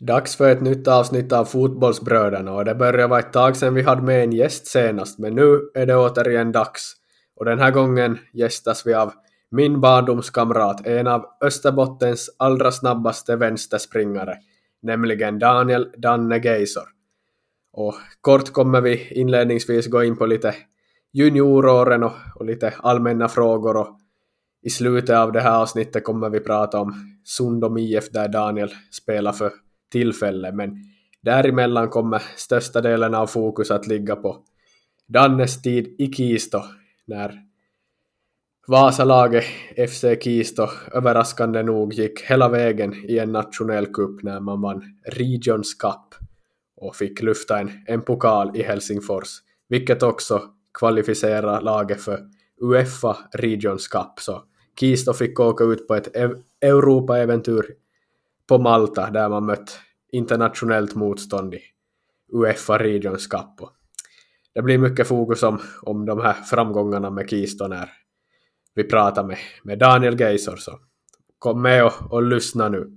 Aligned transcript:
Dags 0.00 0.36
för 0.36 0.52
ett 0.52 0.60
nytt 0.60 0.88
avsnitt 0.88 1.32
av 1.32 1.44
Fotbollsbröderna 1.44 2.52
och 2.52 2.64
det 2.64 2.74
börjar 2.74 3.08
vara 3.08 3.20
ett 3.20 3.32
tag 3.32 3.56
sedan 3.56 3.74
vi 3.74 3.82
hade 3.82 4.02
med 4.02 4.24
en 4.24 4.32
gäst 4.32 4.66
senast 4.66 5.18
men 5.18 5.34
nu 5.34 5.70
är 5.74 5.86
det 5.86 5.96
återigen 5.96 6.52
dags. 6.52 6.94
Och 7.36 7.44
den 7.44 7.58
här 7.58 7.70
gången 7.70 8.18
gästas 8.32 8.86
vi 8.86 8.94
av 8.94 9.12
min 9.50 9.80
barndomskamrat, 9.80 10.86
en 10.86 11.06
av 11.06 11.24
Österbottens 11.40 12.30
allra 12.36 12.72
snabbaste 12.72 13.36
vänsterspringare, 13.36 14.36
nämligen 14.82 15.38
Daniel 15.38 15.92
Danne 15.96 16.38
Geisor. 16.38 16.88
Och 17.72 17.94
kort 18.20 18.52
kommer 18.52 18.80
vi 18.80 19.08
inledningsvis 19.10 19.86
gå 19.86 20.04
in 20.04 20.16
på 20.16 20.26
lite 20.26 20.54
junioråren 21.12 22.02
och, 22.02 22.12
och 22.34 22.44
lite 22.44 22.74
allmänna 22.78 23.28
frågor 23.28 23.76
och 23.76 23.98
i 24.62 24.70
slutet 24.70 25.16
av 25.16 25.32
det 25.32 25.40
här 25.40 25.60
avsnittet 25.62 26.04
kommer 26.04 26.30
vi 26.30 26.40
prata 26.40 26.80
om 26.80 26.94
Sundom 27.24 27.78
IF 27.78 28.10
där 28.10 28.28
Daniel 28.28 28.70
spelar 28.90 29.32
för 29.32 29.52
tillfälle 29.90 30.52
men 30.52 30.76
däremellan 31.22 31.88
kommer 31.88 32.22
största 32.36 32.80
delen 32.80 33.14
av 33.14 33.26
fokus 33.26 33.70
att 33.70 33.86
ligga 33.86 34.16
på 34.16 34.44
Dannes 35.06 35.62
tid 35.62 35.94
i 35.98 36.12
Kisto, 36.12 36.62
när 37.06 37.42
Vasalaget 38.66 39.44
FC 39.88 40.04
Kisto 40.22 40.68
överraskande 40.92 41.62
nog 41.62 41.94
gick 41.94 42.20
hela 42.20 42.48
vägen 42.48 42.94
i 42.94 43.18
en 43.18 43.32
nationell 43.32 43.86
cup 43.86 44.22
när 44.22 44.40
man 44.40 44.60
vann 44.60 44.82
Regions 45.06 45.74
Cup 45.74 46.14
och 46.76 46.96
fick 46.96 47.22
lyfta 47.22 47.58
en, 47.58 47.70
en 47.86 48.02
pokal 48.02 48.56
i 48.56 48.62
Helsingfors, 48.62 49.28
vilket 49.68 50.02
också 50.02 50.42
kvalificerar 50.78 51.60
laget 51.60 52.00
för 52.00 52.20
Uefa 52.60 53.16
Regions 53.32 53.88
Cup. 53.88 54.20
Så 54.20 54.42
Kisto 54.80 55.12
fick 55.12 55.40
åka 55.40 55.64
ut 55.64 55.88
på 55.88 55.94
ett 55.94 56.16
Europa-äventyr 56.60 57.64
på 58.48 58.58
Malta 58.58 59.10
där 59.10 59.28
man 59.28 59.46
mött 59.46 59.80
internationellt 60.12 60.94
motstånd 60.94 61.54
i 61.54 61.60
Uefa 62.32 62.78
Regions 62.78 63.26
Cup. 63.26 63.70
Det 64.54 64.62
blir 64.62 64.78
mycket 64.78 65.08
fokus 65.08 65.42
om, 65.42 65.60
om 65.82 66.06
de 66.06 66.20
här 66.20 66.32
framgångarna 66.32 67.10
med 67.10 67.30
Kisto 67.30 67.68
när 67.68 67.90
vi 68.74 68.84
pratar 68.84 69.24
med, 69.24 69.38
med 69.62 69.78
Daniel 69.78 70.20
Geisor. 70.20 70.56
Så 70.56 70.78
kom 71.38 71.62
med 71.62 71.84
och, 71.84 72.12
och 72.12 72.22
lyssna 72.22 72.68
nu. 72.68 72.96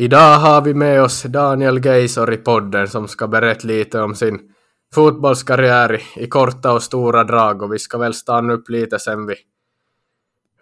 Idag 0.00 0.38
har 0.38 0.62
vi 0.62 0.74
med 0.74 1.02
oss 1.02 1.22
Daniel 1.22 1.84
Geisor 1.84 2.32
i 2.32 2.36
podden 2.36 2.88
som 2.88 3.08
ska 3.08 3.28
berätta 3.28 3.66
lite 3.68 4.00
om 4.00 4.14
sin 4.14 4.40
fotbollskarriär 4.94 6.02
i, 6.16 6.26
korta 6.26 6.72
och 6.72 6.82
stora 6.82 7.24
drag 7.24 7.62
och 7.62 7.72
vi 7.72 7.78
ska 7.78 7.98
väl 7.98 8.14
stanna 8.14 8.52
upp 8.52 8.68
lite 8.68 8.98
sen 8.98 9.26
vid, 9.26 9.36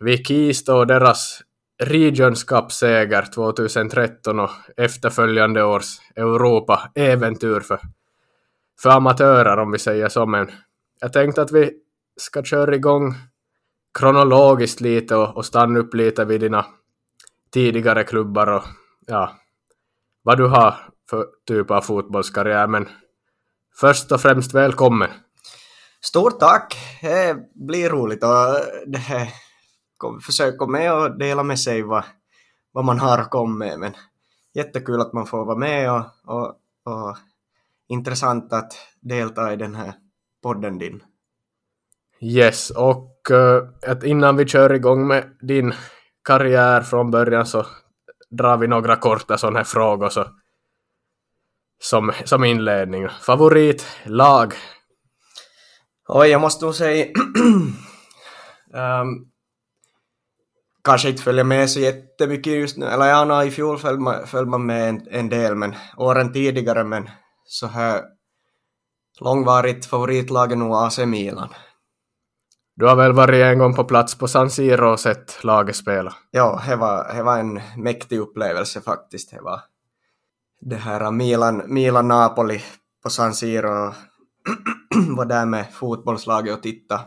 vid 0.01 0.27
Kista 0.27 0.75
och 0.75 0.87
deras 0.87 1.43
Regions 1.83 2.45
Cup-seger 2.45 3.23
2013 3.35 4.41
och 4.41 4.51
efterföljande 4.77 5.65
års 5.65 5.99
Europa-äventyr 6.17 7.61
för, 7.61 7.81
för 8.83 8.91
amatörer 8.91 9.59
om 9.59 9.73
vi 9.73 9.79
säger 9.79 10.09
så 10.09 10.27
men 10.27 10.51
jag 11.01 11.13
tänkte 11.13 11.43
att 11.43 11.53
vi 11.53 11.71
ska 12.17 12.43
köra 12.43 12.75
igång 12.75 13.15
kronologiskt 13.99 14.81
lite 14.81 15.17
och, 15.17 15.37
och 15.37 15.47
stanna 15.47 15.79
upp 15.79 15.95
lite 15.95 16.25
vid 16.25 16.41
dina 16.41 16.67
tidigare 17.53 18.05
klubbar 18.05 18.47
och 18.47 18.65
ja, 19.09 19.33
vad 20.23 20.39
du 20.39 20.47
har 20.47 20.75
för 21.11 21.27
typ 21.47 21.71
av 21.71 21.81
fotbollskarriär, 21.81 22.67
men 22.67 22.89
först 23.81 24.13
och 24.13 24.21
främst 24.21 24.55
välkommen. 24.55 25.11
Stort 26.01 26.41
tack! 26.41 26.77
Det 27.03 27.37
blir 27.55 27.91
roligt 27.91 28.23
det 28.87 28.99
försöka 30.23 30.67
med 30.67 30.95
och 30.95 31.19
dela 31.19 31.43
med 31.43 31.61
sig 31.61 31.83
vad, 31.83 32.05
vad 32.73 32.85
man 32.85 32.99
har 32.99 33.19
att 33.19 33.31
komma 33.31 33.55
med, 33.59 33.79
men 33.79 33.93
jättekul 34.55 35.01
att 35.01 35.13
man 35.13 35.27
får 35.27 35.45
vara 35.45 35.59
med 35.59 35.93
och, 35.93 36.05
och, 36.25 36.47
och 36.85 37.17
intressant 37.89 38.53
att 38.53 38.73
delta 39.01 39.53
i 39.53 39.57
den 39.57 39.75
här 39.75 39.93
podden 40.43 40.79
din. 40.79 41.03
Yes, 42.21 42.71
och 42.71 43.29
uh, 43.31 43.91
att 43.93 44.05
innan 44.05 44.37
vi 44.37 44.47
kör 44.47 44.73
igång 44.73 45.07
med 45.07 45.37
din 45.41 45.73
karriär 46.25 46.81
från 46.83 47.11
början 47.11 47.47
så 47.47 47.67
drar 48.31 48.57
vi 48.57 48.67
några 48.67 48.97
korta 48.97 49.39
sådana 49.39 49.59
här 49.59 49.65
frågor 49.65 50.09
så, 50.09 50.27
som, 51.83 52.13
som 52.25 52.45
inledning. 52.45 53.09
Favoritlag? 53.09 54.55
Oj, 56.09 56.29
jag 56.29 56.41
måste 56.41 56.65
nog 56.65 56.75
säga 56.75 57.07
um, 58.75 59.31
kanske 60.85 61.09
inte 61.09 61.23
följer 61.23 61.45
med 61.45 61.71
så 61.71 61.81
jättemycket 61.81 62.53
just 62.53 62.77
nu, 62.77 62.87
eller 62.87 63.07
ja, 63.07 63.25
no, 63.25 63.43
i 63.43 63.51
fjol 63.51 63.79
följde 63.79 64.03
man, 64.03 64.27
följde 64.27 64.51
man 64.51 64.67
med 64.67 64.89
en, 64.89 65.07
en, 65.11 65.29
del, 65.29 65.55
men 65.55 65.75
åren 65.97 66.33
tidigare, 66.33 66.85
men 66.85 67.11
så 67.45 67.67
här 67.67 68.03
långvarigt 69.21 69.87
favoritlag 69.87 70.53
är 70.53 70.57
nog 70.57 70.75
AC 70.75 70.99
Milan. 70.99 71.49
Du 72.79 72.87
har 72.87 72.97
väl 72.97 73.13
varit 73.13 73.45
en 73.45 73.59
gång 73.59 73.75
på 73.75 73.85
plats 73.85 74.15
på 74.19 74.29
San 74.29 74.51
Siro 74.51 74.93
och 74.93 75.01
sett 75.01 75.45
laget 75.45 75.77
spela? 75.77 76.15
Ja, 76.31 76.63
det 76.67 76.77
var, 76.77 77.15
det 77.15 77.23
var 77.23 77.39
en 77.39 77.61
mäktig 77.77 78.19
upplevelse 78.19 78.81
faktiskt. 78.81 79.31
Det 79.31 79.41
var 79.41 79.61
det 80.61 80.77
här 80.77 81.11
Milan, 81.11 81.63
Milan 81.67 82.09
Napoli 82.09 82.63
på 83.03 83.11
San 83.11 83.35
Siro 83.35 83.69
var 85.17 85.25
där 85.25 85.47
med 85.47 85.73
fotbollslaget 85.73 86.57
och 86.57 86.63
titta, 86.63 87.01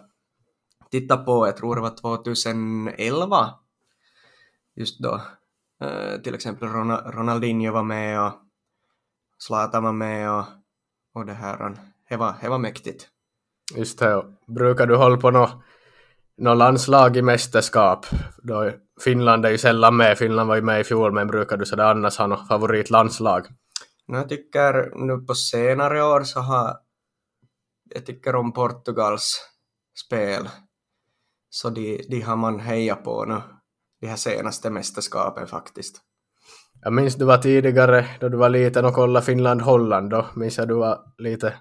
titta 0.90 1.18
på, 1.18 1.48
jag 1.48 1.58
tror 1.58 1.76
det 1.76 1.82
var 1.82 1.96
2011 2.02 3.50
just 4.76 5.00
då. 5.00 5.22
Uh, 5.84 6.22
till 6.22 6.36
exempel 6.36 6.68
Ronaldinho 6.68 7.74
var 7.74 7.84
med 7.84 8.26
och 8.26 8.34
Zlatan 9.38 9.84
var 9.84 9.94
med 9.94 10.32
och, 10.32 10.46
och 11.14 11.26
det 11.26 11.34
här, 11.34 11.76
det 12.10 12.18
var, 12.18 12.36
det 12.42 12.50
var 12.50 12.60
mäktigt. 12.60 13.08
Just 13.76 14.00
det. 14.00 14.24
Brukar 14.48 14.88
du 14.88 14.96
hålla 14.96 15.18
på 15.18 15.32
något 15.32 15.64
nå 16.38 16.54
landslag 16.54 17.18
i 17.18 17.22
mästerskap? 17.22 18.06
Då 18.44 18.72
Finland 19.04 19.46
är 19.46 19.50
ju 19.50 19.58
sällan 19.58 19.98
med. 19.98 20.18
Finland 20.18 20.48
var 20.48 20.56
ju 20.56 20.62
med 20.62 20.82
i 20.82 20.84
fjol, 20.84 21.12
men 21.12 21.28
brukar 21.28 21.58
du 21.58 21.66
sådär 21.66 21.84
annars 21.84 22.18
ha 22.18 22.28
något 22.28 22.48
favoritlandslag? 22.48 23.48
Jag 24.08 24.30
tycker 24.30 24.92
nu 25.06 25.18
på 25.18 25.36
senare 25.36 26.04
år 26.04 26.24
så 26.24 26.40
har 26.40 26.78
jag 27.96 28.06
tycker 28.06 28.36
om 28.36 28.54
Portugals 28.54 29.40
spel. 30.06 30.50
Så 31.50 31.70
de, 31.70 32.06
de 32.10 32.22
har 32.22 32.36
man 32.36 32.60
hejat 32.60 33.04
på 33.04 33.26
nu, 33.26 33.42
de 34.02 34.08
här 34.08 34.16
senaste 34.16 34.70
mästerskapen 34.70 35.48
faktiskt. 35.48 36.02
Jag 36.82 36.94
minns 36.94 37.16
du 37.16 37.26
var 37.26 37.38
tidigare, 37.38 38.06
då 38.20 38.30
du 38.30 38.38
var 38.38 38.50
liten 38.50 38.86
och 38.86 38.94
kollade 38.94 39.26
Finland-Holland, 39.26 40.10
då 40.10 40.26
minns 40.36 40.58
jag 40.58 40.68
du 40.68 40.74
var 40.74 41.00
lite 41.18 41.54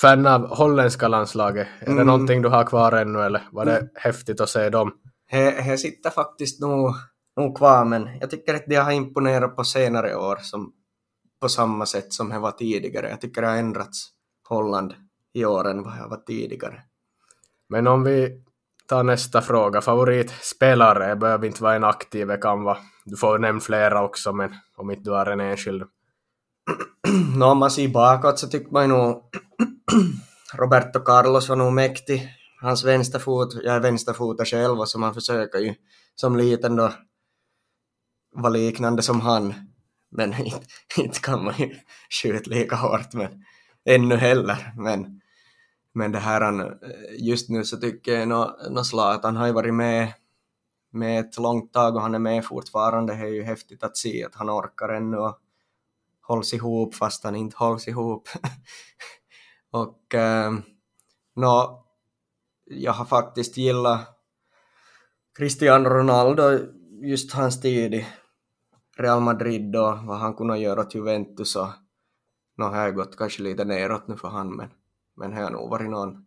fan 0.00 0.26
av 0.26 0.56
holländska 0.56 1.08
landslaget. 1.08 1.68
Är 1.80 1.86
mm. 1.86 1.98
det 1.98 2.04
någonting 2.04 2.42
du 2.42 2.48
har 2.48 2.64
kvar 2.64 2.92
ännu 2.92 3.22
eller 3.22 3.48
var 3.52 3.64
det 3.64 3.76
mm. 3.76 3.88
häftigt 3.94 4.40
att 4.40 4.48
se 4.48 4.70
dem? 4.70 4.92
Det 5.30 5.80
sitter 5.80 6.10
faktiskt 6.10 6.60
nog, 6.60 6.94
nog 7.36 7.56
kvar 7.56 7.84
men 7.84 8.08
jag 8.20 8.30
tycker 8.30 8.54
att 8.54 8.66
de 8.66 8.76
har 8.76 8.92
imponerat 8.92 9.56
på 9.56 9.64
senare 9.64 10.16
år 10.16 10.38
som, 10.42 10.72
på 11.40 11.48
samma 11.48 11.86
sätt 11.86 12.12
som 12.12 12.28
det 12.28 12.38
var 12.38 12.52
tidigare. 12.52 13.08
Jag 13.10 13.20
tycker 13.20 13.42
det 13.42 13.48
har 13.48 13.56
ändrats 13.56 14.08
Holland 14.48 14.94
i 15.34 15.44
år 15.44 15.68
än 15.68 15.82
vad 15.82 15.96
det 15.96 16.08
var 16.08 16.22
tidigare. 16.26 16.82
Men 17.68 17.86
om 17.86 18.02
vi 18.02 18.42
tar 18.86 19.02
nästa 19.02 19.42
fråga. 19.42 19.80
Favoritspelare 19.80 21.16
behöver 21.16 21.46
inte 21.46 21.62
vara 21.62 21.74
en 21.74 21.84
aktiv, 21.84 22.26
det 22.26 22.36
kan 22.36 22.62
vara. 22.62 22.78
Du 23.04 23.16
får 23.16 23.38
nämna 23.38 23.60
flera 23.60 24.04
också, 24.04 24.32
men 24.32 24.54
om 24.76 24.90
inte 24.90 25.02
du 25.02 25.10
har 25.10 25.26
en 25.26 25.40
enskild 25.40 25.82
no, 27.36 27.44
om 27.44 27.58
man 27.58 27.70
ser 27.70 27.88
bakåt 27.88 28.38
så 28.38 28.48
tycker 28.48 28.72
man 28.72 28.88
nog 28.88 29.22
Roberto 30.54 31.00
Carlos 31.00 31.48
var 31.48 31.56
nog 31.56 31.72
mäktig. 31.72 32.28
Hans 32.60 32.84
vänsterfot, 32.84 33.54
jag 33.54 33.74
är 33.74 33.80
vänsterfotad 33.80 34.44
själv 34.44 34.80
och 34.80 34.88
så 34.88 34.98
man 34.98 35.14
försöker 35.14 35.58
ju 35.58 35.74
som 36.14 36.36
liten 36.36 36.76
då 36.76 36.92
vara 38.34 38.48
liknande 38.48 39.02
som 39.02 39.20
han. 39.20 39.54
Men 40.10 40.34
inte, 40.96 41.20
kan 41.20 41.44
man 41.44 41.54
ju 41.58 41.74
skjuta 42.22 42.50
lika 42.50 42.76
hårt 42.76 43.12
men 43.12 43.44
ännu 43.84 44.16
heller. 44.16 44.72
Men 44.76 45.20
Men 45.96 46.12
det 46.12 46.18
här, 46.18 46.74
just 47.18 47.48
nu 47.48 47.64
så 47.64 47.76
tycker 47.76 48.18
jag 48.18 48.28
nå, 48.28 48.56
nå 48.70 48.84
Zlatan 48.84 49.36
har 49.36 49.46
ju 49.46 49.52
varit 49.52 49.74
med, 49.74 50.12
med 50.92 51.20
ett 51.20 51.38
långt 51.38 51.72
tag 51.72 51.96
och 51.96 52.02
han 52.02 52.14
är 52.14 52.18
med 52.18 52.44
fortfarande. 52.44 53.14
Det 53.14 53.20
är 53.20 53.26
ju 53.32 53.42
häftigt 53.42 53.82
att 53.82 53.96
se 53.96 54.24
att 54.24 54.34
han 54.34 54.50
orkar 54.50 54.88
ännu 54.88 55.16
och 55.16 55.38
hålls 56.26 56.54
ihop 56.54 56.94
fast 56.94 57.24
han 57.24 57.36
inte 57.36 57.56
hålls 57.56 57.88
ihop. 57.88 58.28
och 59.70 60.14
eh, 60.14 60.52
nå, 61.34 61.84
jag 62.64 62.92
har 62.92 63.04
faktiskt 63.04 63.56
gillat 63.56 64.00
Cristiano 65.38 65.88
Ronaldo, 65.88 66.58
just 67.02 67.32
hans 67.32 67.60
tid 67.60 67.94
i 67.94 68.06
Real 68.96 69.20
Madrid 69.20 69.76
och 69.76 69.98
vad 69.98 70.18
han 70.18 70.34
kunde 70.34 70.58
göra 70.58 70.80
åt 70.80 70.94
Juventus 70.94 71.56
och 71.56 71.68
nå 72.56 72.64
har 72.64 72.76
jag 72.76 72.94
gått 72.94 73.16
kanske 73.16 73.42
lite 73.42 73.64
neråt 73.64 74.08
nu 74.08 74.16
för 74.16 74.28
han 74.28 74.56
men, 74.56 74.68
men 75.16 75.30
det 75.30 75.42
har 75.42 75.50
nog 75.50 75.70
varit 75.70 75.90
någon 75.90 76.26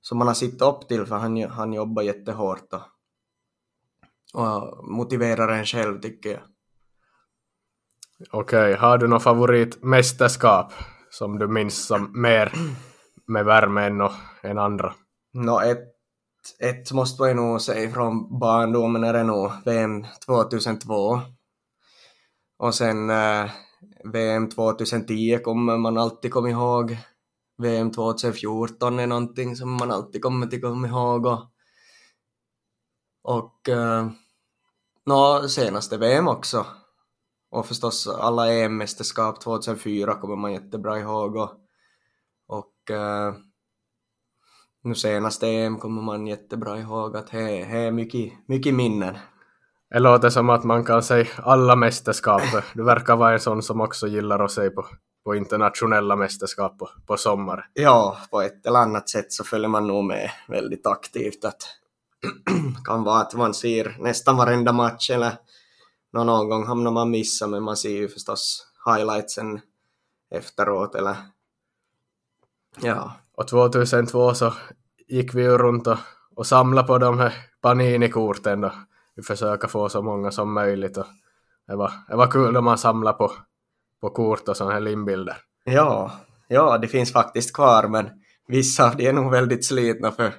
som 0.00 0.18
man 0.18 0.26
har 0.26 0.34
sett 0.34 0.62
upp 0.62 0.88
till 0.88 1.06
för 1.06 1.16
han, 1.16 1.42
han 1.42 1.72
jobbar 1.72 2.02
jättehårt 2.02 2.72
och, 2.72 2.82
och 4.34 4.84
motiverar 4.88 5.48
en 5.48 5.66
själv 5.66 6.00
tycker 6.00 6.30
jag. 6.30 6.42
Okej, 8.30 8.74
har 8.74 8.98
du 8.98 9.08
något 9.08 9.22
favoritmästerskap 9.22 10.72
som 11.10 11.38
du 11.38 11.48
minns 11.48 11.86
som 11.86 12.22
mer 12.22 12.52
med 13.26 13.44
värme 13.44 13.86
än, 13.86 14.00
och, 14.00 14.12
än 14.42 14.58
andra? 14.58 14.94
Nå 15.32 15.60
ett, 15.60 15.88
ett 16.58 16.92
måste 16.92 17.22
man 17.22 17.28
ju 17.28 17.34
nog 17.34 17.60
säga 17.60 17.90
från 17.90 18.38
barndomen 18.38 19.04
är 19.04 19.12
det 19.12 19.22
nog 19.22 19.50
VM 19.64 20.06
2002. 20.26 21.20
Och 22.58 22.74
sen 22.74 23.10
eh, 23.10 23.50
VM 24.04 24.48
2010 24.50 25.38
kommer 25.44 25.78
man 25.78 25.98
alltid 25.98 26.32
komma 26.32 26.50
ihåg. 26.50 26.96
VM 27.62 27.90
2014 27.90 28.98
är 28.98 29.06
någonting 29.06 29.56
som 29.56 29.72
man 29.72 29.90
alltid 29.90 30.22
kommer 30.22 30.46
att 30.46 30.62
komma 30.62 30.88
ihåg. 30.88 31.26
Och, 31.26 31.40
och 33.22 33.68
eh, 33.68 34.06
no, 35.06 35.48
senaste 35.48 35.96
VM 35.96 36.28
också. 36.28 36.66
Och 37.52 37.66
förstås 37.66 38.08
alla 38.08 38.52
EM-mästerskap 38.52 39.40
2004 39.40 40.14
kommer 40.14 40.36
man 40.36 40.52
jättebra 40.52 40.98
ihåg. 40.98 41.36
Och, 41.36 41.50
och 42.48 42.90
eh, 42.90 43.34
nu 44.84 44.94
senaste 44.94 45.48
EM 45.48 45.78
kommer 45.78 46.02
man 46.02 46.26
jättebra 46.26 46.78
ihåg 46.78 47.16
att 47.16 47.30
det 47.30 47.60
är 47.60 47.90
mycket, 47.90 48.32
mycket 48.48 48.74
minnen. 48.74 49.18
Det 49.90 49.98
låter 49.98 50.30
som 50.30 50.50
att 50.50 50.64
man 50.64 50.84
kan 50.84 51.02
säga 51.02 51.26
alla 51.36 51.76
mästerskap. 51.76 52.42
Du 52.74 52.84
verkar 52.84 53.16
vara 53.16 53.32
en 53.32 53.40
sån 53.40 53.62
som 53.62 53.80
också 53.80 54.06
gillar 54.06 54.44
att 54.44 54.52
se 54.52 54.70
på, 54.70 54.86
på 55.24 55.34
internationella 55.34 56.16
mästerskap 56.16 56.78
på, 56.78 56.88
på 57.06 57.16
sommaren. 57.16 57.64
Ja, 57.74 58.16
på 58.30 58.40
ett 58.40 58.66
eller 58.66 58.78
annat 58.78 59.08
sätt 59.08 59.32
så 59.32 59.44
följer 59.44 59.68
man 59.68 59.86
nog 59.86 60.04
med 60.04 60.30
väldigt 60.48 60.86
aktivt. 60.86 61.44
Att 61.44 61.62
kan 62.84 63.04
vara 63.04 63.20
att 63.20 63.34
man 63.34 63.54
ser 63.54 63.96
nästan 63.98 64.36
varenda 64.36 64.72
match 64.72 65.10
eller 65.10 65.32
nå- 66.12 66.24
någon 66.24 66.48
gång 66.48 66.66
hamnar 66.66 66.90
man 66.90 67.10
missa 67.10 67.46
men 67.46 67.62
man 67.62 67.76
ser 67.76 67.90
ju 67.90 68.08
förstås 68.08 68.66
highlightsen 68.86 69.60
efteråt 70.30 70.94
eller 70.94 71.16
ja, 72.80 73.12
Och 73.34 73.48
2002 73.48 74.34
så 74.34 74.52
gick 75.08 75.34
vi 75.34 75.42
ju 75.42 75.58
runt 75.58 75.86
och, 75.86 75.98
och 76.34 76.46
samlade 76.46 76.86
på 76.86 76.98
de 76.98 77.18
här 77.18 77.32
Panini-korten 77.60 78.60
då. 78.60 78.72
Vi 79.14 79.22
försöker 79.22 79.68
få 79.68 79.88
så 79.88 80.02
många 80.02 80.30
som 80.30 80.52
möjligt 80.52 80.96
och 80.96 81.06
det 81.66 81.76
var, 81.76 81.92
det 82.08 82.16
var 82.16 82.30
kul 82.30 82.52
när 82.52 82.60
man 82.60 82.78
samlade 82.78 83.18
på, 83.18 83.32
på 84.00 84.10
kort 84.10 84.48
och 84.48 84.56
sådana 84.56 84.74
här 84.74 84.80
limbilder. 84.80 85.36
ja, 85.64 86.12
ja, 86.48 86.78
det 86.78 86.88
finns 86.88 87.12
faktiskt 87.12 87.52
kvar 87.54 87.88
men 87.88 88.10
vissa 88.46 88.90
av 88.90 88.96
de 88.96 89.08
är 89.08 89.12
nog 89.12 89.30
väldigt 89.30 89.66
slitna 89.66 90.12
för 90.12 90.32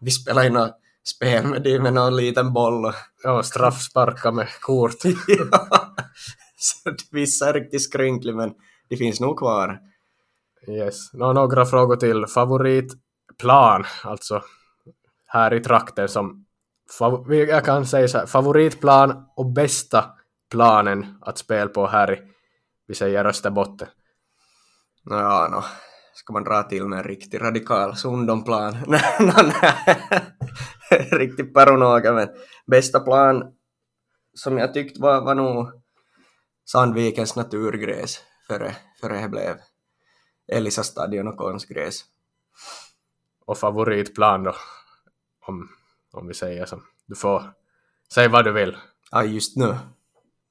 vi 0.00 0.10
spelar 0.10 0.42
ju 0.42 0.50
något 0.50 0.76
spel 1.08 1.46
med 1.46 1.62
det 1.62 1.80
med 1.80 1.92
någon 1.92 2.16
liten 2.16 2.52
boll 2.52 2.84
och 2.84 2.94
Ja, 3.22 3.42
straffsparka 3.42 4.32
med 4.32 4.48
kort. 4.60 4.94
ja, 5.28 5.68
så 6.56 6.94
vissa 7.10 7.48
är 7.48 7.52
riktigt 7.52 7.82
skrynkliga 7.82 8.36
men 8.36 8.54
det 8.88 8.96
finns 8.96 9.20
nog 9.20 9.38
kvar. 9.38 9.80
Yes. 10.68 11.12
Nå, 11.12 11.32
några 11.32 11.66
frågor 11.66 11.96
till. 11.96 12.26
Favoritplan, 12.26 13.84
alltså 14.02 14.42
här 15.26 15.54
i 15.54 15.60
trakten 15.60 16.08
som 16.08 16.46
jag 17.28 17.64
kan 17.64 17.86
säga 17.86 18.08
så 18.08 18.18
här, 18.18 18.26
favoritplan 18.26 19.24
och 19.36 19.46
bästa 19.46 20.04
planen 20.50 21.18
att 21.20 21.38
spela 21.38 21.68
på 21.68 21.86
här 21.86 22.12
i, 22.12 22.22
vi 22.86 22.94
säger 22.94 23.24
Österbotten. 23.24 23.88
Ja, 25.04 25.48
no. 25.50 25.85
Ska 26.16 26.32
man 26.32 26.44
dra 26.44 26.62
till 26.62 26.84
med 26.88 26.98
en 26.98 27.04
riktig 27.04 27.40
radikal 27.40 27.96
Sundomplan? 27.96 28.76
Riktigt 31.10 31.54
paranoga, 31.54 32.12
men 32.12 32.28
bästa 32.66 33.00
plan 33.00 33.52
som 34.34 34.58
jag 34.58 34.74
tyckte 34.74 35.00
var, 35.00 35.20
var 35.20 35.34
nog 35.34 35.72
Sandvikens 36.64 37.36
naturgräs 37.36 38.20
före, 38.46 38.76
före 39.00 39.20
det 39.20 39.28
blev 39.28 39.56
Elisa 40.52 40.82
stadion 40.82 41.28
och 41.28 41.36
konstgräs. 41.36 42.04
Och 43.46 43.58
favoritplan 43.58 44.44
då, 44.44 44.54
om, 45.46 45.68
om 46.12 46.26
vi 46.26 46.34
säger 46.34 46.66
som, 46.66 46.82
du 47.06 47.14
får 47.14 47.42
säga 48.14 48.28
vad 48.28 48.44
du 48.44 48.52
vill. 48.52 48.76
Ja, 49.10 49.24
just 49.24 49.56
nu. 49.56 49.76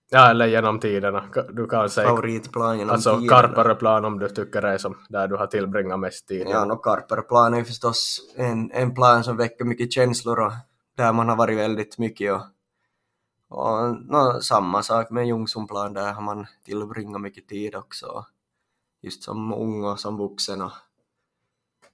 Ja, 0.10 0.30
eller 0.30 0.48
genom 0.48 0.80
tiderna. 0.80 1.24
Du 1.50 1.68
kan 1.68 1.90
säga 1.90 2.07
Favoritplan 2.07 2.78
genom 2.78 2.94
alltså 2.94 3.19
tiderna. 3.19 3.42
Karpareplan 3.42 4.06
om 4.06 4.19
du 4.19 4.30
tycker 4.30 4.62
det 4.62 4.69
är 4.69 4.78
som 4.78 4.98
där 5.10 5.28
du 5.28 5.36
har 5.36 5.48
tillbringat 5.48 6.00
mest 6.00 6.28
tid. 6.28 6.48
Ja, 6.50 6.66
no, 6.66 6.75
Karperplan 6.75 7.54
är 7.54 7.63
förstås 7.63 8.19
en, 8.36 8.72
en 8.72 8.94
plan 8.94 9.24
som 9.24 9.38
väcker 9.38 9.66
mycket 9.66 9.92
känslor 9.94 10.40
och 10.40 10.52
där 10.98 11.13
man 11.13 11.30
har 11.30 11.36
varit 11.36 11.57
väldigt 11.57 11.98
mycket 11.98 12.34
och, 12.34 12.42
och 13.50 13.96
no, 13.96 14.42
samma 14.42 14.84
sak 14.84 15.10
med 15.10 15.28
Ljungsunplan, 15.28 15.94
där 15.94 16.13
har 16.13 16.22
man 16.22 16.46
tillbringat 16.66 17.22
mycket 17.22 17.48
tid 17.48 17.75
också. 17.75 18.25
Just 19.02 19.24
som 19.24 19.54
ung 19.54 19.84
och 19.84 20.00
som 20.00 20.18
vuxen 20.18 20.62
och 20.62 20.72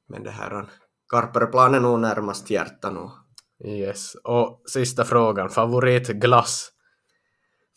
men 0.07 0.23
det 0.23 0.31
här 0.31 0.65
Karperplan 1.09 1.75
är 1.75 1.79
nog 1.79 1.99
närmast 1.99 2.49
hjärta 2.49 2.91
nu. 2.91 3.09
Yes. 3.69 4.15
Och 4.15 4.61
sista 4.65 5.05
frågan, 5.05 5.49
favoritglass? 5.49 6.70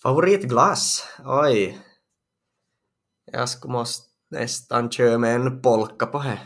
Favoritglass? 0.04 1.08
Oj. 1.24 1.78
Jag 3.32 3.48
skulle 3.48 3.72
måste 3.72 4.06
nästan 4.30 4.90
köra 4.90 5.18
med 5.18 5.34
en 5.34 5.62
polka 5.62 6.06
på 6.06 6.18
det. 6.18 6.40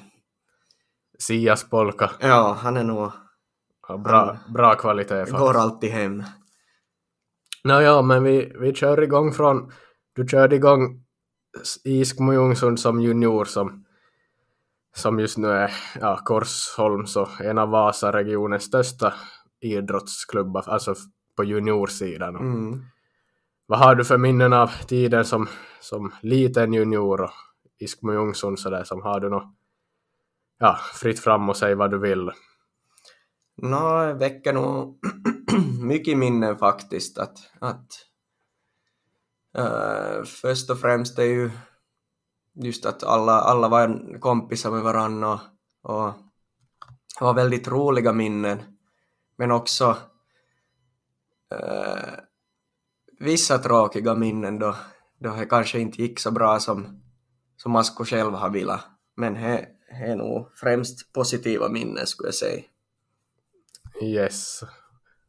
Sias 1.18 1.70
polka. 1.70 2.10
Ja, 2.20 2.58
han 2.60 2.76
är 2.76 2.84
nog, 2.84 3.12
Ja, 3.88 3.96
bra, 3.98 4.38
bra 4.54 4.74
kvalitet 4.74 5.14
faktiskt. 5.18 5.38
går 5.38 5.56
alltid 5.56 5.90
hem. 5.90 6.22
Nå 7.64 7.80
ja, 7.80 8.02
men 8.02 8.22
vi, 8.22 8.52
vi 8.60 8.74
kör 8.74 9.02
igång 9.02 9.32
från... 9.32 9.72
Du 10.12 10.28
körde 10.28 10.56
igång 10.56 11.04
Iskmo 11.84 12.32
Ljungsund 12.32 12.80
som 12.80 13.00
junior 13.00 13.44
som, 13.44 13.84
som 14.96 15.18
just 15.18 15.38
nu 15.38 15.48
är 15.48 15.72
ja, 16.00 16.20
Korsholms 16.24 17.16
och 17.16 17.40
en 17.40 17.58
av 17.58 17.68
Vasaregionens 17.68 18.64
största 18.64 19.14
idrottsklubbar, 19.60 20.64
alltså 20.68 20.94
på 21.36 21.44
juniorsidan. 21.44 22.36
Mm. 22.36 22.84
Vad 23.70 23.78
har 23.78 23.94
du 23.94 24.04
för 24.04 24.18
minnen 24.18 24.52
av 24.52 24.70
tiden 24.86 25.24
som, 25.24 25.48
som 25.80 26.12
liten 26.22 26.72
junior 26.72 27.20
och 27.20 27.30
Iskmo 27.78 28.12
Ljungsund 28.12 28.58
sådär 28.58 28.84
som 28.84 29.02
har 29.02 29.20
du 29.20 29.28
något 29.28 29.54
ja, 30.58 30.78
fritt 30.94 31.20
fram 31.20 31.48
och 31.48 31.56
säg 31.56 31.74
vad 31.74 31.90
du 31.90 31.98
vill. 31.98 32.30
Nå, 33.56 34.04
det 34.06 34.14
väcker 34.14 34.52
nog 34.52 34.98
mycket 35.82 36.18
minnen 36.18 36.58
faktiskt. 36.58 37.18
Att, 37.18 37.38
att 37.60 37.86
uh, 39.58 40.24
först 40.24 40.70
och 40.70 40.80
främst 40.80 41.18
är 41.18 41.24
ju 41.24 41.50
just 42.54 42.86
att 42.86 43.04
alla, 43.04 43.32
alla 43.32 43.68
var 43.68 44.18
kompisar 44.20 44.70
med 44.70 44.82
varandra 44.82 45.40
och, 45.82 46.06
och 46.06 46.12
det 47.18 47.24
var 47.24 47.34
väldigt 47.34 47.68
roliga 47.68 48.12
minnen. 48.12 48.58
Men 49.36 49.50
också 49.50 49.96
uh, 51.54 52.27
vissa 53.18 53.58
tråkiga 53.58 54.14
minnen 54.14 54.58
då, 54.58 54.76
då 55.18 55.34
det 55.34 55.46
kanske 55.46 55.78
inte 55.78 56.02
gick 56.02 56.20
så 56.20 56.30
bra 56.30 56.60
som, 56.60 57.02
som 57.56 57.72
man 57.72 57.84
skulle 57.84 58.06
själv 58.06 58.32
ha 58.32 58.48
velat. 58.48 58.80
Men 59.16 59.34
det 59.34 59.68
det 59.88 59.94
är 59.94 60.16
nog 60.16 60.50
främst 60.54 61.12
positiva 61.12 61.68
minnen 61.68 62.06
skulle 62.06 62.26
jag 62.26 62.34
säga. 62.34 62.62
Yes. 64.02 64.62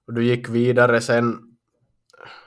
Och 0.08 0.14
du 0.14 0.26
gick 0.26 0.50
vidare 0.50 1.02
sen, 1.02 1.38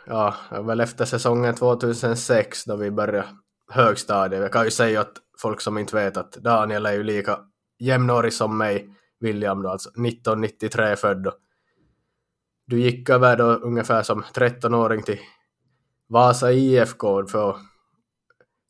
ja, 0.07 0.35
väl 0.51 0.81
efter 0.81 1.05
säsongen 1.05 1.55
2006 1.55 2.65
då 2.65 2.77
vi 2.77 2.91
började 2.91 3.25
högstadiet. 3.71 4.43
Jag 4.43 4.53
kan 4.53 4.65
ju 4.65 4.71
säga 4.71 5.01
att 5.01 5.13
folk 5.39 5.61
som 5.61 5.79
inte 5.79 5.97
vet 5.97 6.17
att 6.17 6.33
Daniel 6.33 6.87
är 6.87 6.93
ju 6.93 7.03
lika 7.03 7.39
jämnårig 7.79 8.33
som 8.33 8.59
mig, 8.59 8.89
William 9.21 9.63
då, 9.63 9.71
alltså 9.71 9.89
1993 9.89 10.97
född. 10.97 11.33
Du 12.73 12.81
gick 12.81 13.11
över 13.11 13.37
då 13.37 13.45
ungefär 13.45 14.03
som 14.03 14.23
13-åring 14.23 15.03
till 15.03 15.21
Vasa 16.09 16.53
IFK 16.53 17.27
för 17.27 17.51
att 17.51 17.57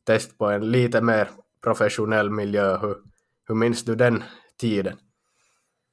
testa 0.05 0.33
på 0.37 0.45
en 0.45 0.71
lite 0.71 1.01
mer 1.01 1.29
professionell 1.61 2.29
miljö. 2.29 2.77
Hur, 2.77 2.97
hur 3.47 3.55
minns 3.55 3.83
du 3.83 3.95
den 3.95 4.23
tiden? 4.59 4.97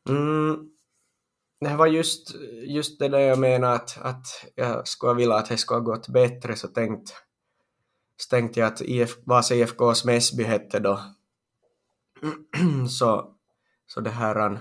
Mm, 0.09 0.71
det 1.61 1.76
var 1.76 1.87
just, 1.87 2.35
just 2.67 2.99
det 2.99 3.09
där 3.09 3.19
jag 3.19 3.38
menar 3.38 3.75
att, 3.75 3.99
att 4.02 4.26
jag 4.55 4.88
skulle 4.88 5.14
vilja 5.14 5.35
att 5.35 5.49
det 5.49 5.57
skulle 5.57 5.81
ha 5.81 5.85
gått 5.85 6.09
bättre 6.09 6.57
så 6.57 6.69
tänkte, 6.69 7.12
så 8.17 8.29
tänkte 8.31 8.61
jag 8.61 8.67
att 8.67 8.81
IF, 8.81 9.17
Vasa 9.25 9.55
IFKs 9.55 10.05
Mäsby 10.05 10.43
hette 10.43 10.79
då. 10.79 11.00
så, 12.88 13.35
så 13.87 14.00
det 14.00 14.11
här, 14.11 14.59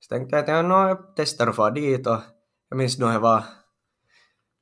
så 0.00 0.08
tänkte 0.08 0.36
jag 0.36 0.42
att 0.42 0.48
jag, 0.48 0.64
no, 0.64 0.88
jag 0.88 1.16
testar 1.16 1.46
att 1.46 1.56
få 1.56 1.70
dit 1.70 2.06
och 2.06 2.20
jag 2.70 2.76
minns 2.76 2.98
nog 2.98 3.10
det 3.10 3.18
var 3.18 3.44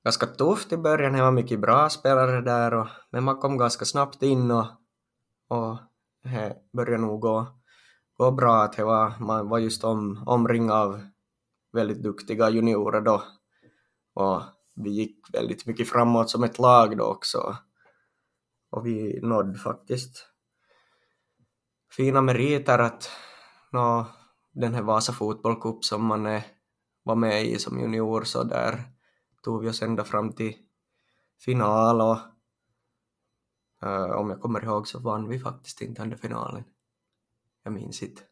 ganska 0.04 0.26
tufft 0.26 0.72
i 0.72 0.76
början, 0.76 1.12
det 1.12 1.22
var 1.22 1.30
mycket 1.30 1.60
bra 1.60 1.90
spelare 1.90 2.40
där 2.40 2.74
och, 2.74 2.86
men 3.10 3.24
man 3.24 3.38
kom 3.38 3.58
ganska 3.58 3.84
snabbt 3.84 4.22
in 4.22 4.50
och, 4.50 4.66
och 5.48 5.78
det 6.22 6.56
började 6.72 7.02
nog 7.02 7.20
gå, 7.20 7.46
gå 8.16 8.30
bra 8.30 8.62
att 8.62 8.78
var, 8.78 9.12
man 9.20 9.48
var 9.48 9.58
just 9.58 9.84
om, 9.84 10.24
omringad 10.26 10.76
av 10.76 11.00
väldigt 11.72 12.02
duktiga 12.02 12.50
juniorer 12.50 13.00
då. 13.00 13.22
Och 14.14 14.42
vi 14.74 14.90
gick 14.90 15.34
väldigt 15.34 15.66
mycket 15.66 15.88
framåt 15.88 16.30
som 16.30 16.44
ett 16.44 16.58
lag 16.58 16.96
då 16.98 17.04
också. 17.04 17.56
Och 18.70 18.86
vi 18.86 19.20
nådde 19.22 19.58
faktiskt 19.58 20.26
fina 21.96 22.20
meriter 22.20 22.78
att 22.78 23.10
nå, 23.72 24.06
den 24.52 24.74
här 24.74 24.82
Vasa 24.82 25.12
Fotboll 25.12 25.60
Cup 25.60 25.84
som 25.84 26.04
man 26.04 26.26
är, 26.26 26.42
var 27.08 27.16
med 27.16 27.46
i 27.46 27.58
som 27.58 27.80
junior 27.80 28.24
så 28.24 28.42
där 28.44 28.82
tog 29.42 29.62
vi 29.62 29.68
oss 29.68 29.82
ända 29.82 30.04
fram 30.04 30.32
till 30.32 30.54
final 31.44 32.00
och 32.00 32.18
uh, 33.84 34.10
om 34.10 34.30
jag 34.30 34.40
kommer 34.40 34.64
ihåg 34.64 34.88
så 34.88 34.98
vann 34.98 35.28
vi 35.28 35.38
faktiskt 35.38 35.80
inte 35.80 36.04
den 36.04 36.18
finalen. 36.18 36.64
Jag 37.64 37.72
minns 37.72 38.02
inte. 38.02 38.22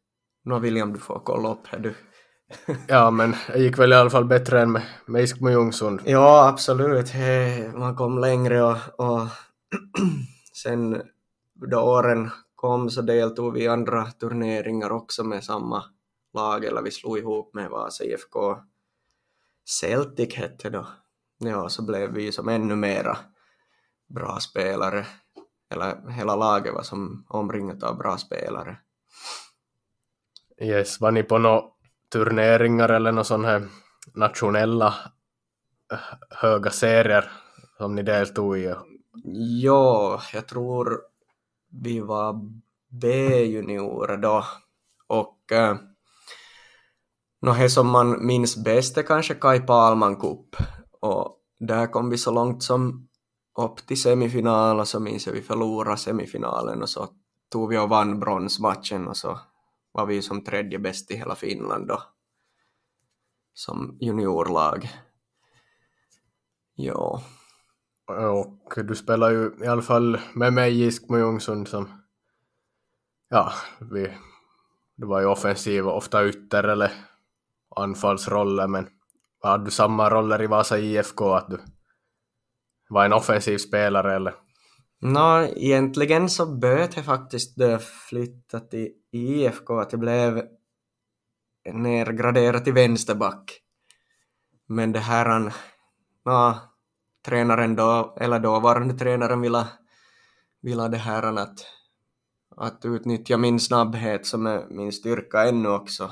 Nå 0.44 0.58
William, 0.58 0.92
du 0.92 0.98
får 0.98 1.20
kolla 1.24 1.52
upp 1.52 1.66
här 1.66 1.78
du. 1.78 1.94
ja, 2.88 3.10
men 3.10 3.34
det 3.52 3.58
gick 3.58 3.78
väl 3.78 3.92
i 3.92 3.96
alla 3.96 4.10
fall 4.10 4.24
bättre 4.24 4.62
än 4.62 4.72
med, 4.72 4.82
med 5.06 5.22
Iskmo 5.22 5.50
Ljungsund. 5.50 6.00
Ja, 6.04 6.48
absolut. 6.48 7.08
He, 7.08 7.72
man 7.74 7.96
kom 7.96 8.18
längre 8.18 8.62
och, 8.62 8.76
och 8.96 9.28
sen 10.62 11.02
då 11.54 11.80
åren 11.80 12.30
kom 12.54 12.90
så 12.90 13.02
deltog 13.02 13.54
vi 13.54 13.62
i 13.62 13.68
andra 13.68 14.06
turneringar 14.06 14.90
också 14.90 15.24
med 15.24 15.44
samma 15.44 15.84
lag, 16.36 16.64
eller 16.64 16.82
vi 16.82 16.90
slog 16.90 17.18
ihop 17.18 17.54
med 17.54 17.70
Vasa 17.70 18.04
IFK 18.04 18.56
Celtic 19.80 20.34
hette 20.34 20.70
då. 20.70 20.86
Ja, 21.38 21.68
så 21.68 21.82
blev 21.82 22.12
vi 22.12 22.32
som 22.32 22.48
ännu 22.48 22.76
mera 22.76 23.18
bra 24.06 24.38
spelare, 24.40 25.06
eller 25.70 26.10
hela 26.10 26.36
laget 26.36 26.74
var 26.74 26.82
som 26.82 27.26
omringat 27.28 27.82
av 27.82 27.98
bra 27.98 28.18
spelare. 28.18 28.76
Yes, 30.60 31.00
var 31.00 31.10
ni 31.10 31.22
på 31.22 31.38
några 31.38 31.62
turneringar 32.12 32.88
eller 32.88 33.12
några 33.12 33.24
sådana 33.24 33.48
här 33.48 33.68
nationella 34.14 34.94
höga 36.30 36.70
serier 36.70 37.30
som 37.76 37.94
ni 37.94 38.02
deltog 38.02 38.58
i? 38.58 38.74
Ja, 39.62 40.22
jag 40.32 40.48
tror 40.48 41.00
vi 41.82 42.00
var 42.00 42.40
B-juniorer 42.88 44.16
då 44.16 44.44
och 45.06 45.52
äh, 45.52 45.76
det 47.54 47.70
som 47.70 47.88
man 47.90 48.26
minns 48.26 48.64
bäst 48.64 48.98
är 48.98 49.02
kanske 49.02 49.34
Kai 49.34 49.60
Palman 49.60 50.16
Cup 50.16 50.56
och 51.00 51.40
där 51.60 51.86
kom 51.86 52.10
vi 52.10 52.18
så 52.18 52.30
långt 52.30 52.62
som 52.62 53.08
upp 53.58 53.86
till 53.86 54.02
semifinal 54.02 54.80
och 54.80 54.88
så 54.88 55.00
minns 55.00 55.26
jag 55.26 55.34
vi 55.34 55.42
förlorade 55.42 55.96
semifinalen 55.96 56.82
och 56.82 56.88
så 56.88 57.08
tog 57.52 57.68
vi 57.68 57.78
och 57.78 57.88
vann 57.88 58.20
bronsmatchen 58.20 59.08
och 59.08 59.16
så 59.16 59.40
var 59.92 60.06
vi 60.06 60.22
som 60.22 60.44
tredje 60.44 60.78
bäst 60.78 61.10
i 61.10 61.16
hela 61.16 61.34
Finland 61.34 61.88
då 61.88 62.02
som 63.54 63.96
juniorlag. 64.00 64.88
Ja. 66.74 67.22
Och 68.06 68.72
du 68.84 68.94
spelar 68.94 69.30
ju 69.30 69.52
i 69.62 69.66
alla 69.66 69.82
fall 69.82 70.20
med 70.34 70.52
mig 70.52 70.80
i 70.80 70.86
Iskmo 70.86 71.40
som 71.40 71.88
ja, 73.28 73.52
vi, 73.80 74.14
du 74.96 75.06
var 75.06 75.20
ju 75.20 75.26
offensiv 75.26 75.86
och 75.86 75.96
ofta 75.96 76.26
ytter 76.26 76.64
eller 76.64 76.92
anfallsroller 77.76 78.66
men 78.68 78.88
hade 79.42 79.64
du 79.64 79.70
samma 79.70 80.10
roller 80.10 80.42
i 80.42 80.46
Vasa 80.46 80.78
IFK 80.78 81.32
att 81.32 81.50
du 81.50 81.58
var 82.88 83.04
en 83.04 83.12
offensiv 83.12 83.58
spelare 83.58 84.16
eller? 84.16 84.34
Nå, 85.00 85.38
no, 85.38 85.44
egentligen 85.56 86.28
så 86.28 86.46
böt 86.46 86.96
jag 86.96 87.04
faktiskt 87.04 87.56
då 87.56 87.64
jag 87.64 87.82
flyttade 87.84 88.68
till 88.68 88.88
IFK 89.12 89.78
att 89.78 89.92
jag 89.92 90.00
blev 90.00 90.42
nergraderad 91.72 92.64
till 92.64 92.72
vänsterback. 92.72 93.60
Men 94.68 94.92
det 94.92 94.98
här, 94.98 95.52
no, 96.24 96.54
tränaren 97.24 97.76
då, 97.76 98.16
eller 98.20 98.38
dåvarande 98.40 98.94
tränaren 98.94 99.40
ville, 99.40 99.66
ville 100.62 100.88
det 100.88 100.96
här 100.96 101.22
att, 101.22 101.58
att 102.56 102.84
utnyttja 102.84 103.36
min 103.36 103.60
snabbhet 103.60 104.26
som 104.26 104.46
är 104.46 104.66
min 104.70 104.92
styrka 104.92 105.48
ännu 105.48 105.68
också. 105.68 106.10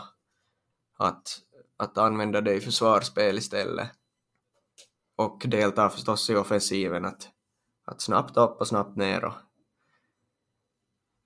Att, 0.99 1.39
att 1.77 1.99
använda 1.99 2.41
det 2.41 2.55
i 2.55 2.61
försvarsspel 2.61 3.39
istället. 3.39 3.89
Och 5.17 5.43
delta 5.47 5.91
förstås 5.91 6.31
i 6.31 6.37
offensiven, 6.37 7.05
att, 7.05 7.29
att 7.85 8.01
snabbt 8.01 8.37
upp 8.37 8.61
och 8.61 8.69
snabbt 8.69 8.97
ner 8.97 9.25
och 9.25 9.35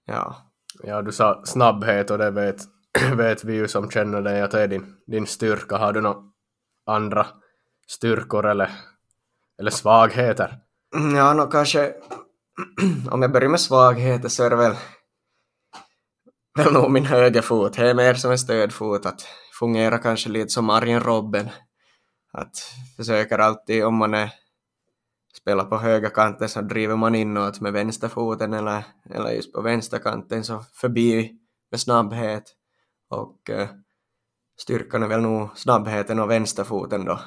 ja. 0.05 0.37
Ja, 0.83 1.03
du 1.03 1.13
sa 1.13 1.43
snabbhet 1.45 2.11
och 2.11 2.19
det 2.19 2.31
vet, 2.31 2.57
vet 3.17 3.45
vi 3.45 3.55
ju 3.55 3.69
som 3.69 3.91
känner 3.91 4.23
dig 4.23 4.43
att 4.43 4.51
det 4.51 4.63
är 4.63 4.69
din, 4.69 4.97
din 5.07 5.27
styrka. 5.27 5.77
Har 5.77 5.93
du 5.93 6.01
några 6.01 6.23
andra 6.87 7.27
styrkor 7.87 8.47
eller 8.47 8.71
eller 9.59 9.71
svagheter? 9.71 10.59
Ja, 11.17 11.35
no, 11.35 11.47
kanske 11.47 11.95
om 13.11 13.23
jag 13.23 13.33
börjar 13.33 13.49
med 13.49 13.61
svagheter 13.61 14.29
så 14.29 14.45
är 14.45 14.51
det 14.51 14.57
väl, 14.57 14.77
väl 16.59 16.73
nog 16.73 16.91
min 16.91 17.07
högerfot. 17.07 17.73
Det 17.73 17.91
är 17.91 17.95
mer 17.95 18.15
som 18.15 18.31
en 18.31 18.39
stödfot, 18.39 19.07
att 19.07 19.27
fungerar 19.59 19.99
kanske 19.99 20.29
lite 20.29 20.49
som 20.49 20.71
Arjen 20.71 21.01
Robben. 21.01 21.49
Att 22.33 22.57
försöker 22.97 23.39
alltid, 23.39 23.85
om 23.85 23.95
man 23.95 24.15
är 24.15 24.33
spelar 25.37 25.65
på 25.65 25.77
högerkanten 25.77 26.49
så 26.49 26.61
driver 26.61 26.97
man 26.97 27.15
inåt 27.15 27.61
med 27.61 27.73
vänsterfoten 27.73 28.53
eller, 28.53 28.85
eller 29.11 29.31
just 29.31 29.53
på 29.53 29.61
vänsterkanten 29.61 30.45
så 30.45 30.65
förbi 30.73 31.33
med 31.71 31.81
snabbhet. 31.81 32.45
Och 33.11 33.51
eh, 33.51 33.69
styrkan 34.61 35.03
är 35.03 35.09
väl 35.09 35.21
nog 35.21 35.59
snabbheten 35.59 36.19
och 36.19 36.31
vänsterfoten 36.31 37.05
då. 37.05 37.21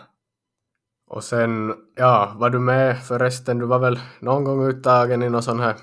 Och 1.08 1.24
sen, 1.24 1.74
ja, 1.96 2.36
var 2.36 2.50
du 2.50 2.60
med 2.60 3.04
förresten, 3.04 3.60
du 3.60 3.66
var 3.66 3.80
väl 3.80 4.00
någon 4.20 4.44
gång 4.44 4.66
uttagen 4.66 5.24
i 5.24 5.30
någon 5.30 5.44
sån 5.44 5.60
här, 5.60 5.76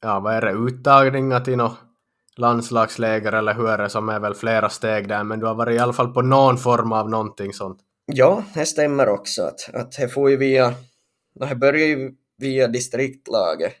ja 0.00 0.20
vad 0.20 0.34
är 0.34 0.40
det, 0.40 0.52
uttagningar 0.52 1.40
till 1.40 1.56
något 1.56 1.87
landslagsläger 2.38 3.32
eller 3.32 3.54
hur 3.54 3.68
är 3.68 3.78
det 3.78 3.90
som 3.90 4.08
är 4.08 4.20
väl 4.20 4.34
flera 4.34 4.68
steg 4.68 5.08
där, 5.08 5.24
men 5.24 5.40
du 5.40 5.46
har 5.46 5.54
varit 5.54 5.76
i 5.76 5.78
alla 5.78 5.92
fall 5.92 6.14
på 6.14 6.22
någon 6.22 6.58
form 6.58 6.92
av 6.92 7.10
någonting 7.10 7.52
sånt. 7.52 7.78
Ja, 8.06 8.44
det 8.54 8.66
stämmer 8.66 9.08
också 9.08 9.42
att, 9.42 9.74
att 9.74 9.92
det 9.92 10.08
får 10.08 10.30
ju 10.30 10.36
via, 10.36 10.74
det 11.34 11.54
började 11.54 11.84
ju 11.84 12.12
via 12.38 12.68
distriktlaget 12.68 13.72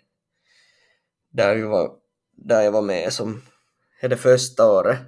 där, 1.30 1.54
vi 1.54 1.62
var, 1.62 1.90
där 2.36 2.62
jag 2.62 2.72
var 2.72 2.82
med 2.82 3.12
som 3.12 3.42
det 4.00 4.16
första 4.16 4.70
året 4.70 4.98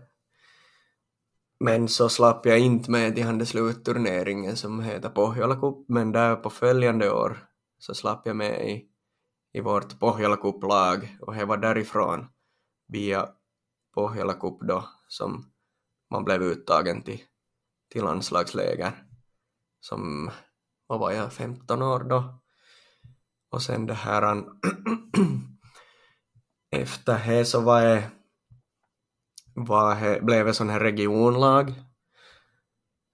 men 1.61 1.89
så 1.89 2.09
slapp 2.09 2.47
jag 2.47 2.59
inte 2.59 2.91
med 2.91 3.15
till 3.15 3.25
den 3.25 3.47
slutturneringen 3.47 4.57
som 4.57 4.81
heter 4.81 5.09
Pohjola 5.09 5.57
Cup, 5.57 5.89
men 5.89 6.13
där 6.13 6.37
på 6.37 6.51
följande 6.51 7.11
år 7.11 7.39
så 7.79 7.95
slapp 7.95 8.27
jag 8.27 8.37
med 8.37 8.69
i, 8.71 8.85
i 9.53 9.61
vårt 9.61 9.99
Pohjola 9.99 10.37
Cup-lag 10.37 11.17
och 11.21 11.35
det 11.35 11.45
var 11.45 11.57
därifrån 11.57 12.27
via 12.89 13.29
Pohjola 14.01 14.35
Cup 14.35 14.61
då 14.61 14.89
som 15.09 15.53
man 16.11 16.25
blev 16.25 16.43
uttagen 16.43 17.03
till, 17.03 17.23
till 17.93 18.05
landslagsläger 18.05 18.93
som, 19.81 20.31
vad 20.87 21.01
var 21.01 21.11
jag, 21.11 21.33
15 21.33 21.83
år 21.83 22.01
då? 22.01 22.41
Och 23.51 23.63
sen 23.63 23.87
det 23.87 23.95
här 23.95 24.45
efter 26.71 27.27
det 27.27 27.45
så 27.45 27.61
var 27.61 27.81
jag 27.81 28.03
var, 29.55 30.21
blev 30.21 30.47
det 30.47 30.55
sån 30.55 30.71
här 30.71 30.81
regionlag 30.81 31.75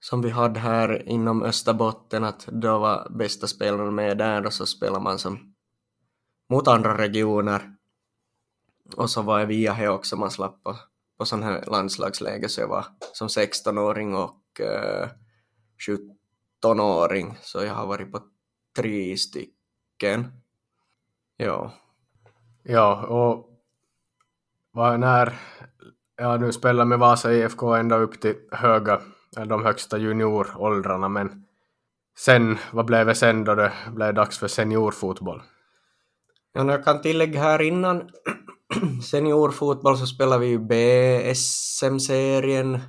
som 0.00 0.22
vi 0.22 0.30
hade 0.30 0.60
här 0.60 1.08
inom 1.08 1.42
Österbotten, 1.42 2.24
att 2.24 2.46
då 2.46 2.78
var 2.78 3.10
bästa 3.18 3.46
spelarna 3.46 3.90
med 3.90 4.18
där 4.18 4.46
och 4.46 4.52
så 4.52 4.66
spelar 4.66 5.00
man 5.00 5.18
som 5.18 5.54
mot 6.50 6.68
andra 6.68 6.98
regioner. 6.98 7.75
Och 8.96 9.10
så 9.10 9.22
var 9.22 9.38
jag 9.38 9.46
via 9.46 9.72
här 9.72 9.88
också, 9.88 10.16
man 10.16 10.30
slapp 10.30 10.62
på, 10.62 10.76
på 11.18 11.24
sån 11.24 11.42
här 11.42 11.64
landslagsläge, 11.66 12.48
så 12.48 12.60
jag 12.60 12.68
var 12.68 12.86
som 13.12 13.28
16-åring 13.28 14.14
och 14.14 14.60
uh, 14.60 15.08
17-åring, 16.62 17.38
så 17.42 17.64
jag 17.64 17.74
har 17.74 17.86
varit 17.86 18.12
på 18.12 18.20
tre 18.76 19.16
stycken. 19.16 20.32
Ja. 21.36 21.72
Ja, 22.62 23.06
och 23.06 23.50
var, 24.72 24.98
när 24.98 25.38
ja, 26.16 26.36
nu 26.36 26.52
spelar 26.52 26.84
med 26.84 26.98
Vasa 26.98 27.32
IFK 27.32 27.74
ända 27.74 27.96
upp 27.96 28.20
till 28.20 28.36
höga, 28.52 29.00
de 29.46 29.64
högsta 29.64 29.98
junioråldrarna, 29.98 31.08
men 31.08 31.46
sen, 32.18 32.58
vad 32.72 32.86
blev 32.86 33.06
det 33.06 33.14
sen 33.14 33.44
då 33.44 33.54
det 33.54 33.72
blev 33.92 34.14
dags 34.14 34.38
för 34.38 34.48
seniorfotboll? 34.48 35.42
Ja, 36.52 36.70
jag 36.70 36.84
kan 36.84 37.02
tillägga 37.02 37.40
här 37.40 37.62
innan 37.62 38.10
seniorfotboll 39.02 39.98
så 39.98 40.06
spelar 40.06 40.38
vi 40.38 40.46
ju 40.46 40.58
BSM-serien. 40.58 42.80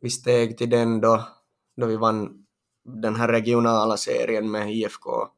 Vi 0.00 0.10
steg 0.10 0.58
till 0.58 0.70
den 0.70 1.00
då, 1.00 1.28
då 1.76 1.86
vi 1.86 1.96
vann 1.96 2.46
den 2.84 3.16
här 3.16 3.28
regionala 3.28 3.96
serien 3.96 4.50
med 4.50 4.72
IFK 4.72 5.28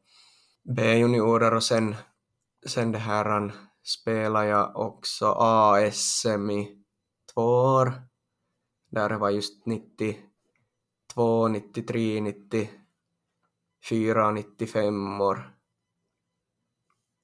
B-juniorer 0.64 1.54
och 1.54 1.64
sen, 1.64 1.94
sen 2.66 2.92
det 2.92 2.99
här 2.99 3.52
spelade 3.83 4.47
jag 4.47 4.76
också 4.76 5.26
ASM 5.38 6.50
i 6.50 6.78
två 7.35 7.42
år. 7.42 7.92
Där 8.90 9.11
var 9.11 9.30
just 9.30 9.66
92, 9.66 11.49
93, 11.49 12.21
94, 12.21 14.30
95 14.30 15.21
år. 15.21 15.50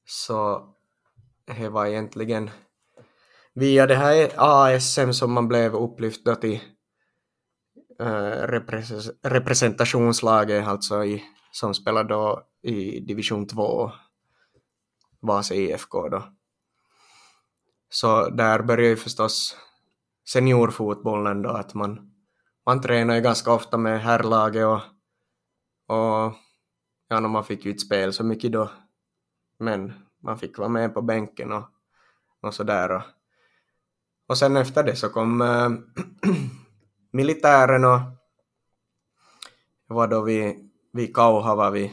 Så 0.04 0.74
det 1.58 1.68
var 1.68 1.86
egentligen 1.86 2.50
via 3.54 3.86
det 3.86 3.94
här 3.94 4.30
ASM 4.36 5.12
som 5.12 5.32
man 5.32 5.48
blev 5.48 5.74
upplyft 5.74 6.40
till 6.40 6.60
eh, 8.00 8.60
representationslaget, 9.22 10.66
alltså 10.66 11.04
i, 11.04 11.24
som 11.52 11.74
spelade 11.74 12.08
då 12.08 12.42
i 12.62 13.00
division 13.00 13.46
2, 13.46 13.90
Vasa 15.20 15.54
IFK 15.54 16.08
då. 16.08 16.22
Så 17.90 18.28
där 18.28 18.62
började 18.62 18.88
ju 18.88 18.96
förstås 18.96 19.56
seniorfotbollen 20.28 21.42
då, 21.42 21.50
att 21.50 21.74
man, 21.74 22.12
man 22.66 22.80
tränar 22.80 23.14
ju 23.14 23.20
ganska 23.20 23.52
ofta 23.52 23.76
med 23.76 24.00
herrlaget 24.00 24.66
och, 24.66 24.80
och 25.96 26.32
ja, 27.08 27.20
man 27.20 27.44
fick 27.44 27.64
ju 27.64 27.70
inte 27.70 27.84
spel 27.84 28.12
så 28.12 28.24
mycket 28.24 28.52
då, 28.52 28.70
men 29.58 29.92
man 30.20 30.38
fick 30.38 30.58
vara 30.58 30.68
med 30.68 30.94
på 30.94 31.02
bänken 31.02 31.52
och, 31.52 31.64
och 32.40 32.54
sådär. 32.54 32.90
Och, 32.90 33.02
och 34.26 34.38
sen 34.38 34.56
efter 34.56 34.82
det 34.82 34.96
så 34.96 35.08
kom 35.08 35.40
äh, 35.40 35.70
militären 37.12 37.84
och 37.84 38.00
var 39.86 40.08
då 40.08 40.22
vi, 40.22 40.70
vid 40.92 41.14
Kauhava 41.14 41.70
vid 41.70 41.90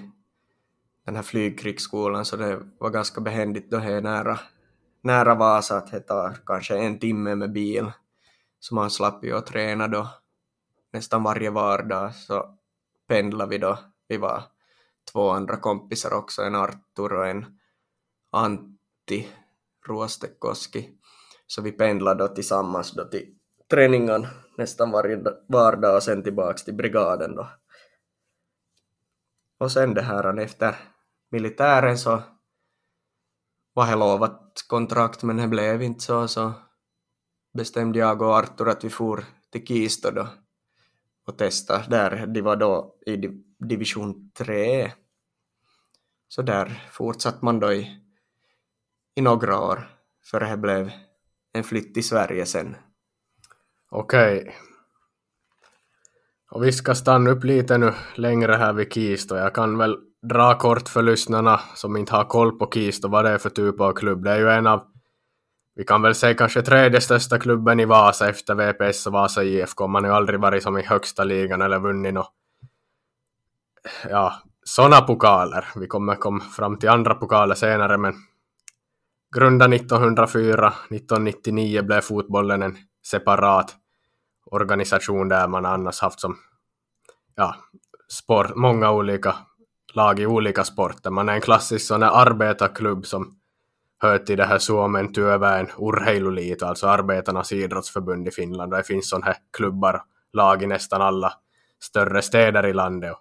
den 1.06 1.16
här 1.16 1.24
flygkrigsskolan 1.24 2.26
så 2.26 2.36
det 2.38 2.60
var 2.78 2.90
ganska 2.90 3.22
behändigt 3.22 3.72
då 3.72 3.78
det 3.78 3.94
är 3.94 4.02
nära, 4.02 4.40
nära 5.02 5.36
Vasa 5.36 5.78
att 5.78 5.92
det 5.92 6.00
tar 6.00 6.38
kanske 6.46 6.78
en 6.78 7.00
timme 7.00 7.36
med 7.36 7.52
bil 7.52 7.92
så 8.60 8.76
man 8.76 8.92
slapp 8.92 9.24
ju 9.24 9.38
att 9.38 9.46
träna 9.46 9.88
då 9.88 10.10
nästan 10.94 11.24
varje 11.24 11.50
vardag 11.50 12.16
så 12.16 12.58
pendlade 13.08 13.50
vi 13.50 13.58
då. 13.58 13.80
Vi 14.08 14.18
var 14.18 14.44
två 15.12 15.30
andra 15.30 15.58
kompisar 15.58 16.14
också, 16.14 16.42
en 16.42 16.56
Artur 16.56 17.14
och 17.14 17.28
en 17.28 17.57
Antti 18.38 19.28
Ruostekoski. 19.88 20.90
Så 21.48 21.62
vi 21.62 21.72
pendlade 21.72 22.28
då 22.28 22.36
tillsammans 22.36 22.92
då 22.92 23.04
till 23.06 23.36
träningen 23.70 24.28
nästan 24.58 24.92
varje 24.92 25.24
vardag 25.48 25.96
och 25.96 26.04
sen 26.04 26.24
tillbaks 26.24 26.64
till 26.64 26.76
brigaden 26.76 27.36
då. 27.36 27.48
Och 29.60 29.72
sen 29.72 29.94
det 29.94 30.02
här 30.02 30.40
efter 30.40 30.76
militären 31.32 31.98
så 31.98 32.22
var 33.74 33.88
det 33.88 33.96
lovat 33.96 34.64
kontrakt 34.68 35.24
men 35.24 35.38
det 35.38 35.48
blev 35.48 35.82
inte 35.82 36.04
så 36.04 36.28
så 36.28 36.54
bestämde 37.54 38.00
jag 38.00 38.22
och 38.22 38.38
Artur 38.38 38.70
att 38.70 38.84
vi 38.84 38.90
for 38.90 39.26
till 39.52 39.68
Kisto 39.68 40.12
då 40.12 40.28
och 41.28 41.38
testa 41.38 41.84
där. 41.90 42.28
De 42.28 42.42
var 42.42 42.56
då 42.56 42.96
i 43.06 43.16
division 43.60 44.32
3. 44.38 44.92
Så 46.28 46.42
där 46.42 46.88
fortsatte 46.92 47.46
man 47.46 47.60
då 47.60 47.74
i, 47.74 48.07
i 49.18 49.22
några 49.22 49.60
år 49.60 49.88
för 50.32 50.40
det 50.40 50.58
blev 50.58 50.92
en 51.54 51.64
flytt 51.64 51.94
till 51.94 52.08
Sverige 52.08 52.46
sen. 52.46 52.76
Okej. 53.90 54.42
Okay. 54.42 54.54
Och 56.52 56.64
vi 56.64 56.72
ska 56.72 56.96
stanna 56.96 57.30
upp 57.30 57.44
lite 57.44 57.78
nu 57.78 57.94
längre 58.16 58.54
här 58.54 58.74
vid 58.74 58.94
Kisto. 58.94 59.36
Jag 59.36 59.56
kan 59.56 59.78
väl 59.78 59.98
dra 60.22 60.58
kort 60.58 60.90
för 60.90 61.02
lyssnarna 61.02 61.60
som 61.76 61.98
inte 61.98 62.16
har 62.16 62.24
koll 62.24 62.60
på 62.60 62.72
Kisto 62.74 63.08
vad 63.08 63.26
det 63.26 63.32
är 63.32 63.38
för 63.38 63.50
typ 63.50 63.82
av 63.82 63.94
klubb. 63.94 64.24
Det 64.24 64.32
är 64.32 64.38
ju 64.38 64.50
en 64.50 64.68
av 64.68 64.88
vi 65.76 65.84
kan 65.84 66.02
väl 66.02 66.16
säga 66.16 66.34
kanske 66.34 66.62
tredje 66.62 67.02
största 67.02 67.40
klubben 67.40 67.80
i 67.80 67.86
Vasa 67.86 68.30
efter 68.30 68.56
VPS 68.56 69.08
och 69.08 69.14
Vasa 69.14 69.44
IFK. 69.44 69.88
Man 69.88 70.04
har 70.04 70.12
ju 70.12 70.16
aldrig 70.16 70.40
varit 70.40 70.64
som 70.64 70.78
i 70.78 70.84
högsta 70.84 71.24
ligan 71.24 71.62
eller 71.62 71.80
vunnit 71.80 72.14
något. 72.14 72.34
Ja, 74.10 74.34
sådana 74.64 75.02
pokaler. 75.02 75.66
Vi 75.76 75.88
kommer 75.88 76.16
komma 76.16 76.40
fram 76.40 76.78
till 76.78 76.90
andra 76.90 77.16
pokaler 77.16 77.56
senare, 77.56 77.98
men 77.98 78.14
grundad 79.36 79.74
1904, 79.74 80.74
1999 80.90 81.82
blev 81.82 82.02
fotbollen 82.02 82.62
en 82.62 82.78
separat 83.06 83.76
organisation 84.52 85.30
där 85.30 85.48
man 85.48 85.66
annars 85.66 86.00
haft 86.02 86.20
som 86.20 86.38
ja, 87.36 87.56
sport, 88.10 88.56
många 88.56 88.92
olika 88.92 89.36
lag 89.94 90.20
i 90.20 90.26
olika 90.26 90.64
sporter. 90.64 91.10
Man 91.10 91.30
är 91.30 91.34
en 91.34 91.42
klassisk 91.42 91.88
sån 91.88 92.04
här 92.04 92.12
arbetarklubb 92.12 93.06
som 93.06 93.38
hör 94.00 94.18
till 94.18 94.38
det 94.38 94.46
här 94.46 94.58
Suomen 94.58 95.14
työväen 95.14 95.68
urheiluliito, 95.80 96.66
alltså 96.66 96.88
arbetarnas 96.88 97.52
idrottsförbund 97.52 98.28
i 98.28 98.32
Finland. 98.32 98.72
Det 98.72 98.84
finns 98.84 99.10
sådana 99.10 99.26
här 99.26 99.36
klubbar, 99.58 100.04
lag 100.34 100.64
i 100.64 100.68
nästan 100.68 101.02
alla 101.02 101.34
större 101.80 102.22
städer 102.22 102.66
i 102.66 102.74
landet. 102.74 103.16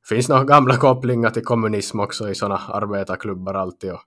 Det 0.00 0.14
finns 0.14 0.28
några 0.28 0.44
gamla 0.44 0.76
kopplingar 0.76 1.30
till 1.30 1.44
kommunism 1.44 2.00
också 2.00 2.30
i 2.30 2.34
sådana 2.34 2.60
arbetarklubbar 2.68 3.54
alltid. 3.54 3.92
Och 3.92 4.00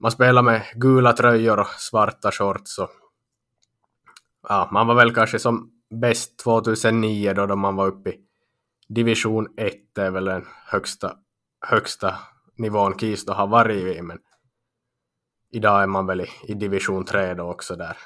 man 0.00 0.10
spelar 0.10 0.42
med 0.42 0.62
gula 0.74 1.12
tröjor 1.12 1.60
och 1.60 1.66
svarta 1.66 2.30
shorts. 2.30 2.78
Och 2.78 2.90
ja, 4.48 4.68
man 4.72 4.86
var 4.86 4.94
väl 4.94 5.14
kanske 5.14 5.38
som 5.38 5.70
bäst 6.00 6.38
2009 6.38 7.32
då, 7.32 7.46
då 7.46 7.56
man 7.56 7.76
var 7.76 7.86
uppe 7.86 8.10
i 8.10 8.20
division 8.88 9.46
1, 9.56 9.74
det 9.94 10.02
är 10.02 10.10
väl 10.10 10.24
den 10.24 10.46
högsta, 10.66 11.16
högsta 11.66 12.14
nivån 12.56 12.98
Kisto 12.98 13.32
har 13.32 13.46
varit 13.46 13.96
i. 13.96 14.02
Men 14.02 14.18
idag 15.50 15.82
är 15.82 15.86
man 15.86 16.06
väl 16.06 16.20
i, 16.20 16.26
i 16.42 16.54
division 16.54 17.04
3 17.04 17.34
då 17.34 17.50
också 17.50 17.76
där. 17.76 17.96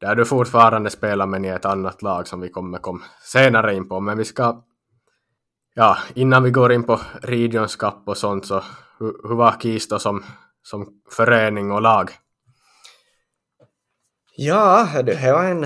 Där 0.00 0.14
du 0.14 0.24
fortfarande 0.24 0.90
spelar 0.90 1.26
men 1.26 1.44
i 1.44 1.48
ett 1.48 1.64
annat 1.64 2.02
lag 2.02 2.28
som 2.28 2.40
vi 2.40 2.48
kommer 2.48 2.78
kom 2.78 3.02
senare 3.22 3.74
in 3.74 3.88
på. 3.88 4.00
Men 4.00 4.18
vi 4.18 4.24
ska, 4.24 4.64
ja, 5.74 5.98
innan 6.14 6.42
vi 6.42 6.50
går 6.50 6.72
in 6.72 6.84
på 6.84 7.00
Regions 7.22 7.76
Cup 7.76 8.02
och 8.06 8.16
sånt 8.16 8.46
så 8.46 8.62
hur, 8.98 9.28
hur 9.28 9.34
var 9.34 9.60
Kisto 9.60 9.98
som, 9.98 10.24
som 10.62 11.00
förening 11.10 11.70
och 11.70 11.82
lag? 11.82 12.10
Ja, 14.36 14.88
det 15.02 15.32
var 15.32 15.44
en, 15.44 15.60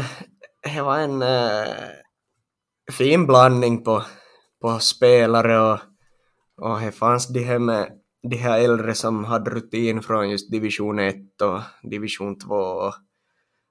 det 0.74 0.82
var 0.82 0.98
en 0.98 1.22
äh, 1.22 1.68
fin 2.92 3.26
blandning 3.26 3.84
på, 3.84 4.02
på 4.60 4.78
spelare 4.78 5.60
och, 5.60 5.78
och 6.56 6.80
det 6.80 6.92
fanns 6.92 7.28
de 7.28 7.44
här 7.44 7.58
med 7.58 7.92
de 8.22 8.36
här 8.36 8.60
äldre 8.60 8.94
som 8.94 9.24
hade 9.24 9.50
rutin 9.50 10.02
från 10.02 10.30
just 10.30 10.50
division 10.50 10.98
1 10.98 11.42
och 11.42 11.60
division 11.82 12.38
2 12.38 12.54
och, 12.54 12.94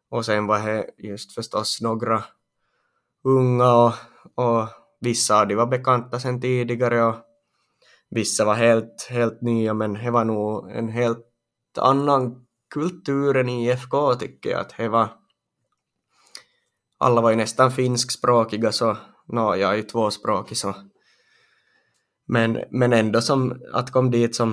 och 0.09 0.25
sen 0.25 0.47
var 0.47 0.59
det 0.59 0.89
just 0.97 1.33
förstås 1.33 1.81
några 1.81 2.23
unga 3.23 3.73
och, 3.73 3.93
och 4.35 4.67
vissa 4.99 5.41
av 5.41 5.47
de 5.47 5.55
var 5.55 5.65
bekanta 5.65 6.19
sen 6.19 6.41
tidigare 6.41 7.03
och 7.03 7.15
vissa 8.09 8.45
var 8.45 8.55
helt, 8.55 9.07
helt 9.09 9.41
nya 9.41 9.73
men 9.73 9.93
det 9.93 10.11
var 10.11 10.25
nog 10.25 10.71
en 10.71 10.89
helt 10.89 11.25
annan 11.77 12.45
kultur 12.73 13.37
än 13.37 13.49
IFK 13.49 14.15
tycker 14.15 14.49
jag. 14.49 14.59
Att 14.59 14.73
det 14.77 14.89
var 14.89 15.09
alla 16.97 17.21
var 17.21 17.29
ju 17.29 17.35
nästan 17.35 17.71
finskspråkiga 17.71 18.71
så 18.71 18.97
nå, 19.27 19.55
jag 19.55 19.71
är 19.71 19.75
ju 19.75 19.83
tvåspråkig 19.83 20.57
så 20.57 20.75
men, 22.27 22.59
men 22.71 22.93
ändå 22.93 23.21
som 23.21 23.61
att 23.73 23.91
kom 23.91 24.11
dit 24.11 24.35
som 24.35 24.51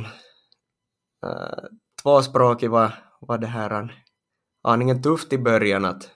äh, 1.25 1.65
tvåspråkig 2.03 2.71
var, 2.71 2.95
var 3.21 3.39
det 3.39 3.47
här 3.47 4.03
aningen 4.63 5.03
tufft 5.03 5.33
i 5.33 5.39
början 5.39 5.85
att, 5.85 6.11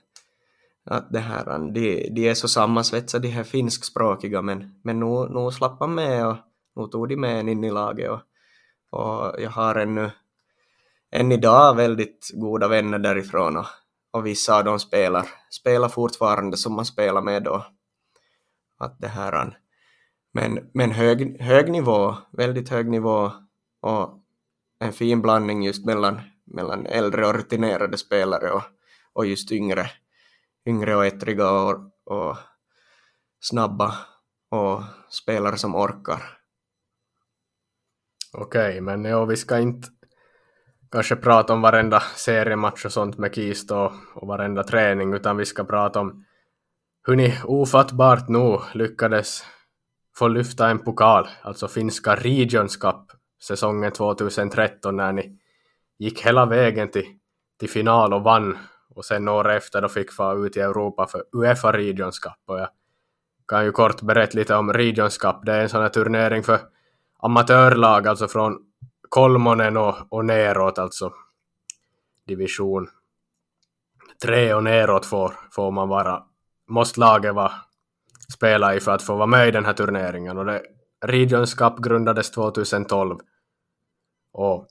att 0.84 1.12
det 1.12 1.18
här, 1.18 1.58
de, 1.58 2.10
de 2.14 2.28
är 2.28 2.34
så 2.34 2.48
sammansvetsade 2.48 3.28
de 3.28 3.34
här 3.34 3.44
finskspråkiga 3.44 4.42
men, 4.42 4.80
men 4.84 5.00
nu, 5.00 5.28
nu 5.28 5.50
slapp 5.50 5.80
man 5.80 5.94
med 5.94 6.26
och 6.26 6.36
nu 6.76 6.86
tog 6.86 7.08
de 7.08 7.16
med 7.16 7.40
en 7.40 7.48
in 7.48 7.64
i 7.64 7.70
laget 7.70 8.10
och, 8.10 8.20
och 8.90 9.40
jag 9.40 9.50
har 9.50 9.74
ännu 9.74 10.10
än 11.10 11.32
idag 11.32 11.76
väldigt 11.76 12.30
goda 12.34 12.68
vänner 12.68 12.98
därifrån 12.98 13.56
och, 13.56 13.66
och 14.10 14.26
vissa 14.26 14.58
av 14.58 14.64
dem 14.64 14.78
spelar, 14.78 15.28
spelar 15.50 15.88
fortfarande 15.88 16.56
som 16.56 16.72
man 16.74 16.84
spelar 16.84 17.22
med 17.22 17.42
då. 17.42 17.66
Att 18.78 19.00
det 19.00 19.08
här 19.08 19.58
men, 20.32 20.70
men 20.74 20.90
hög, 20.90 21.40
hög 21.40 21.70
nivå, 21.70 22.14
väldigt 22.32 22.68
hög 22.68 22.90
nivå 22.90 23.32
och 23.80 24.22
en 24.78 24.92
fin 24.92 25.22
blandning 25.22 25.62
just 25.62 25.84
mellan, 25.84 26.20
mellan 26.44 26.86
äldre 26.86 27.26
och 27.26 27.34
rutinerade 27.34 27.98
spelare 27.98 28.50
och, 28.50 28.62
och 29.12 29.26
just 29.26 29.52
yngre, 29.52 29.90
yngre 30.66 30.96
och 30.96 31.06
ettriga 31.06 31.50
och, 31.50 31.90
och 32.04 32.36
snabba 33.40 33.94
och 34.50 34.82
spelare 35.10 35.56
som 35.56 35.74
orkar. 35.74 36.38
Okej, 38.32 38.68
okay, 38.68 38.80
men 38.80 39.04
ja, 39.04 39.24
vi 39.24 39.36
ska 39.36 39.58
inte 39.58 39.88
kanske 40.90 41.16
prata 41.16 41.52
om 41.52 41.62
varenda 41.62 42.00
seriematch 42.00 42.84
och 42.84 42.92
sånt 42.92 43.18
med 43.18 43.34
Kist 43.34 43.70
och, 43.70 43.92
och 44.14 44.28
varenda 44.28 44.62
träning, 44.62 45.14
utan 45.14 45.36
vi 45.36 45.44
ska 45.44 45.64
prata 45.64 46.00
om 46.00 46.24
hur 47.06 47.16
ni 47.16 47.38
ofattbart 47.44 48.28
nog 48.28 48.60
lyckades 48.74 49.44
få 50.16 50.28
lyfta 50.28 50.68
en 50.68 50.78
pokal, 50.78 51.28
alltså 51.42 51.68
finska 51.68 52.14
Regions 52.14 52.76
Cup, 52.76 53.12
säsongen 53.42 53.92
2013 53.92 54.96
när 54.96 55.12
ni 55.12 55.38
gick 55.98 56.26
hela 56.26 56.46
vägen 56.46 56.90
till, 56.90 57.06
till 57.58 57.70
final 57.70 58.14
och 58.14 58.22
vann 58.22 58.58
och 58.94 59.04
sen 59.04 59.28
året 59.28 59.56
efter 59.56 59.82
då 59.82 59.88
fick 59.88 60.12
fara 60.12 60.46
ut 60.46 60.56
i 60.56 60.60
Europa 60.60 61.06
för 61.06 61.24
Uefa 61.32 61.72
Regions 61.72 62.18
Cup. 62.18 62.32
Och 62.46 62.58
jag 62.58 62.68
kan 63.48 63.64
ju 63.64 63.72
kort 63.72 64.02
berätta 64.02 64.38
lite 64.38 64.54
om 64.54 64.72
Regions 64.72 65.18
Cup. 65.18 65.36
Det 65.42 65.52
är 65.52 65.60
en 65.60 65.68
sån 65.68 65.82
här 65.82 65.88
turnering 65.88 66.42
för 66.42 66.58
amatörlag, 67.18 68.06
alltså 68.06 68.28
från 68.28 68.58
Kolmonen 69.08 69.76
och, 69.76 69.94
och 70.08 70.24
neråt, 70.24 70.78
alltså 70.78 71.12
division 72.26 72.88
3 74.22 74.54
och 74.54 74.64
neråt 74.64 75.06
får, 75.06 75.34
får 75.50 75.70
man 75.70 75.88
vara, 75.88 76.22
måste 76.68 77.00
laget 77.00 77.34
vara 77.34 77.52
spela 78.34 78.74
i 78.74 78.80
för 78.80 78.92
att 78.92 79.02
få 79.02 79.16
vara 79.16 79.26
med 79.26 79.48
i 79.48 79.50
den 79.50 79.64
här 79.64 79.72
turneringen. 79.72 80.38
Och 80.38 80.44
det, 80.44 80.62
Regions 81.04 81.54
Cup 81.54 81.78
grundades 81.78 82.30
2012. 82.30 83.18
Och 84.32 84.66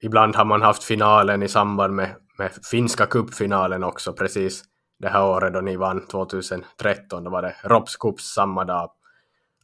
ibland 0.00 0.36
har 0.36 0.44
man 0.44 0.62
haft 0.62 0.84
finalen 0.84 1.42
i 1.42 1.48
samband 1.48 1.94
med, 1.94 2.16
med 2.38 2.50
finska 2.70 3.06
cupfinalen 3.06 3.84
också 3.84 4.12
precis 4.12 4.62
det 4.98 5.08
här 5.08 5.24
året 5.24 5.52
då 5.52 5.60
ni 5.60 5.76
vann 5.76 6.06
2013. 6.06 7.24
Då 7.24 7.30
var 7.30 7.42
det 7.42 7.56
Rops 7.62 7.96
Cups 7.96 8.24
samma 8.24 8.64
dag. 8.64 8.90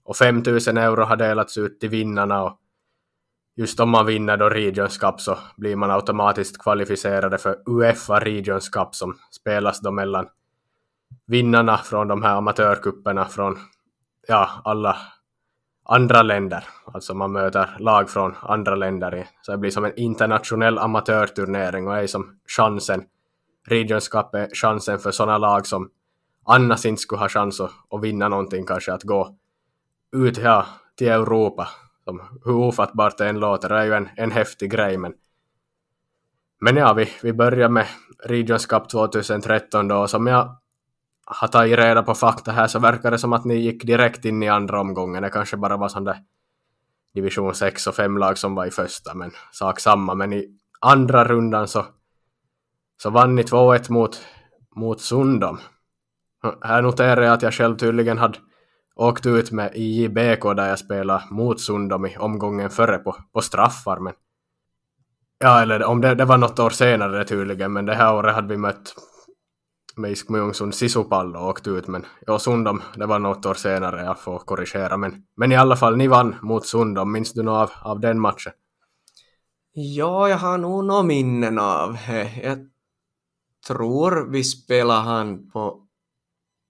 Och 0.07 0.17
5000 0.17 0.77
euro 0.77 1.05
har 1.05 1.17
delats 1.17 1.59
ut 1.59 1.81
till 1.81 1.89
vinnarna 1.89 2.43
och 2.43 2.59
just 3.57 3.81
om 3.81 3.91
man 3.91 4.07
vinner 4.07 4.37
då 4.37 4.49
Regions 4.49 4.99
Cup 4.99 5.21
så 5.21 5.39
blir 5.57 5.77
man 5.77 5.91
automatiskt 5.91 6.59
kvalificerade 6.63 7.39
för 7.39 7.57
Uefa 7.67 8.21
Regions 8.21 8.69
Cup 8.69 8.95
som 8.95 9.19
spelas 9.31 9.81
då 9.81 9.91
mellan 9.91 10.29
vinnarna 11.27 11.79
från 11.79 12.09
de 12.09 12.23
här 12.23 12.37
amatörkupperna 12.37 13.25
från 13.25 13.59
ja, 14.29 14.51
alla 14.65 14.97
andra 15.85 16.23
länder. 16.23 16.65
Alltså 16.85 17.15
man 17.15 17.33
möter 17.33 17.77
lag 17.79 18.11
från 18.11 18.35
andra 18.41 18.75
länder. 18.75 19.29
Så 19.43 19.53
det 19.53 19.59
blir 19.59 19.71
som 19.71 19.85
en 19.85 19.99
internationell 19.99 20.79
amatörturnering 20.79 21.89
och 21.89 21.97
är 21.97 22.07
som 22.07 22.39
chansen, 22.57 23.05
Regions 23.69 24.09
Cup 24.09 24.35
är 24.35 24.49
chansen 24.55 24.99
för 24.99 25.11
sådana 25.11 25.39
lag 25.39 25.67
som 25.67 25.91
annars 26.45 26.87
inte 26.87 27.03
skulle 27.03 27.19
ha 27.19 27.29
chans 27.29 27.61
att, 27.61 27.71
att 27.91 28.03
vinna 28.03 28.29
någonting 28.29 28.67
kanske, 28.67 28.93
att 28.93 29.03
gå 29.03 29.37
ut 30.13 30.39
ja, 30.39 30.67
till 30.97 31.09
Europa. 31.09 31.69
Som, 32.05 32.41
hur 32.45 32.55
ofattbart 32.55 33.19
det 33.19 33.29
än 33.29 33.41
låter, 33.41 33.69
det 33.69 33.79
är 33.79 33.85
ju 33.85 33.93
en, 33.93 34.09
en 34.17 34.31
häftig 34.31 34.71
grej 34.71 34.99
men 34.99 35.15
men 36.61 36.77
ja, 36.77 36.93
vi, 36.93 37.09
vi 37.23 37.33
börjar 37.33 37.69
med 37.69 37.87
Regions 38.25 38.67
Cup 38.67 38.89
2013 38.89 39.89
då, 39.89 40.09
som 40.09 40.27
jag 40.27 40.57
har 41.27 41.49
tagit 41.49 41.79
reda 41.79 42.03
på 42.03 42.15
fakta 42.15 42.53
här 42.53 42.67
så 42.67 42.79
verkar 42.79 43.11
det 43.11 43.19
som 43.19 43.33
att 43.33 43.45
ni 43.45 43.55
gick 43.55 43.85
direkt 43.85 44.25
in 44.25 44.43
i 44.43 44.49
andra 44.49 44.81
omgången. 44.81 45.23
Det 45.23 45.31
kanske 45.31 45.57
bara 45.57 45.77
var 45.77 45.89
sån 45.89 46.05
där 46.05 46.17
division 47.15 47.55
6 47.55 47.87
och 47.87 47.95
5 47.95 48.19
lag 48.19 48.39
som 48.39 48.55
var 48.55 48.67
i 48.67 48.71
första, 48.71 49.15
men 49.15 49.31
sak 49.53 49.81
samma. 49.81 50.15
Men 50.15 50.33
i 50.33 50.59
andra 50.81 51.25
rundan 51.25 51.69
så, 51.69 51.87
så 53.03 53.11
vann 53.11 53.35
ni 53.35 53.43
2-1 53.43 53.93
mot, 53.93 54.21
mot 54.77 55.01
Sundom. 55.01 55.59
Här 56.63 56.83
noterar 56.83 57.23
jag 57.23 57.33
att 57.33 57.43
jag 57.43 57.55
själv 57.55 57.77
tydligen 57.77 58.19
hade 58.19 58.39
åkt 58.97 59.27
ut 59.27 59.51
med 59.51 59.73
IJBK 59.75 60.43
där 60.43 60.69
jag 60.69 60.79
spelade 60.79 61.25
mot 61.31 61.61
Sundom 61.61 62.07
i 62.07 62.17
omgången 62.17 62.71
före 62.71 62.99
på, 62.99 63.17
på 63.33 63.41
straffar. 63.41 64.01
Men, 64.01 64.13
ja, 65.39 65.63
eller 65.63 65.85
om 65.85 66.01
det, 66.01 66.15
det 66.15 66.25
var 66.25 66.39
något 66.39 66.59
år 66.59 66.71
senare 66.71 67.25
tydligen, 67.25 67.73
men 67.73 67.87
det 67.87 67.95
här 67.95 68.15
året 68.15 68.35
hade 68.35 68.49
vi 68.49 68.57
mött 68.57 68.95
med 69.97 70.11
Iskmujungsund 70.11 70.75
sisupallo 70.75 71.39
och 71.39 71.49
åkte 71.49 71.71
ut, 71.71 71.87
men 71.87 72.07
ja, 72.27 72.39
Sundom, 72.39 72.83
det 72.97 73.07
var 73.07 73.19
något 73.19 73.47
år 73.47 73.55
senare, 73.55 74.05
jag 74.05 74.21
får 74.21 74.39
korrigera, 74.39 74.97
men, 74.97 75.23
men 75.37 75.53
i 75.53 75.57
alla 75.57 75.77
fall, 75.77 75.97
ni 75.97 76.09
vann 76.09 76.37
mot 76.43 76.67
Sundom, 76.67 77.13
minns 77.13 77.33
du 77.33 77.43
något 77.43 77.71
av, 77.83 77.91
av 77.91 78.01
den 78.01 78.21
matchen? 78.21 78.53
Ja, 79.73 80.29
jag 80.29 80.37
har 80.37 80.59
nog 80.59 80.85
några 80.85 81.03
minnen 81.03 81.59
av 81.59 81.97
eh, 82.09 82.45
Jag 82.45 82.59
tror 83.67 84.31
vi 84.31 84.45
spelade 84.45 85.01
han 85.01 85.51
på 85.51 85.86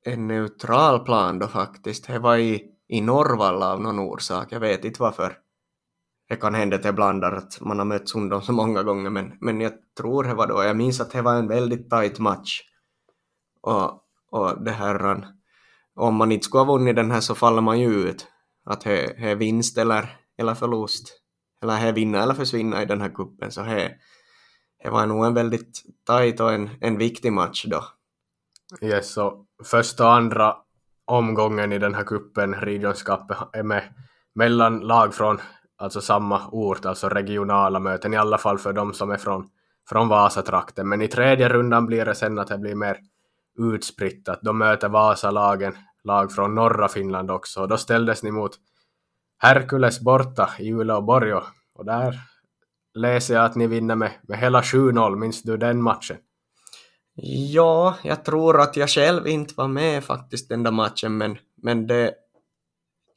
en 0.06 0.26
neutral 0.26 1.04
plan 1.04 1.38
då 1.38 1.46
faktiskt. 1.46 2.06
Det 2.06 2.18
var 2.18 2.36
i, 2.36 2.62
i 2.88 3.00
Norrvalla 3.00 3.72
av 3.72 3.80
någon 3.80 3.98
orsak, 3.98 4.52
jag 4.52 4.60
vet 4.60 4.84
inte 4.84 5.02
varför. 5.02 5.38
Det 6.28 6.36
kan 6.36 6.54
hända 6.54 6.76
att 6.76 6.84
jag 6.84 6.94
blandar 6.94 7.32
att 7.32 7.60
man 7.60 7.78
har 7.78 7.86
mött 7.86 8.08
Sundom 8.08 8.42
så 8.42 8.52
många 8.52 8.82
gånger, 8.82 9.10
men, 9.10 9.32
men 9.40 9.60
jag 9.60 9.72
tror 9.98 10.24
det 10.24 10.34
var 10.34 10.46
då. 10.46 10.62
Jag 10.62 10.76
minns 10.76 11.00
att 11.00 11.10
det 11.10 11.22
var 11.22 11.34
en 11.34 11.48
väldigt 11.48 11.90
tight 11.90 12.18
match 12.18 12.62
och, 13.62 14.02
och 14.30 14.64
det 14.64 14.70
här, 14.70 15.26
om 15.94 16.14
man 16.14 16.32
inte 16.32 16.44
skulle 16.44 16.64
ha 16.64 16.72
vunnit 16.72 16.96
den 16.96 17.10
här 17.10 17.20
så 17.20 17.34
faller 17.34 17.62
man 17.62 17.80
ju 17.80 17.88
ut. 17.88 18.26
Att 18.64 18.80
det 18.80 19.30
är 19.30 19.36
vinst 19.36 19.78
eller, 19.78 20.16
eller 20.38 20.54
förlust. 20.54 21.20
Eller 21.62 21.86
det 21.86 21.92
vinna 21.92 22.22
eller 22.22 22.34
försvinna 22.34 22.82
i 22.82 22.86
den 22.86 23.00
här 23.00 23.08
kuppen. 23.08 23.52
Så 23.52 23.62
det, 23.62 24.90
var 24.90 25.06
nog 25.06 25.26
en 25.26 25.34
väldigt 25.34 25.82
tajt 26.06 26.40
och 26.40 26.52
en, 26.52 26.70
en 26.80 26.98
viktig 26.98 27.32
match 27.32 27.64
då. 27.68 27.84
Yes, 28.82 29.12
så 29.12 29.46
första 29.64 30.04
och 30.06 30.14
andra 30.14 30.56
omgången 31.04 31.72
i 31.72 31.78
den 31.78 31.94
här 31.94 32.04
kuppen, 32.04 32.54
Regions 32.54 33.02
Cup, 33.02 33.20
är 33.52 33.62
med 33.62 33.82
mellan 34.34 34.80
lag 34.80 35.14
från 35.14 35.40
alltså 35.78 36.00
samma 36.00 36.48
ort, 36.48 36.84
alltså 36.84 37.08
regionala 37.08 37.80
möten, 37.80 38.14
i 38.14 38.16
alla 38.16 38.38
fall 38.38 38.58
för 38.58 38.72
de 38.72 38.94
som 38.94 39.10
är 39.10 39.16
från, 39.16 39.48
från 39.88 40.08
Vasatrakten. 40.08 40.88
Men 40.88 41.02
i 41.02 41.08
tredje 41.08 41.48
rundan 41.48 41.86
blir 41.86 42.04
det 42.04 42.14
sen 42.14 42.38
att 42.38 42.48
det 42.48 42.58
blir 42.58 42.74
mer 42.74 42.98
utspritt, 43.58 44.28
att 44.28 44.42
de 44.42 44.58
möter 44.58 44.88
Vasalagen, 44.88 45.76
lag 46.04 46.32
från 46.32 46.54
norra 46.54 46.88
Finland 46.88 47.30
också, 47.30 47.60
och 47.60 47.68
då 47.68 47.76
ställdes 47.76 48.22
ni 48.22 48.30
mot 48.30 48.52
Herkules 49.38 50.00
borta 50.00 50.50
i 50.58 50.72
Uleåborg 50.72 51.32
och 51.74 51.84
där 51.84 52.14
läser 52.94 53.34
jag 53.34 53.44
att 53.44 53.54
ni 53.54 53.66
vinner 53.66 53.94
med, 53.94 54.10
med 54.22 54.38
hela 54.38 54.60
7-0, 54.60 55.16
minns 55.16 55.42
du 55.42 55.56
den 55.56 55.82
matchen? 55.82 56.16
Ja, 57.18 57.96
jag 58.04 58.24
tror 58.24 58.60
att 58.60 58.76
jag 58.76 58.90
själv 58.90 59.26
inte 59.26 59.54
var 59.56 59.68
med 59.68 60.04
faktiskt 60.04 60.48
den 60.48 60.62
där 60.62 60.70
matchen, 60.70 61.16
men, 61.16 61.38
men 61.62 61.86
det, 61.86 62.14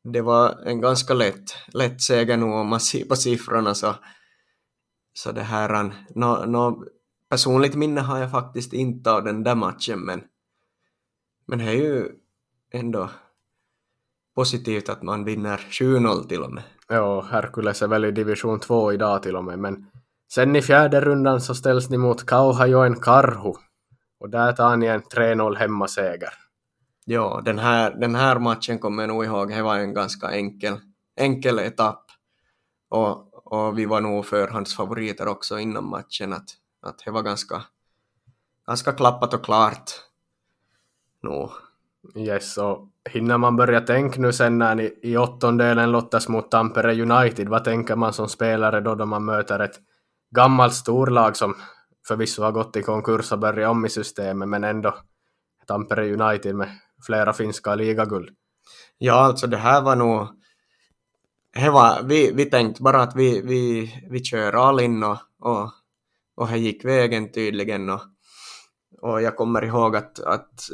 det 0.03 0.21
var 0.21 0.49
en 0.65 0.81
ganska 0.81 1.13
lätt, 1.13 1.55
lätt 1.73 2.01
seger 2.01 2.37
nog 2.37 2.53
om 2.53 2.67
man 2.67 2.79
ser 2.79 3.05
på 3.05 3.15
siffrorna 3.15 3.73
så, 3.75 3.95
så 5.13 5.31
det 5.31 5.41
här, 5.41 5.93
no, 6.15 6.45
no, 6.45 6.85
personligt 7.29 7.75
minne 7.75 8.01
har 8.01 8.19
jag 8.19 8.31
faktiskt 8.31 8.73
inte 8.73 9.11
av 9.11 9.23
den 9.23 9.43
där 9.43 9.55
matchen, 9.55 9.99
men, 9.99 10.21
men 11.45 11.59
det 11.59 11.65
är 11.65 11.73
ju 11.73 12.09
ändå 12.73 13.09
positivt 14.35 14.89
att 14.89 15.03
man 15.03 15.25
vinner 15.25 15.57
7-0 15.57 16.27
till 16.27 16.43
och 16.43 16.51
med. 16.51 16.63
Ja, 16.87 17.21
Herkules 17.21 17.81
är 17.81 17.87
väl 17.87 18.05
i 18.05 18.11
division 18.11 18.59
2 18.59 18.93
idag 18.93 19.23
till 19.23 19.35
och 19.35 19.43
med, 19.43 19.59
men 19.59 19.85
sen 20.33 20.55
i 20.55 20.61
fjärde 20.61 21.01
rundan 21.01 21.41
så 21.41 21.55
ställs 21.55 21.89
ni 21.89 21.97
mot 21.97 22.25
Kauhajoen 22.25 22.95
Karhu 22.95 23.53
och 24.19 24.29
där 24.29 24.53
tar 24.53 24.77
ni 24.77 24.85
en 24.85 25.01
3-0 25.01 25.55
hemmaseger. 25.55 26.33
Ja, 27.05 27.41
den 27.45 27.59
här, 27.59 27.91
den 27.91 28.15
här 28.15 28.39
matchen 28.39 28.79
kommer 28.79 29.03
jag 29.03 29.07
nog 29.07 29.25
ihåg, 29.25 29.49
det 29.49 29.61
var 29.61 29.75
en 29.75 29.93
ganska 29.93 30.31
enkel, 30.31 30.77
enkel 31.15 31.59
etapp 31.59 32.05
och, 32.89 33.33
och 33.33 33.77
vi 33.77 33.85
var 33.85 34.01
nog 34.01 34.25
förhandsfavoriter 34.25 35.27
också 35.27 35.59
innan 35.59 35.89
matchen 35.89 36.33
att 36.33 36.59
att 36.81 37.01
det 37.05 37.11
var 37.11 37.21
ganska, 37.21 37.63
ganska 38.67 38.91
klappat 38.91 39.33
och 39.33 39.45
klart. 39.45 39.91
No. 41.23 41.51
Yes, 42.15 42.57
och 42.57 42.87
hinner 43.09 43.37
man 43.37 43.55
börja 43.55 43.81
tänka 43.81 44.21
nu 44.21 44.33
sen 44.33 44.57
när 44.57 44.75
ni 44.75 44.99
i 45.01 45.17
åttondelen 45.17 45.91
lottas 45.91 46.27
mot 46.27 46.51
Tampere 46.51 47.01
United, 47.01 47.49
vad 47.49 47.63
tänker 47.63 47.95
man 47.95 48.13
som 48.13 48.29
spelare 48.29 48.81
då, 48.81 48.95
då 48.95 49.05
man 49.05 49.25
möter 49.25 49.59
ett 49.59 49.79
gammalt 50.29 50.73
storlag 50.73 51.37
som 51.37 51.55
förvisso 52.07 52.43
har 52.43 52.51
gått 52.51 52.75
i 52.75 52.83
konkurs 52.83 53.31
och 53.31 53.39
börjat 53.39 53.71
om 53.71 53.85
i 53.85 53.89
systemet, 53.89 54.49
men 54.49 54.63
ändå 54.63 54.95
Tampere 55.67 56.13
United 56.13 56.55
med 56.55 56.69
flera 57.05 57.33
finska 57.33 57.75
ligaguld. 57.75 58.29
Ja, 58.97 59.13
alltså 59.13 59.47
det 59.47 59.57
här 59.57 59.81
var 59.81 59.95
nog... 59.95 60.27
Det 61.53 61.69
var, 61.69 62.03
vi, 62.03 62.31
vi 62.31 62.45
tänkte 62.45 62.83
bara 62.83 63.01
att 63.01 63.15
vi, 63.15 63.41
vi, 63.41 63.93
vi 64.09 64.23
kör 64.23 64.53
all 64.53 64.79
in 64.79 65.03
och, 65.03 65.17
och 65.39 65.71
och 66.39 66.47
det 66.47 66.57
gick 66.57 66.85
vägen 66.85 67.31
tydligen 67.31 67.89
och, 67.89 68.01
och 69.01 69.21
jag 69.21 69.35
kommer 69.35 69.65
ihåg 69.65 69.95
att, 69.95 70.19
att 70.19 70.69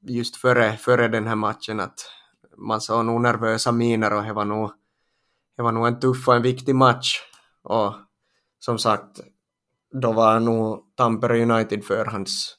just 0.00 0.36
före, 0.36 0.76
före 0.76 1.08
den 1.08 1.26
här 1.26 1.34
matchen 1.34 1.80
att 1.80 2.10
man 2.56 2.80
såg 2.80 3.04
nog 3.04 3.20
nervösa 3.20 3.72
miner 3.72 4.12
och 4.12 4.22
det 4.22 4.32
var 4.32 4.44
nog, 4.44 4.70
det 5.56 5.62
var 5.62 5.72
nog 5.72 5.86
en 5.86 6.00
tuff 6.00 6.28
och 6.28 6.36
en 6.36 6.42
viktig 6.42 6.74
match 6.74 7.20
och 7.62 7.94
som 8.58 8.78
sagt 8.78 9.20
då 10.00 10.12
var 10.12 10.40
nog 10.40 10.94
Tampere 10.96 11.42
United 11.42 11.84
förhands 11.84 12.56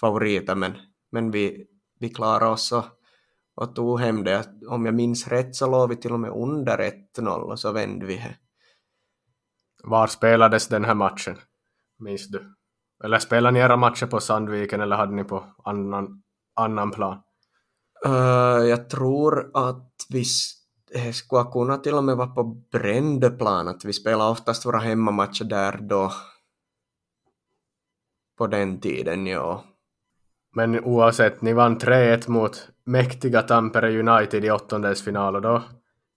favoriter 0.00 0.54
men, 0.54 0.72
men 1.12 1.30
vi, 1.30 1.66
vi 2.00 2.08
klarade 2.08 2.50
oss 2.50 2.72
och, 2.72 2.84
och 3.56 3.74
tog 3.74 4.00
hem 4.00 4.24
det. 4.24 4.48
Om 4.68 4.86
jag 4.86 4.94
minns 4.94 5.28
rätt 5.28 5.54
så 5.54 5.70
låg 5.70 5.88
vi 5.88 5.96
till 5.96 6.12
och 6.12 6.20
med 6.20 6.30
under 6.30 6.78
1-0 7.18 7.28
och 7.28 7.60
så 7.60 7.72
vände 7.72 8.06
vi. 8.06 8.36
Var 9.84 10.06
spelades 10.06 10.68
den 10.68 10.84
här 10.84 10.94
matchen? 10.94 11.36
Minns 11.98 12.28
du? 12.28 12.54
Eller 13.04 13.18
spelade 13.18 13.54
ni 13.54 13.60
era 13.60 13.76
matcher 13.76 14.06
på 14.06 14.20
Sandviken 14.20 14.80
eller 14.80 14.96
hade 14.96 15.14
ni 15.14 15.24
på 15.24 15.44
annan, 15.64 16.22
annan 16.56 16.90
plan? 16.90 17.22
Uh, 18.06 18.68
jag 18.68 18.90
tror 18.90 19.50
att 19.54 19.92
vi 20.08 20.24
det 20.92 21.12
skulle 21.12 21.44
kunna 21.44 21.78
till 21.78 21.94
och 21.94 22.04
med 22.04 22.16
vara 22.16 22.28
på 22.28 22.44
Brändeplan, 22.44 23.68
att 23.68 23.84
vi 23.84 23.92
spelar 23.92 24.30
oftast 24.30 24.66
våra 24.66 24.78
hemmamatcher 24.78 25.44
där 25.44 25.78
då 25.80 26.12
på 28.38 28.46
den 28.46 28.80
tiden, 28.80 29.26
ja. 29.26 29.64
Men 30.54 30.84
oavsett, 30.84 31.42
ni 31.42 31.52
vann 31.52 31.78
3-1 31.78 32.30
mot 32.30 32.68
mäktiga 32.84 33.42
Tampere 33.42 34.00
United 34.00 34.44
i 34.44 34.50
åttondelsfinal 34.50 35.36
och 35.36 35.42
då 35.42 35.62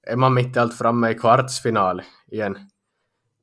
är 0.07 0.15
man 0.15 0.33
mitt 0.33 0.55
i 0.55 0.59
allt 0.59 0.77
framme 0.77 1.09
i 1.09 1.13
kvartsfinal 1.13 2.01
igen 2.31 2.57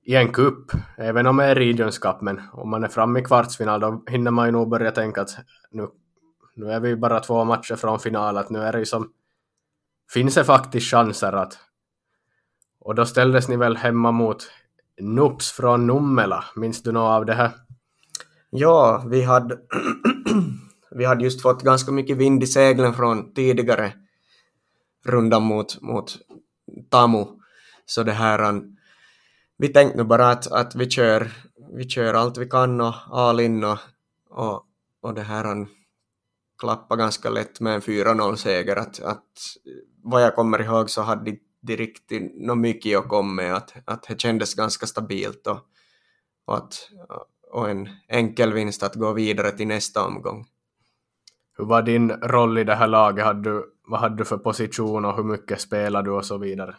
i 0.02 0.14
en 0.14 0.32
kupp, 0.32 0.72
även 0.96 1.26
om 1.26 1.36
det 1.36 1.44
är 1.44 1.54
Regions 1.54 1.98
Cup, 1.98 2.20
men 2.20 2.40
om 2.52 2.70
man 2.70 2.84
är 2.84 2.88
framme 2.88 3.20
i 3.20 3.24
kvartsfinal 3.24 3.80
då 3.80 4.04
hinner 4.06 4.30
man 4.30 4.46
ju 4.46 4.52
nog 4.52 4.68
börja 4.68 4.90
tänka 4.90 5.22
att 5.22 5.36
nu, 5.70 5.88
nu 6.54 6.70
är 6.70 6.80
vi 6.80 6.96
bara 6.96 7.20
två 7.20 7.44
matcher 7.44 7.76
från 7.76 7.98
final, 7.98 8.36
att 8.36 8.50
nu 8.50 8.58
är 8.58 8.72
det 8.72 8.78
ju 8.78 8.86
som 8.86 9.12
finns 10.12 10.34
det 10.34 10.44
faktiskt 10.44 10.90
chanser 10.90 11.32
att 11.32 11.58
och 12.80 12.94
då 12.94 13.06
ställdes 13.06 13.48
ni 13.48 13.56
väl 13.56 13.76
hemma 13.76 14.12
mot 14.12 14.50
Nups 15.00 15.52
från 15.52 15.86
Nummela, 15.86 16.44
minns 16.56 16.82
du 16.82 16.92
något 16.92 17.10
av 17.10 17.26
det 17.26 17.34
här? 17.34 17.50
Ja, 18.50 19.04
vi 19.10 19.22
hade, 19.22 19.58
vi 20.90 21.04
hade 21.04 21.24
just 21.24 21.42
fått 21.42 21.62
ganska 21.62 21.92
mycket 21.92 22.16
vind 22.16 22.42
i 22.42 22.46
seglen 22.46 22.94
från 22.94 23.34
tidigare 23.34 23.92
rundan 25.04 25.42
mot, 25.42 25.80
mot 25.82 26.18
Tamu, 26.90 27.26
så 27.86 28.02
det 28.02 28.12
här 28.12 28.62
vi 29.58 29.68
tänkte 29.68 29.98
nu 29.98 30.04
bara 30.04 30.30
att, 30.30 30.52
att 30.52 30.74
vi, 30.74 30.90
kör, 30.90 31.32
vi 31.72 31.88
kör 31.88 32.14
allt 32.14 32.38
vi 32.38 32.46
kan 32.46 32.80
och 32.80 32.94
all 33.10 33.40
in 33.40 33.64
och, 33.64 33.78
och, 34.30 34.64
och 35.00 35.14
det 35.14 35.22
här 35.22 35.66
klappa 36.58 36.96
ganska 36.96 37.30
lätt 37.30 37.60
med 37.60 37.74
en 37.74 37.80
4-0-seger. 37.80 38.76
Att, 38.76 39.00
att, 39.00 39.24
vad 40.02 40.22
jag 40.22 40.34
kommer 40.34 40.62
ihåg 40.62 40.90
så 40.90 41.02
hade 41.02 41.36
de 41.60 41.76
riktigt 41.76 42.32
något 42.34 42.58
mycket 42.58 42.98
att 42.98 43.08
komma 43.08 43.32
med, 43.32 43.54
att, 43.54 43.74
att 43.84 44.02
det 44.02 44.20
kändes 44.20 44.54
ganska 44.54 44.86
stabilt 44.86 45.46
och, 45.46 45.58
och, 46.44 46.56
att, 46.56 46.90
och 47.50 47.70
en 47.70 47.88
enkel 48.08 48.52
vinst 48.52 48.82
att 48.82 48.94
gå 48.94 49.12
vidare 49.12 49.50
till 49.50 49.66
nästa 49.66 50.06
omgång. 50.06 50.46
Hur 51.58 51.64
var 51.64 51.82
din 51.82 52.10
roll 52.10 52.58
i 52.58 52.64
det 52.64 52.74
här 52.74 52.88
laget? 52.88 53.24
Hade 53.24 53.50
du, 53.50 53.64
vad 53.86 54.00
hade 54.00 54.16
du 54.16 54.24
för 54.24 54.38
position 54.38 55.04
och 55.04 55.16
hur 55.16 55.24
mycket 55.24 55.60
spelade 55.60 56.10
du 56.10 56.14
och 56.14 56.24
så 56.24 56.38
vidare? 56.38 56.76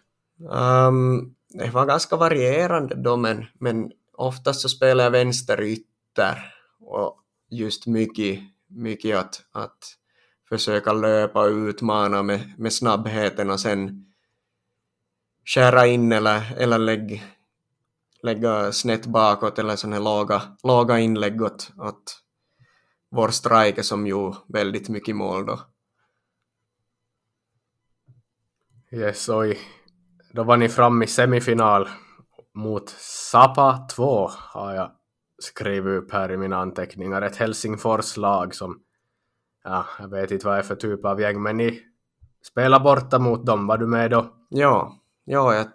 Um, 0.87 1.35
det 1.49 1.69
var 1.69 1.85
ganska 1.85 2.15
varierande 2.15 2.95
då, 2.95 3.17
men, 3.17 3.45
men 3.59 3.91
oftast 4.13 4.61
så 4.61 4.69
spelade 4.69 5.03
jag 5.03 5.11
vänsterytter 5.11 6.53
och 6.79 7.19
just 7.49 7.87
mycket, 7.87 8.39
mycket 8.67 9.17
att, 9.17 9.41
att 9.51 9.77
försöka 10.49 10.93
löpa 10.93 11.41
och 11.41 11.51
utmana 11.51 12.23
med, 12.23 12.53
med 12.57 12.73
snabbheten 12.73 13.49
och 13.49 13.59
sen 13.59 14.05
skära 15.45 15.87
in 15.87 16.11
eller, 16.11 16.55
eller 16.57 16.77
lägga, 16.77 17.19
lägga 18.23 18.71
snett 18.71 19.05
bakåt 19.05 19.59
eller 19.59 19.75
sådana 19.75 19.99
låga, 19.99 20.41
låga 20.63 20.99
inlägg 20.99 21.41
åt, 21.41 21.71
åt 21.77 22.21
vår 23.11 23.29
striker 23.29 23.81
som 23.81 24.07
ju 24.07 24.33
väldigt 24.47 24.89
mycket 24.89 25.15
mål 25.15 25.45
då. 25.45 25.59
Yes, 28.91 29.29
oj. 29.29 29.59
Då 30.33 30.43
var 30.43 30.57
ni 30.57 30.69
fram 30.69 31.03
i 31.03 31.07
semifinal 31.07 31.89
mot 32.53 32.89
Sapa 32.99 33.87
2 33.95 34.27
har 34.31 34.73
jag 34.73 34.91
skrivit 35.37 36.03
upp 36.03 36.11
här 36.11 36.31
i 36.31 36.37
mina 36.37 36.57
anteckningar. 36.57 37.21
Ett 37.21 37.35
Helsingfors-lag 37.35 38.55
som, 38.55 38.79
ja, 39.63 39.85
jag 39.99 40.07
vet 40.07 40.31
inte 40.31 40.45
vad 40.45 40.55
det 40.55 40.59
är 40.59 40.63
för 40.63 40.75
typ 40.75 41.05
av 41.05 41.21
gäng, 41.21 41.41
men 41.41 41.57
ni 41.57 41.81
spelade 42.43 42.83
borta 42.83 43.19
mot 43.19 43.45
dem. 43.45 43.67
Var 43.67 43.77
du 43.77 43.87
med 43.87 44.11
då? 44.11 44.33
Ja, 44.49 44.99
ja 45.25 45.55
jag 45.55 45.67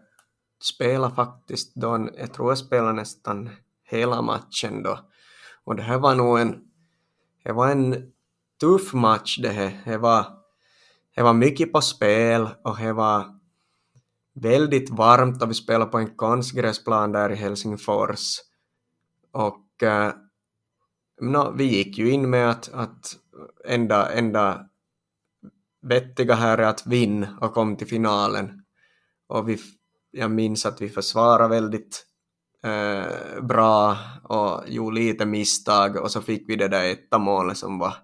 spelade 0.64 1.14
faktiskt 1.14 1.74
då, 1.74 2.09
jag 2.16 2.33
tror 2.33 2.50
jag 2.50 2.59
spelade 2.59 2.92
nästan 2.92 3.50
hela 3.85 4.22
matchen 4.22 4.83
då. 4.83 4.98
Och 5.64 5.77
det 5.77 5.83
här 5.83 5.98
var 5.98 6.14
nog 6.14 6.38
en, 6.38 6.64
det 7.44 7.53
var 7.53 7.70
en 7.70 8.12
tuff 8.61 8.92
match 8.92 9.38
det 9.42 9.48
här. 9.48 9.83
Det 9.85 9.98
var, 9.98 10.27
det 11.14 11.22
var 11.22 11.33
mycket 11.33 11.72
på 11.72 11.81
spel 11.81 12.48
och 12.64 12.77
det 12.77 12.92
var 12.92 13.24
väldigt 14.35 14.90
varmt 14.90 15.42
och 15.42 15.50
vi 15.50 15.55
spelade 15.55 15.90
på 15.90 15.98
en 15.98 16.16
konstgräsplan 16.16 17.12
där 17.12 17.31
i 17.31 17.35
Helsingfors. 17.35 18.40
Och 19.33 19.83
eh, 19.83 20.07
äh, 20.07 20.12
no, 21.20 21.55
vi 21.57 21.64
gick 21.64 21.98
ju 21.98 22.11
in 22.11 22.31
med 22.31 22.50
att, 22.50 22.72
att 22.72 23.16
enda, 23.64 24.12
enda 24.12 24.66
vettiga 25.83 26.35
här 26.35 26.59
är 26.59 26.66
att 26.66 26.87
vinna 26.87 27.38
och 27.40 27.55
kom 27.55 27.77
till 27.77 27.87
finalen. 27.87 28.64
Och 29.27 29.48
vi, 29.48 29.59
jag 30.14 30.31
minns 30.31 30.66
att 30.66 30.81
vi 30.81 30.88
försvarade 30.88 31.48
väldigt 31.48 32.07
eh, 32.64 33.42
bra 33.42 33.96
och 34.22 34.68
gjorde 34.68 35.00
lite 35.00 35.27
misstag 35.27 35.96
och 35.96 36.11
så 36.11 36.22
fick 36.22 36.48
vi 36.48 36.57
det 36.57 36.68
där 36.68 36.85
etta 36.85 37.18
målet 37.18 37.59
som 37.59 37.79
var 37.79 37.94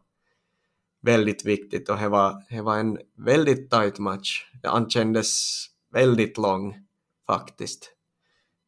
väldigt 1.02 1.44
viktigt 1.44 1.88
och 1.88 1.96
det 1.96 2.08
var, 2.08 2.42
det 2.48 2.60
var 2.60 2.78
en 2.78 2.98
väldigt 3.16 3.70
tight 3.70 3.98
match. 3.98 4.50
Den 4.62 4.90
kändes 4.90 5.60
väldigt 5.92 6.38
lång 6.38 6.74
faktiskt. 7.26 7.92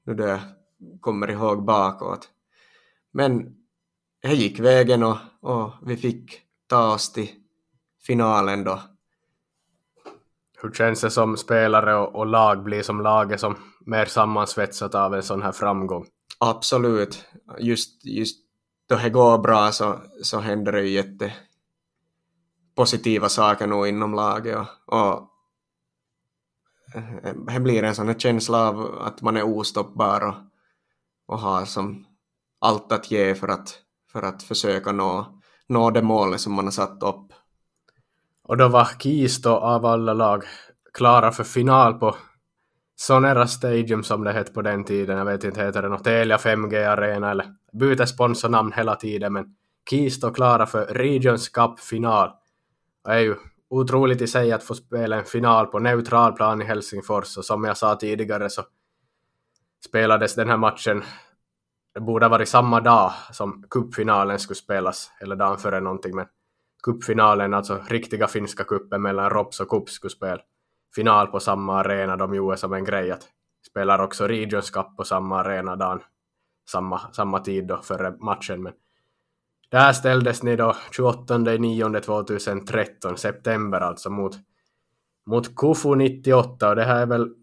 Nu 0.07 0.15
då 0.15 0.25
jag 0.25 0.41
kommer 1.01 1.31
ihåg 1.31 1.65
bakåt. 1.65 2.29
Men 3.13 3.57
det 4.23 4.35
gick 4.35 4.61
vägen 4.61 5.03
och, 5.03 5.19
och 5.41 5.73
vi 5.83 5.97
fick 5.97 6.41
ta 6.67 6.95
oss 6.95 7.13
till 7.13 7.31
finalen 8.07 8.65
då. 8.65 8.81
Hur 10.62 10.72
känns 10.72 11.01
det 11.01 11.11
som 11.11 11.37
spelare 11.37 11.94
och, 11.96 12.14
och 12.14 12.27
lag 12.27 12.62
blir 12.62 12.83
som 12.83 13.01
laget 13.01 13.40
som 13.40 13.57
mer 13.87 14.05
sammansvetsat 14.05 14.94
av 14.94 15.14
en 15.14 15.22
sån 15.22 15.42
här 15.42 15.53
framgång? 15.53 16.07
Absolut. 16.38 17.25
Just, 17.59 18.05
just 18.05 18.38
då 18.88 18.96
det 18.96 19.11
går 19.11 19.38
bra 19.38 19.72
så, 19.72 20.01
så 20.22 20.38
händer 20.38 20.72
det 20.72 20.83
ju 20.83 20.88
jätte 20.88 21.33
positiva 22.77 23.29
saker 23.29 23.66
nog 23.66 23.88
inom 23.88 24.14
laget 24.14 24.59
och, 24.59 24.68
och 24.87 25.29
eh, 26.94 27.35
det 27.35 27.61
blir 27.61 27.83
en 27.83 27.94
sån 27.94 28.07
här 28.07 28.18
känsla 28.18 28.68
av 28.68 28.98
att 29.03 29.22
man 29.22 29.37
är 29.37 29.42
ostoppbar 29.42 30.27
och, 30.27 30.35
och 31.27 31.38
har 31.38 31.64
som 31.64 32.07
allt 32.61 32.92
att 32.92 33.11
ge 33.11 33.35
för 33.35 33.48
att, 33.48 33.79
för 34.12 34.22
att 34.22 34.42
försöka 34.42 34.92
nå, 34.92 35.40
nå 35.68 35.90
det 35.90 36.03
målet 36.03 36.40
som 36.40 36.53
man 36.53 36.64
har 36.64 36.72
satt 36.72 37.03
upp. 37.03 37.33
Och 38.45 38.57
då 38.57 38.69
var 38.69 38.85
Kisto 38.85 39.51
av 39.51 39.87
alla 39.87 40.13
lag 40.13 40.45
klara 40.95 41.33
för 41.33 41.45
final 41.45 41.95
på 41.95 42.17
Sonera 42.97 43.47
Stadium 43.47 44.03
som 44.03 44.25
det 44.25 44.33
hette 44.33 44.53
på 44.53 44.63
den 44.63 44.85
tiden. 44.85 45.19
Jag 45.19 45.25
vet 45.25 45.45
inte, 45.45 45.65
heter 45.65 45.83
det 45.83 45.89
något 45.89 46.05
Telia 46.05 46.37
5G 46.37 46.89
Arena 46.89 47.31
eller 47.31 47.47
byter 47.73 48.05
sponsornamn 48.05 48.73
hela 48.73 48.95
tiden 48.95 49.33
men 49.33 49.55
Kisto 49.91 50.31
klara 50.31 50.67
för 50.67 50.87
Regions 50.87 51.49
Cup-final. 51.49 52.31
Det 53.05 53.11
är 53.11 53.19
ju 53.19 53.37
otroligt 53.71 54.21
i 54.21 54.27
sig 54.27 54.53
att 54.53 54.63
få 54.63 54.75
spela 54.75 55.17
en 55.17 55.25
final 55.25 55.67
på 55.67 55.79
neutral 55.79 56.33
plan 56.33 56.63
i 56.63 56.65
Helsingfors 56.65 57.37
och 57.37 57.45
som 57.45 57.65
jag 57.65 57.77
sa 57.77 57.95
tidigare 57.97 58.51
så 58.51 58.63
spelades 59.85 60.35
den 60.35 60.49
här 60.49 60.57
matchen, 60.57 61.03
det 61.95 62.01
borde 62.01 62.25
ha 62.25 62.31
varit 62.31 62.49
samma 62.49 62.81
dag 62.81 63.13
som 63.33 63.65
cupfinalen 63.71 64.39
skulle 64.39 64.57
spelas, 64.57 65.11
eller 65.21 65.37
dagen 65.37 65.59
före 65.59 65.81
någonting, 65.81 66.17
men 66.17 66.27
cupfinalen, 66.83 67.55
alltså 67.55 67.81
riktiga 67.88 68.27
finska 68.27 68.64
kuppen 68.64 69.03
mellan 69.03 69.31
Rops 69.31 69.61
och 69.61 69.68
Kups 69.68 69.92
skulle 69.92 70.11
spela 70.11 70.40
final 70.95 71.27
på 71.27 71.40
samma 71.40 71.81
arena, 71.81 72.16
de 72.16 72.35
gjorde 72.35 72.57
som 72.57 72.73
en 72.73 72.85
grej 72.85 73.11
att 73.11 73.29
spelar 73.66 73.99
också 73.99 74.27
Regions 74.27 74.71
Cup 74.71 74.97
på 74.97 75.05
samma 75.05 75.40
arena 75.40 75.77
dagen, 75.77 76.01
samma, 76.68 76.99
samma 76.99 77.38
tid 77.38 77.66
då 77.66 77.83
före 77.83 78.11
matchen, 78.21 78.62
men 78.62 78.73
där 79.71 79.92
ställdes 79.92 80.42
ni 80.42 80.57
då 80.57 80.77
28 80.90 81.38
9 81.38 82.01
2013, 82.01 83.16
september 83.16 83.81
alltså, 83.81 84.11
mot, 84.11 84.37
mot 85.27 85.57
Kufu 85.57 85.95
98 85.95 86.68
och 86.68 86.77
det 86.77 86.85
här 86.85 87.03
är 87.03 87.07
väl 87.07 87.35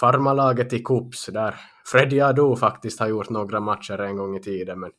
farmalaget 0.00 0.72
i 0.72 0.82
Kups 0.82 1.26
där 1.26 1.54
Freddy 1.86 2.20
Adu 2.20 2.56
faktiskt 2.56 3.00
har 3.00 3.06
gjort 3.06 3.30
några 3.30 3.60
matcher 3.60 4.00
en 4.00 4.16
gång 4.16 4.36
i 4.36 4.40
tiden. 4.40 4.80
Men 4.80 4.90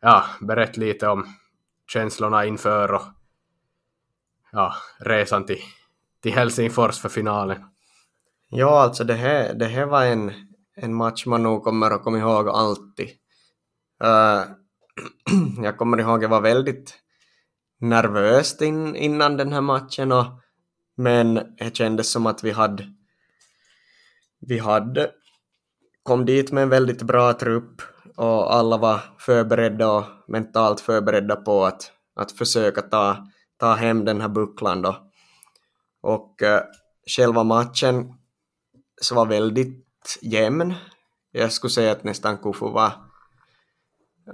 ja, 0.00 0.24
berätt 0.40 0.76
lite 0.76 1.08
om 1.08 1.26
känslorna 1.86 2.44
inför 2.44 2.92
och 2.92 3.02
ja, 4.52 4.74
resan 4.98 5.46
till, 5.46 5.60
till 6.20 6.32
Helsingfors 6.32 6.98
för 6.98 7.08
finalen. 7.08 7.64
Ja, 8.48 8.82
alltså 8.82 9.04
det 9.04 9.14
här, 9.14 9.54
det 9.54 9.66
här 9.66 9.86
var 9.86 10.04
en, 10.04 10.32
en 10.76 10.94
match 10.94 11.26
man 11.26 11.42
nog 11.42 11.64
kommer 11.64 11.90
att 11.90 12.02
komma 12.02 12.18
ihåg 12.18 12.48
alltid. 12.48 13.08
Uh, 14.04 14.42
jag 15.64 15.76
kommer 15.78 16.00
ihåg, 16.00 16.22
jag 16.22 16.28
var 16.28 16.40
väldigt, 16.40 16.98
nervöst 17.78 18.62
in, 18.62 18.96
innan 18.96 19.36
den 19.36 19.52
här 19.52 19.60
matchen 19.60 20.12
och, 20.12 20.26
men 20.96 21.34
det 21.34 21.76
kändes 21.76 22.10
som 22.10 22.26
att 22.26 22.44
vi 22.44 22.50
hade 22.50 22.92
vi 24.46 24.58
hade 24.58 25.10
kom 26.02 26.24
dit 26.24 26.52
med 26.52 26.62
en 26.62 26.68
väldigt 26.68 27.02
bra 27.02 27.32
trupp 27.32 27.82
och 28.16 28.54
alla 28.54 28.76
var 28.76 29.00
förberedda 29.18 29.90
och 29.90 30.04
mentalt 30.28 30.80
förberedda 30.80 31.36
på 31.36 31.64
att, 31.64 31.92
att 32.16 32.32
försöka 32.32 32.82
ta, 32.82 33.26
ta 33.56 33.74
hem 33.74 34.04
den 34.04 34.20
här 34.20 34.28
bucklan 34.28 34.82
då. 34.82 34.96
Och 36.02 36.42
eh, 36.42 36.62
själva 37.06 37.44
matchen 37.44 38.14
så 39.00 39.14
var 39.14 39.26
väldigt 39.26 40.18
jämn. 40.22 40.74
Jag 41.32 41.52
skulle 41.52 41.70
säga 41.70 41.92
att 41.92 42.04
nästan 42.04 42.38
Kufu 42.38 42.68
var 42.70 42.92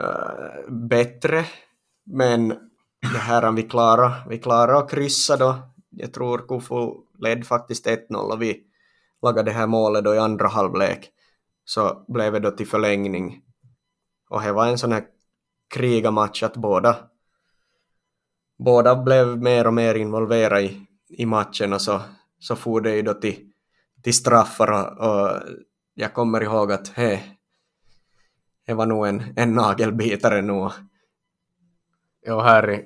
eh, 0.01 0.71
bättre, 0.71 1.45
men 2.07 2.49
det 3.01 3.19
här 3.19 3.53
vi 3.53 3.63
klarade, 3.63 4.15
vi 4.29 4.39
klarade 4.39 4.79
att 4.79 4.91
kryssa 4.91 5.37
då. 5.37 5.59
Jag 5.91 6.13
tror 6.13 6.39
Kufu 6.49 6.93
ledde 7.19 7.43
faktiskt 7.43 7.87
1-0 7.87 8.15
och 8.15 8.43
vi 8.43 8.63
lagade 9.23 9.51
det 9.51 9.57
här 9.57 9.67
målet 9.67 10.05
då 10.05 10.15
i 10.15 10.19
andra 10.19 10.49
halvlek. 10.49 11.11
Så 11.65 12.05
blev 12.09 12.33
det 12.33 12.41
då 12.41 12.51
till 12.51 12.67
förlängning. 12.67 13.43
Och 14.29 14.43
det 14.43 14.53
var 14.53 14.67
en 14.67 14.79
sån 14.79 14.93
här 14.93 15.05
krigamatch 15.75 16.43
att 16.43 16.57
båda 16.57 16.97
båda 18.59 18.97
blev 18.97 19.43
mer 19.43 19.67
och 19.67 19.75
mer 19.75 19.95
involverade 19.95 20.63
i, 20.63 20.87
i 21.09 21.27
matchen 21.27 21.73
och 21.73 21.83
så, 21.83 22.01
så 22.39 22.57
for 22.57 22.81
det 22.81 22.97
ju 22.97 23.03
då 23.03 23.15
till, 23.15 23.51
till 24.03 24.15
straffar 24.15 24.73
och, 24.73 25.11
och 25.11 25.43
jag 25.95 26.15
kommer 26.15 26.43
ihåg 26.43 26.73
att 26.73 26.89
he, 26.89 27.21
det 28.67 28.75
var 28.75 28.87
nog 28.87 29.07
en, 29.07 29.23
en 29.37 29.55
nagelbitare 29.55 30.43
nog. 30.43 30.73
Jo, 32.27 32.41
här 32.41 32.71
i, 32.71 32.85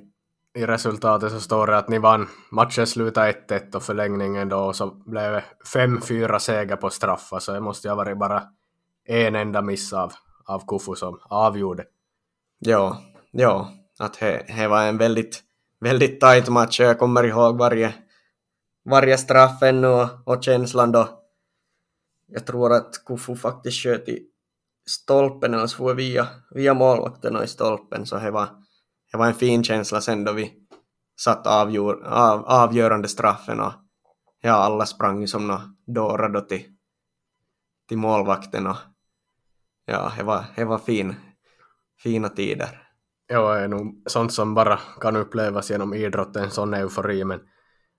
i 0.55 0.67
resultatet 0.67 1.33
så 1.33 1.41
står 1.41 1.67
det 1.67 1.79
att 1.79 1.89
ni 1.89 1.99
vann. 1.99 2.29
Matchen 2.51 2.87
slutade 2.87 3.33
1-1 3.33 3.77
och 3.77 3.83
förlängningen 3.83 4.49
då 4.49 4.59
och 4.59 4.77
så 4.77 4.87
blev 4.87 5.33
det 5.33 5.45
5-4 5.75 6.39
seger 6.39 6.77
på 6.77 6.91
straffar 6.91 7.39
så 7.39 7.53
det 7.53 7.61
måste 7.61 7.89
ju 7.89 7.91
ha 7.91 7.97
varit 7.97 8.19
bara 8.19 8.43
en 9.05 9.37
enda 9.37 9.63
miss 9.63 9.93
av, 9.93 10.13
av 10.45 10.67
Kufu 10.67 10.95
som 10.95 11.19
avgjorde. 11.23 11.85
Ja, 12.59 13.03
ja, 13.31 13.73
att 13.99 14.21
det 14.21 14.69
var 14.69 14.83
en 14.83 14.99
väldigt, 14.99 15.43
väldigt 15.81 16.21
tight 16.21 16.49
match 16.49 16.81
jag 16.81 16.99
kommer 16.99 17.25
ihåg 17.25 17.59
varje, 17.59 17.95
varje 18.85 19.19
straffen 19.19 19.85
och, 19.85 20.09
och 20.25 20.45
känslan 20.45 20.93
då. 20.93 21.09
Jag 22.27 22.47
tror 22.47 22.73
att 22.73 23.05
Kufu 23.07 23.37
faktiskt 23.37 23.83
sköt 23.83 24.09
i 24.09 24.27
stolpen 24.87 25.55
eller 25.55 25.67
så 25.67 25.95
via, 25.95 26.29
via 26.51 26.75
målvakten 26.75 27.37
och 27.37 27.45
i 27.45 27.47
stolpen 27.47 28.07
så 28.07 28.17
det 28.19 28.31
var, 28.31 28.49
det 29.13 29.19
var 29.19 29.27
en 29.27 29.35
fin 29.35 29.65
känsla 29.65 30.01
sen 30.01 30.25
då 30.25 30.33
vi 30.33 30.53
satt 31.21 31.47
avgör, 31.47 32.05
av, 32.05 32.45
avgörande 32.45 33.09
straffen 33.09 33.61
och 33.61 33.73
ja, 34.41 34.53
alla 34.53 34.87
sprang 34.87 35.27
som 35.29 35.47
några 35.47 35.63
dårar 35.87 36.29
då 36.29 36.41
till, 36.41 36.65
till 37.89 37.99
målvakten 37.99 38.67
och 38.67 38.77
ja, 39.85 40.13
det 40.17 40.23
var, 40.23 40.45
det 40.57 40.65
var 40.65 40.79
fin, 40.79 41.15
fina 42.03 42.29
tider. 42.29 42.83
Ja, 43.27 43.55
det 43.55 43.61
är 43.61 43.69
nog 43.69 44.03
sånt 44.07 44.33
som 44.33 44.55
bara 44.55 44.81
kan 45.01 45.17
upplevas 45.17 45.71
genom 45.71 45.95
idrotten, 45.95 46.51
sån 46.51 46.75
eufori, 46.75 47.25
men 47.25 47.41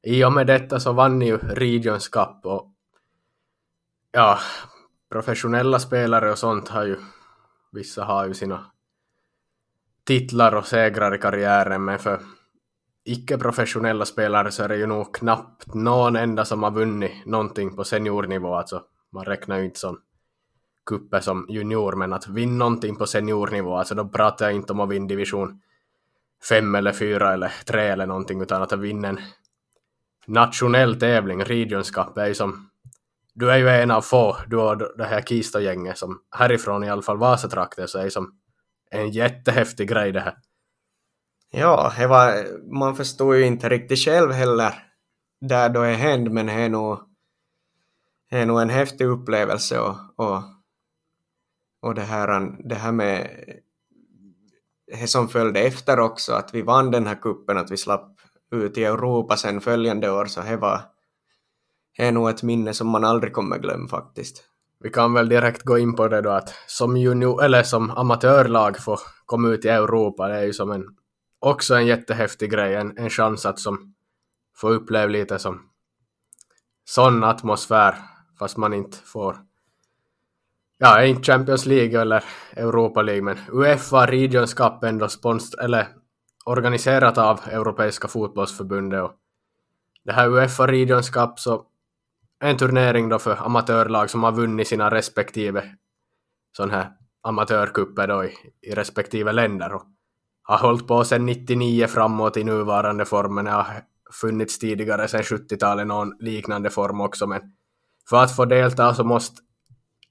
i 0.03 0.23
och 0.23 0.33
med 0.33 0.47
detta 0.47 0.79
så 0.79 0.93
vann 0.93 1.21
ju 1.21 1.37
Regions 1.37 2.07
Cup 2.07 2.45
och 2.45 2.73
ja, 4.11 4.39
professionella 5.11 5.79
spelare 5.79 6.31
och 6.31 6.37
sånt 6.37 6.69
har 6.69 6.85
ju, 6.85 6.97
vissa 7.71 8.03
har 8.03 8.27
ju 8.27 8.33
sina 8.33 8.65
titlar 10.03 10.55
och 10.55 10.67
segrar 10.67 11.15
i 11.15 11.17
karriären, 11.17 11.85
men 11.85 11.99
för 11.99 12.19
icke-professionella 13.05 14.05
spelare 14.05 14.51
så 14.51 14.63
är 14.63 14.67
det 14.67 14.77
ju 14.77 14.85
nog 14.85 15.15
knappt 15.15 15.73
någon 15.73 16.15
enda 16.15 16.45
som 16.45 16.63
har 16.63 16.71
vunnit 16.71 17.25
någonting 17.25 17.75
på 17.75 17.83
seniornivå, 17.83 18.55
alltså 18.55 18.83
man 19.11 19.25
räknar 19.25 19.57
ju 19.57 19.65
inte 19.65 19.79
som 19.79 20.01
kuppen 20.85 21.21
som 21.21 21.45
junior, 21.49 21.95
men 21.95 22.13
att 22.13 22.27
vinna 22.27 22.57
någonting 22.57 22.95
på 22.95 23.07
seniornivå, 23.07 23.75
alltså 23.75 23.95
då 23.95 24.07
pratar 24.07 24.45
jag 24.45 24.55
inte 24.55 24.73
om 24.73 24.79
att 24.79 24.89
vinna 24.89 25.07
division 25.07 25.61
5 26.49 26.75
eller 26.75 26.93
4 26.93 27.33
eller 27.33 27.53
3 27.65 27.81
eller 27.81 28.05
någonting, 28.05 28.41
utan 28.41 28.61
att 28.61 28.73
vinna 28.73 29.07
en 29.07 29.19
nationell 30.27 30.99
tävling, 30.99 31.43
Regions 31.43 31.91
Cup, 31.91 32.17
är 32.17 32.27
ju 32.27 32.33
som 32.33 32.69
du 33.33 33.51
är 33.51 33.57
ju 33.57 33.69
en 33.69 33.91
av 33.91 34.01
få, 34.01 34.37
du 34.47 34.57
och 34.57 34.77
det 34.97 35.05
här 35.05 35.21
Kista-gänget 35.21 35.97
som 35.97 36.19
härifrån 36.31 36.83
i 36.83 36.89
alla 36.89 37.01
fall 37.01 37.17
Vasatrakten 37.17 37.87
så 37.87 37.99
är 37.99 38.03
ju 38.03 38.11
som 38.11 38.33
en 38.91 39.11
jättehäftig 39.11 39.89
grej 39.89 40.11
det 40.11 40.19
här. 40.19 40.37
Ja, 41.51 41.93
det 41.97 42.07
var, 42.07 42.47
man 42.73 42.95
förstår 42.95 43.35
ju 43.35 43.45
inte 43.45 43.69
riktigt 43.69 43.99
själv 43.99 44.31
heller 44.31 44.73
där 45.41 45.69
då 45.69 45.81
det 45.81 45.93
hände, 45.93 46.29
men 46.29 46.45
det 46.45 46.53
är 46.53 46.69
nog, 46.69 46.99
det 48.29 48.37
är 48.37 48.45
nog 48.45 48.61
en 48.61 48.69
häftig 48.69 49.05
upplevelse 49.05 49.79
och, 49.79 49.95
och, 50.15 50.43
och 51.83 51.95
det, 51.95 52.01
här, 52.01 52.57
det 52.69 52.75
här 52.75 52.91
med 52.91 53.29
det 54.87 55.07
som 55.07 55.29
följde 55.29 55.59
efter 55.59 55.99
också, 55.99 56.33
att 56.33 56.53
vi 56.53 56.61
vann 56.61 56.91
den 56.91 57.07
här 57.07 57.21
kuppen, 57.21 57.57
att 57.57 57.71
vi 57.71 57.77
slapp 57.77 58.19
ut 58.51 58.77
i 58.77 58.83
Europa 58.83 59.37
sen 59.37 59.61
följande 59.61 60.11
år, 60.11 60.25
så 60.25 60.41
det 60.41 60.57
var 60.57 60.81
det 61.97 62.07
är 62.07 62.11
nog 62.11 62.29
ett 62.29 62.43
minne 62.43 62.73
som 62.73 62.87
man 62.87 63.03
aldrig 63.03 63.33
kommer 63.33 63.57
glömma 63.57 63.87
faktiskt. 63.87 64.43
Vi 64.79 64.89
kan 64.89 65.13
väl 65.13 65.29
direkt 65.29 65.63
gå 65.63 65.77
in 65.77 65.95
på 65.95 66.07
det 66.07 66.21
då 66.21 66.29
att 66.29 66.53
som 66.67 66.97
junior, 66.97 67.43
eller 67.43 67.63
som 67.63 67.91
amatörlag 67.91 68.77
få 68.77 68.97
komma 69.25 69.47
ut 69.47 69.65
i 69.65 69.69
Europa, 69.69 70.27
det 70.27 70.35
är 70.35 70.43
ju 70.43 70.53
som 70.53 70.71
en 70.71 70.85
också 71.39 71.75
en 71.75 71.85
jättehäftig 71.85 72.51
grej, 72.51 72.75
en, 72.75 72.97
en 72.97 73.09
chans 73.09 73.45
att 73.45 73.59
som 73.59 73.93
få 74.55 74.69
uppleva 74.69 75.07
lite 75.07 75.39
som 75.39 75.69
sån 76.85 77.23
atmosfär, 77.23 77.95
fast 78.39 78.57
man 78.57 78.73
inte 78.73 78.97
får 78.97 79.37
ja, 80.77 81.03
inte 81.03 81.31
Champions 81.31 81.65
League 81.65 82.01
eller 82.01 82.23
Europa 82.55 83.01
League, 83.01 83.21
men 83.21 83.37
Uefa 83.51 84.05
Regions 84.05 84.53
Cup 84.53 84.83
ändå 84.83 85.09
sponsrat, 85.09 85.65
eller 85.65 85.87
organiserat 86.45 87.17
av 87.17 87.39
Europeiska 87.51 88.07
fotbollsförbundet 88.07 89.03
och 89.03 89.11
det 90.05 90.13
här 90.13 90.29
Uefa 90.29 90.67
Regions 90.67 91.09
Cup 91.09 91.39
så 91.39 91.65
en 92.39 92.57
turnering 92.57 93.09
då 93.09 93.19
för 93.19 93.45
amatörlag 93.45 94.09
som 94.09 94.23
har 94.23 94.31
vunnit 94.31 94.67
sina 94.67 94.91
respektive 94.91 95.63
sån 96.57 96.71
här 96.71 96.91
amatörkupper 97.21 98.07
då 98.07 98.25
i, 98.25 98.33
i 98.61 98.71
respektive 98.71 99.31
länder 99.31 99.73
och 99.73 99.83
har 100.43 100.57
hållit 100.57 100.87
på 100.87 101.03
sedan 101.03 101.25
99 101.25 101.87
framåt 101.87 102.37
i 102.37 102.43
nuvarande 102.43 103.05
formen. 103.05 103.45
Det 103.45 103.51
har 103.51 103.65
funnits 104.11 104.59
tidigare 104.59 105.07
sedan 105.07 105.21
70-talet 105.21 105.87
någon 105.87 106.13
liknande 106.19 106.69
form 106.69 107.01
också 107.01 107.27
men 107.27 107.41
för 108.09 108.23
att 108.23 108.35
få 108.35 108.45
delta 108.45 108.93
så 108.93 109.03
måste 109.03 109.41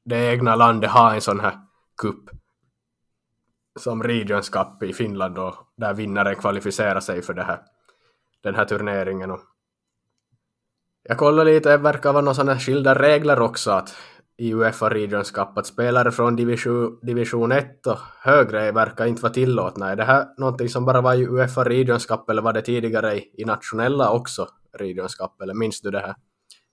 det 0.05 0.33
egna 0.33 0.57
landet 0.57 0.91
ha 0.91 1.15
en 1.15 1.21
sån 1.21 1.41
här 1.41 1.59
kupp 1.97 2.31
som 3.81 4.03
Regions 4.03 4.49
Cup 4.49 4.83
i 4.83 4.93
Finland 4.93 5.38
och 5.38 5.55
där 5.77 5.95
vinnaren 5.95 6.37
kvalificerar 6.37 7.01
sig 7.01 7.23
för 7.23 7.35
det 7.35 7.43
här, 7.43 7.61
den 8.43 8.55
här 8.55 8.65
turneringen. 8.65 9.31
Och 9.31 9.41
jag 11.03 11.19
kollade 11.19 11.53
lite, 11.53 11.71
det 11.71 11.77
verkar 11.77 12.12
vara 12.12 12.23
några 12.23 12.35
sådana 12.35 12.59
skilda 12.59 12.95
regler 12.95 13.41
också 13.41 13.71
att 13.71 13.97
i 14.37 14.55
Uefa 14.55 14.91
Regions 14.91 15.31
Cup 15.31 15.59
att 15.59 15.67
spelare 15.67 16.11
från 16.11 16.37
division, 16.37 16.99
division 17.03 17.53
1 17.53 17.87
och 17.87 17.99
högre 18.21 18.73
verkar 18.73 19.07
inte 19.07 19.23
vara 19.23 19.33
tillåtna. 19.33 19.91
Är 19.91 19.97
det 19.97 20.05
här 20.05 20.27
någonting 20.38 20.69
som 20.69 20.85
bara 20.85 21.01
var 21.01 21.15
i 21.15 21.27
Uefa 21.27 21.65
Regions 21.65 22.07
Cup 22.07 22.31
eller 22.31 22.43
var 22.43 22.53
det 22.53 22.62
tidigare 22.62 23.17
i, 23.17 23.31
i 23.38 23.45
nationella 23.45 24.11
också 24.11 24.49
Regions 24.79 25.15
Cup 25.15 25.41
eller 25.43 25.55
minns 25.55 25.81
du 25.81 25.91
det 25.91 26.01
här? 26.01 26.15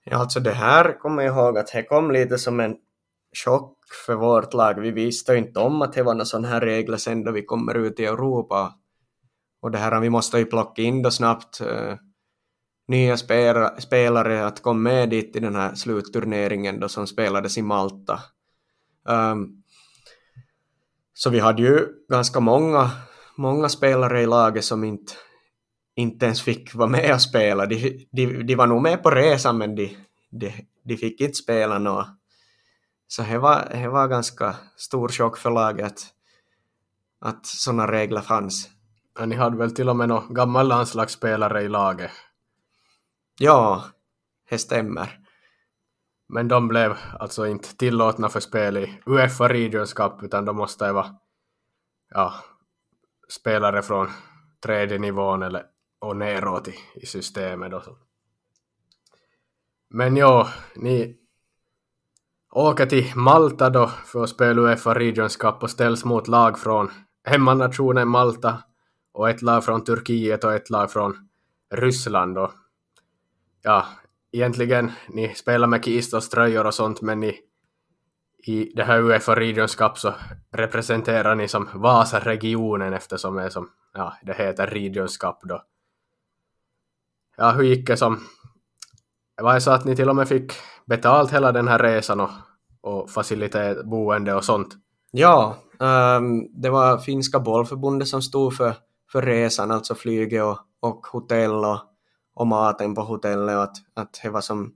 Ja, 0.04 0.16
alltså 0.16 0.40
det 0.40 0.52
här 0.52 0.98
kommer 0.98 1.22
jag 1.22 1.36
ihåg 1.36 1.58
att 1.58 1.72
det 1.72 1.82
kom 1.82 2.10
lite 2.10 2.38
som 2.38 2.60
en 2.60 2.76
chock 3.32 3.76
för 4.06 4.14
vårt 4.14 4.54
lag. 4.54 4.80
Vi 4.80 4.90
visste 4.90 5.36
inte 5.36 5.60
om 5.60 5.82
att 5.82 5.92
det 5.92 6.02
var 6.02 6.14
några 6.14 6.24
sådana 6.24 6.48
här 6.48 6.60
regler 6.60 6.96
sen 6.96 7.24
då 7.24 7.32
vi 7.32 7.44
kommer 7.44 7.74
ut 7.74 8.00
i 8.00 8.04
Europa. 8.04 8.74
Och 9.62 9.70
det 9.70 9.78
här, 9.78 10.00
vi 10.00 10.10
måste 10.10 10.38
ju 10.38 10.44
plocka 10.44 10.82
in 10.82 11.02
då 11.02 11.10
snabbt 11.10 11.60
uh, 11.60 11.94
nya 12.88 13.16
spelare, 13.16 13.80
spelare 13.80 14.46
att 14.46 14.62
komma 14.62 14.80
med 14.80 15.10
dit 15.10 15.36
i 15.36 15.40
den 15.40 15.56
här 15.56 15.74
slutturneringen 15.74 16.80
då 16.80 16.88
som 16.88 17.06
spelades 17.06 17.58
i 17.58 17.62
Malta. 17.62 18.20
Um, 19.08 19.62
så 21.12 21.30
vi 21.30 21.38
hade 21.38 21.62
ju 21.62 21.88
ganska 22.08 22.40
många, 22.40 22.90
många 23.36 23.68
spelare 23.68 24.22
i 24.22 24.26
laget 24.26 24.64
som 24.64 24.84
inte, 24.84 25.12
inte 25.94 26.26
ens 26.26 26.42
fick 26.42 26.74
vara 26.74 26.88
med 26.88 27.14
och 27.14 27.22
spela. 27.22 27.66
De, 27.66 28.06
de, 28.12 28.42
de 28.42 28.54
var 28.54 28.66
nog 28.66 28.82
med 28.82 29.02
på 29.02 29.10
resan 29.10 29.58
men 29.58 29.74
de, 29.74 29.96
de, 30.30 30.52
de 30.84 30.96
fick 30.96 31.20
inte 31.20 31.34
spela 31.34 31.78
något. 31.78 32.19
Så 33.10 33.22
det 33.22 33.38
var, 33.38 33.68
det 33.70 33.88
var 33.88 34.08
ganska 34.08 34.56
stor 34.76 35.08
chock 35.08 35.38
för 35.38 35.50
laget 35.50 36.02
att, 37.20 37.46
sådana 37.46 37.92
regler 37.92 38.20
fanns. 38.20 38.68
Ja, 39.18 39.26
ni 39.26 39.36
hade 39.36 39.56
väl 39.56 39.74
till 39.74 39.88
och 39.88 39.96
med 39.96 40.08
någon 40.08 40.34
gammal 40.34 40.68
landslagsspelare 40.68 41.62
i 41.62 41.68
laget? 41.68 42.10
Ja, 43.38 43.84
det 44.50 44.58
stämmer. 44.58 45.18
Men 46.28 46.48
de 46.48 46.68
blev 46.68 46.96
alltså 47.20 47.46
inte 47.46 47.76
tillåtna 47.76 48.28
för 48.28 48.40
spel 48.40 48.76
i 48.76 49.02
Uefa 49.06 49.48
Regions 49.48 49.92
Cup 49.92 50.22
utan 50.22 50.44
de 50.44 50.56
måste 50.56 50.92
vara 50.92 51.14
ja, 52.10 52.34
spelare 53.28 53.82
från 53.82 54.10
tredje 54.62 54.98
nivån 54.98 55.42
eller 55.42 55.64
och 55.98 56.16
neråt 56.16 56.68
i, 56.68 56.74
i 56.94 57.06
systemet. 57.06 57.70
Då. 57.70 57.98
Men 59.88 60.16
ja, 60.16 60.48
ni 60.76 61.19
åker 62.50 62.86
till 62.86 63.12
Malta 63.16 63.70
då 63.70 63.86
för 63.86 64.22
att 64.22 64.30
spela 64.30 64.62
Uefa 64.62 64.94
Regions 64.94 65.36
Cup 65.36 65.62
och 65.62 65.70
ställs 65.70 66.04
mot 66.04 66.28
lag 66.28 66.58
från 66.58 66.90
hemmanationen 67.24 68.08
Malta 68.08 68.62
och 69.12 69.30
ett 69.30 69.42
lag 69.42 69.64
från 69.64 69.84
Turkiet 69.84 70.44
och 70.44 70.52
ett 70.52 70.70
lag 70.70 70.92
från 70.92 71.28
Ryssland. 71.74 72.38
Och 72.38 72.50
ja, 73.62 73.86
egentligen, 74.32 74.92
ni 75.08 75.34
spelar 75.34 75.66
med 75.66 75.84
Kistos 75.84 76.28
tröjor 76.28 76.66
och 76.66 76.74
sånt, 76.74 77.02
men 77.02 77.20
ni, 77.20 77.40
i 78.46 78.72
det 78.76 78.84
här 78.84 79.02
Uefa 79.02 79.36
Regions 79.36 79.74
Cup 79.74 79.98
så 79.98 80.14
representerar 80.52 81.34
ni 81.34 81.48
som 81.48 81.68
Vasa-regionen 81.74 82.92
eftersom 82.92 83.34
det, 83.34 83.42
är 83.42 83.48
som, 83.48 83.70
ja, 83.94 84.16
det 84.22 84.34
heter 84.34 84.66
Regions 84.66 85.16
Cup 85.16 85.36
då. 85.42 85.62
Ja, 87.36 87.50
hur 87.50 87.64
gick 87.64 87.86
det 87.86 87.96
som... 87.96 88.20
Det 89.40 89.44
var 89.44 89.60
så 89.60 89.70
att 89.70 89.84
ni 89.84 89.96
till 89.96 90.08
och 90.08 90.16
med 90.16 90.28
fick 90.28 90.52
betalt 90.86 91.32
hela 91.32 91.52
den 91.52 91.68
här 91.68 91.78
resan 91.78 92.20
och, 92.20 92.30
och 92.80 93.10
facilitet, 93.10 93.84
boende 93.84 94.34
och 94.34 94.44
sånt. 94.44 94.68
Ja, 95.10 95.56
um, 95.78 96.62
det 96.62 96.70
var 96.70 96.98
finska 96.98 97.40
bollförbundet 97.40 98.08
som 98.08 98.22
stod 98.22 98.56
för, 98.56 98.74
för 99.12 99.22
resan, 99.22 99.70
alltså 99.70 99.94
flyget 99.94 100.42
och, 100.42 100.58
och 100.80 101.06
hotell 101.06 101.64
och, 101.64 101.78
och 102.34 102.46
maten 102.46 102.94
på 102.94 103.02
hotellet 103.02 103.56
och 103.56 103.62
att, 103.62 103.76
att 103.94 104.20
det 104.22 104.30
var 104.30 104.40
som 104.40 104.74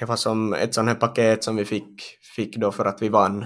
det 0.00 0.04
var 0.06 0.16
som 0.16 0.54
ett 0.54 0.74
sånt 0.74 0.88
här 0.88 0.94
paket 0.94 1.44
som 1.44 1.56
vi 1.56 1.64
fick, 1.64 2.02
fick 2.36 2.56
då 2.56 2.72
för 2.72 2.84
att 2.84 3.02
vi 3.02 3.08
vann 3.08 3.44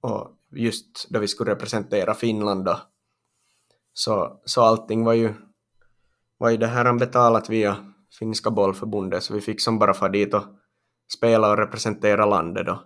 och 0.00 0.30
just 0.50 1.06
då 1.10 1.18
vi 1.18 1.28
skulle 1.28 1.50
representera 1.50 2.14
Finland 2.14 2.64
då 2.64 2.80
så, 3.92 4.40
så 4.44 4.62
allting 4.62 5.04
var 5.04 5.12
ju 5.12 5.34
var 6.38 6.50
ju 6.50 6.56
det 6.56 6.66
här 6.66 6.98
betalat 6.98 7.50
via 7.50 7.93
finska 8.18 8.50
bollförbundet 8.50 9.22
så 9.22 9.34
vi 9.34 9.40
fick 9.40 9.60
som 9.60 9.78
bara 9.78 9.94
få 9.94 10.08
dit 10.08 10.34
och 10.34 10.44
spela 11.16 11.50
och 11.50 11.58
representera 11.58 12.26
landet 12.26 12.66
då. 12.66 12.84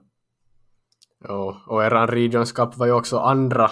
Jo, 1.29 1.57
och 1.67 1.85
eran 1.85 2.09
Regions 2.09 2.53
Cup 2.53 2.77
var 2.77 2.87
ju 2.87 2.93
också 2.93 3.19
andra. 3.19 3.71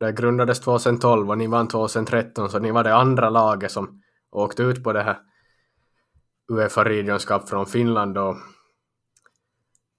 Det 0.00 0.12
grundades 0.12 0.60
2012 0.60 1.30
och 1.30 1.38
ni 1.38 1.46
vann 1.46 1.68
2013 1.68 2.50
så 2.50 2.58
ni 2.58 2.70
var 2.70 2.84
det 2.84 2.94
andra 2.94 3.30
laget 3.30 3.72
som 3.72 4.02
åkte 4.30 4.62
ut 4.62 4.84
på 4.84 4.92
det 4.92 5.02
här 5.02 5.18
Uefa 6.52 6.84
Regions 6.84 7.24
Cup 7.24 7.48
från 7.48 7.66
Finland 7.66 8.18
och 8.18 8.36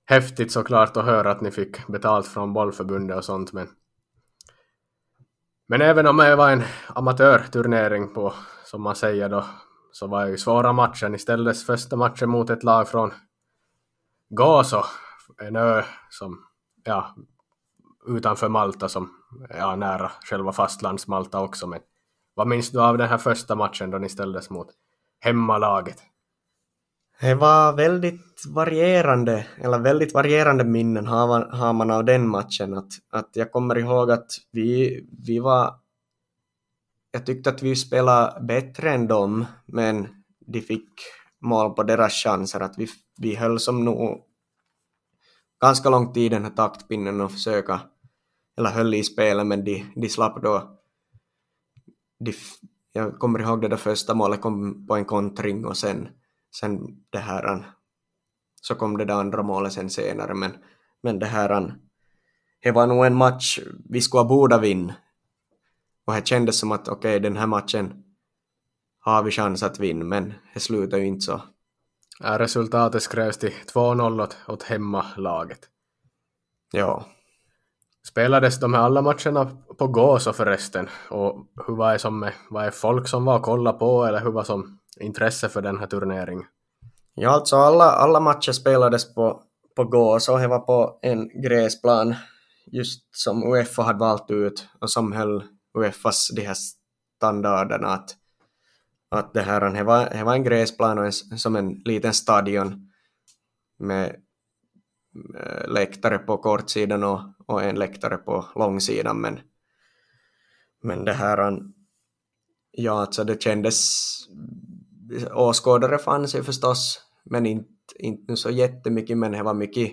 häftigt 0.05 0.51
såklart 0.51 0.97
att 0.97 1.05
höra 1.05 1.31
att 1.31 1.41
ni 1.41 1.51
fick 1.51 1.87
betalt 1.87 2.27
från 2.27 2.53
bollförbundet 2.53 3.17
och 3.17 3.25
sånt 3.25 3.53
men 3.53 3.67
men 5.67 5.81
även 5.81 6.07
om 6.07 6.17
det 6.17 6.35
var 6.35 6.51
en 6.51 6.63
amatörturnering 6.87 8.13
på, 8.13 8.33
som 8.65 8.81
man 8.81 8.95
säger 8.95 9.29
då, 9.29 9.45
så 9.91 10.07
var 10.07 10.25
ju 10.25 10.37
svåra 10.37 10.73
matchen, 10.73 11.11
Ni 11.11 11.19
ställdes 11.19 11.65
första 11.65 11.95
matchen 11.95 12.29
mot 12.29 12.49
ett 12.49 12.63
lag 12.63 12.87
från 12.87 13.13
Gaso, 14.29 14.83
en 15.41 15.55
ö 15.55 15.83
som, 16.09 16.39
ja, 16.83 17.15
utanför 18.07 18.49
Malta 18.49 18.89
som, 18.89 19.09
ja, 19.49 19.75
nära 19.75 20.11
själva 20.29 20.51
fastlands-Malta 20.51 21.39
också. 21.39 21.67
Men 21.67 21.79
vad 22.33 22.47
minns 22.47 22.69
du 22.69 22.81
av 22.81 22.97
den 22.97 23.09
här 23.09 23.17
första 23.17 23.55
matchen 23.55 23.91
då 23.91 23.97
ni 23.97 24.09
ställdes 24.09 24.49
mot 24.49 24.67
hemmalaget? 25.19 25.97
Det 27.21 27.35
var 27.35 27.73
väldigt 27.73 28.45
varierande, 28.49 29.45
eller 29.57 29.79
väldigt 29.79 30.13
varierande 30.13 30.63
minnen 30.63 31.07
har 31.07 31.27
man, 31.27 31.59
har 31.59 31.73
man 31.73 31.91
av 31.91 32.05
den 32.05 32.27
matchen. 32.27 32.73
Att, 32.73 32.91
att 33.09 33.29
jag 33.33 33.51
kommer 33.51 33.77
ihåg 33.77 34.11
att 34.11 34.27
vi, 34.51 35.01
vi 35.25 35.39
var... 35.39 35.80
Jag 37.11 37.25
tyckte 37.25 37.49
att 37.49 37.63
vi 37.63 37.75
spelade 37.75 38.41
bättre 38.41 38.91
än 38.91 39.07
dem, 39.07 39.45
men 39.65 40.07
de 40.39 40.61
fick 40.61 40.89
mål 41.41 41.73
på 41.73 41.83
deras 41.83 42.13
chanser. 42.13 42.59
Att 42.59 42.77
vi, 42.77 42.87
vi 43.17 43.35
höll 43.35 43.59
som 43.59 43.85
nog 43.85 44.25
ganska 45.61 45.89
lång 45.89 46.13
tid 46.13 46.31
den 46.31 46.43
här 46.43 46.51
taktpinnen 46.51 47.21
och 47.21 47.31
försöka, 47.31 47.81
eller 48.57 48.69
höll 48.69 48.93
i 48.93 49.03
spelet, 49.03 49.47
men 49.47 49.63
de, 49.63 49.85
de 49.95 50.09
slapp 50.09 50.41
då. 50.41 50.77
De, 52.19 52.33
jag 52.93 53.19
kommer 53.19 53.39
ihåg 53.39 53.61
det 53.61 53.67
där 53.67 53.77
första 53.77 54.13
målet 54.13 54.41
kom 54.41 54.87
på 54.87 54.95
en 54.95 55.05
kontring 55.05 55.65
och 55.65 55.77
sen 55.77 56.09
sen 56.55 57.03
det 57.09 57.19
här 57.19 57.65
så 58.61 58.75
kom 58.75 58.97
det 58.97 59.05
där 59.05 59.19
andra 59.19 59.43
målet 59.43 59.73
sen 59.73 59.89
senare 59.89 60.33
men, 60.33 60.51
men 61.03 61.19
det 61.19 61.25
här 61.25 61.75
det 62.61 62.71
var 62.71 62.87
nog 62.87 63.05
en 63.05 63.15
match 63.15 63.59
vi 63.89 64.01
skulle 64.01 64.21
ha 64.21 64.27
borde 64.27 64.59
vinna 64.59 64.95
och 66.11 66.17
det 66.17 66.27
kändes 66.27 66.59
som 66.59 66.71
att 66.71 66.87
okej 66.87 66.97
okay, 66.97 67.19
den 67.19 67.37
här 67.37 67.47
matchen 67.47 68.03
har 68.99 69.23
vi 69.23 69.31
chans 69.31 69.63
att 69.63 69.79
vinna 69.79 70.05
men 70.05 70.33
det 70.53 70.59
slutade 70.59 71.01
ju 71.01 71.07
inte 71.07 71.25
så. 71.25 71.41
Ja, 72.19 72.39
resultatet 72.39 73.03
skrevs 73.03 73.37
till 73.37 73.53
2-0 73.73 74.23
åt, 74.23 74.37
åt 74.47 74.63
hemmalaget. 74.63 75.59
Ja. 76.71 77.05
Spelades 78.07 78.59
de 78.59 78.73
här 78.73 78.81
alla 78.81 79.01
matcherna 79.01 79.57
på 79.77 79.87
Gåso 79.87 80.33
förresten? 80.33 80.89
Och 81.09 81.45
hur 81.67 81.75
var 81.75 81.93
det 81.93 81.99
som 81.99 82.19
med, 82.19 82.33
var 82.49 82.65
det 82.65 82.71
folk 82.71 83.07
som 83.07 83.25
var 83.25 83.37
och 83.37 83.43
kollade 83.43 83.77
på 83.77 84.05
eller 84.05 84.19
hur 84.19 84.31
var 84.31 84.43
som 84.43 84.79
intresse 84.99 85.49
för 85.49 85.61
den 85.61 85.79
här 85.79 85.87
turneringen? 85.87 86.45
Ja, 87.13 87.29
alltså 87.29 87.55
alla, 87.55 87.83
alla 87.83 88.19
matcher 88.19 88.51
spelades 88.51 89.13
på, 89.13 89.41
på 89.75 89.83
gås 89.83 90.29
och 90.29 90.39
det 90.39 90.47
var 90.47 90.59
på 90.59 90.99
en 91.01 91.41
gräsplan 91.41 92.15
just 92.71 93.15
som 93.15 93.43
Uefa 93.43 93.83
hade 93.83 93.99
valt 93.99 94.31
ut 94.31 94.67
och 94.81 94.89
som 94.89 95.11
höll 95.11 95.43
Uefas 95.73 96.31
de 96.35 96.41
här 96.41 96.57
standarderna 97.17 97.87
att, 97.87 98.15
att 99.09 99.33
det 99.33 99.41
här 99.41 99.69
det 99.73 99.83
var, 99.83 100.09
det 100.09 100.23
var 100.23 100.33
en 100.33 100.43
gräsplan 100.43 100.97
och 100.97 101.05
en, 101.05 101.11
som 101.11 101.55
en 101.55 101.81
liten 101.85 102.13
stadion 102.13 102.91
med 103.77 104.15
eh, 105.39 105.67
läktare 105.67 106.17
på 106.17 106.37
kortsidan 106.37 107.03
och, 107.03 107.21
och 107.45 107.63
en 107.63 107.79
läktare 107.79 108.17
på 108.17 108.45
långsidan 108.55 109.21
men, 109.21 109.39
men 110.83 111.05
det 111.05 111.13
här 111.13 111.61
ja 112.71 113.01
alltså 113.01 113.23
det 113.23 113.41
kändes 113.41 114.01
åskådare 115.31 115.97
fanns 115.97 116.35
ju 116.35 116.43
förstås, 116.43 117.01
men 117.23 117.45
inte, 117.45 117.67
inte 117.99 118.37
så 118.37 118.49
jättemycket, 118.49 119.17
men 119.17 119.31
det 119.31 119.43
var 119.43 119.53
mycket, 119.53 119.91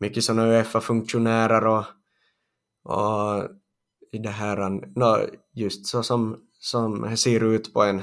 mycket 0.00 0.24
sådana 0.24 0.46
Uefa-funktionärer 0.46 1.66
och, 1.66 1.84
och 2.82 3.48
i 4.12 4.18
det 4.18 4.30
här, 4.30 4.70
no, 4.98 5.26
just 5.52 5.86
så 5.86 6.02
som, 6.02 6.36
som 6.60 7.02
det 7.02 7.16
ser 7.16 7.44
ut 7.44 7.74
på 7.74 7.82
en 7.82 8.02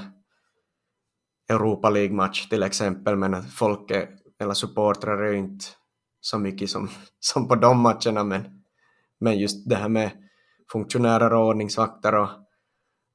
Europa 1.50 1.90
League-match 1.90 2.50
till 2.50 2.64
exempel, 2.64 3.16
men 3.16 3.34
att 3.34 3.54
folk 3.54 3.92
är, 3.92 4.10
eller 4.40 4.54
supportrar 4.54 5.24
är 5.24 5.34
inte 5.34 5.66
så 6.22 6.40
mycket 6.40 6.70
som, 6.70 6.90
som 7.20 7.48
på 7.48 7.56
de 7.56 7.80
matcherna, 7.80 8.24
men, 8.24 8.64
men 9.20 9.40
just 9.40 9.70
det 9.70 9.76
här 9.76 9.90
med 9.90 10.12
funktionärer 10.72 11.34
och 11.34 11.48
ordningsvakter 11.48 12.16
och 12.16 12.30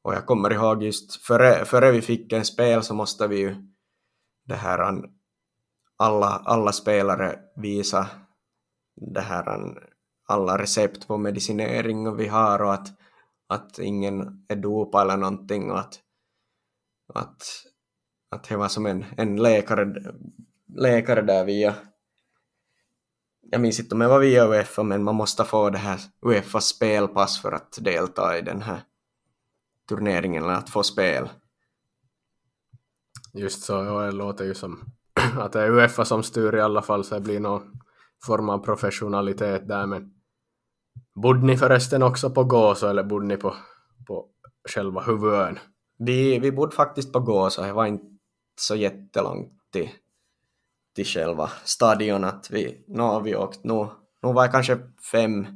och 0.05 0.15
jag 0.15 0.27
kommer 0.27 0.53
ihåg 0.53 0.83
just 0.83 1.17
före, 1.17 1.65
före 1.65 1.93
vi 1.93 2.03
fick 2.03 2.33
en 2.33 2.45
spel 2.45 2.83
så 2.83 2.95
måste 2.95 3.27
vi 3.27 3.39
ju 3.39 3.57
det 4.45 4.55
här 4.55 5.03
alla, 5.97 6.27
alla 6.27 6.73
spelare 6.73 7.39
visa 7.57 8.07
det 8.97 9.21
här 9.21 9.49
alla 10.27 10.59
recept 10.59 11.09
på 11.09 11.17
medicinering 11.17 12.17
vi 12.17 12.29
har 12.29 12.63
och 12.63 12.75
att, 12.75 12.89
att 13.49 13.79
ingen 13.79 14.45
är 14.49 14.57
dopad 14.57 15.03
eller 15.03 15.17
någonting 15.17 15.71
och 15.71 15.79
att, 15.79 16.01
att, 17.15 17.43
att 18.31 18.49
det 18.49 18.57
var 18.57 18.69
som 18.69 18.87
en, 18.87 19.05
en 19.17 19.37
läkare, 19.37 19.95
läkare 20.77 21.23
där 21.23 21.45
via 21.45 21.75
jag 23.51 23.61
minns 23.61 23.81
inte 23.81 23.95
om 23.95 23.99
det 23.99 24.09
var 24.09 24.21
via 24.21 24.49
Uefa 24.49 24.83
men 24.83 25.05
man 25.05 25.15
måste 25.15 25.45
få 25.45 25.71
det 25.71 25.79
här 25.79 26.01
Uefa 26.27 26.61
spelpass 26.61 27.43
för 27.43 27.53
att 27.53 27.79
delta 27.81 28.39
i 28.39 28.43
den 28.43 28.63
här 28.63 28.81
turneringen 29.89 30.43
eller 30.43 30.55
att 30.55 30.71
få 30.71 30.83
spel. 30.83 31.29
Just 33.33 33.63
så, 33.63 33.73
ja, 33.73 34.01
det 34.01 34.13
låter 34.13 34.45
ju 34.45 34.55
som 34.55 34.85
att 35.39 35.53
det 35.53 35.61
är 35.61 35.71
Uefa 35.71 36.05
som 36.05 36.23
styr 36.23 36.55
i 36.55 36.61
alla 36.61 36.83
fall 36.83 37.05
så 37.05 37.15
det 37.15 37.21
blir 37.21 37.41
någon 37.41 37.81
form 38.25 38.49
av 38.49 38.59
professionalitet 38.59 39.69
där 39.69 39.87
men 39.87 40.14
bodde 41.15 41.47
ni 41.47 41.57
förresten 41.57 42.03
också 42.03 42.31
på 42.31 42.45
Gåsö 42.45 42.91
eller 42.91 43.05
bodde 43.05 43.27
ni 43.27 43.37
på, 43.37 43.55
på 44.07 44.27
själva 44.69 45.01
huvudön? 45.01 45.59
Vi, 45.99 46.39
vi 46.39 46.53
bodde 46.53 46.77
faktiskt 46.77 47.13
på 47.13 47.21
Gåsö, 47.21 47.67
det 47.67 47.73
var 47.73 47.87
inte 47.87 48.07
så 48.61 48.77
jättelångt 48.77 49.53
till, 49.73 49.91
till 50.95 51.05
själva 51.05 51.51
stadion 51.65 52.25
att 52.25 52.51
vi, 52.51 52.85
no, 52.89 53.21
vi 53.21 53.37
åkte 53.37 53.69
nog, 53.69 53.89
nu 54.23 54.33
var 54.33 54.47
det 54.47 54.53
kanske 54.53 54.79
fem, 55.13 55.47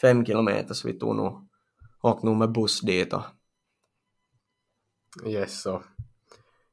fem 0.00 0.24
kilometer 0.26 0.74
så 0.74 0.88
vi 0.88 0.98
tog 0.98 1.16
nog, 1.16 1.48
åkte 2.02 2.26
nog 2.26 2.36
med 2.36 2.52
buss 2.52 2.80
dit 2.80 3.12
och 3.12 3.22
Yes, 5.26 5.62
så. 5.62 5.82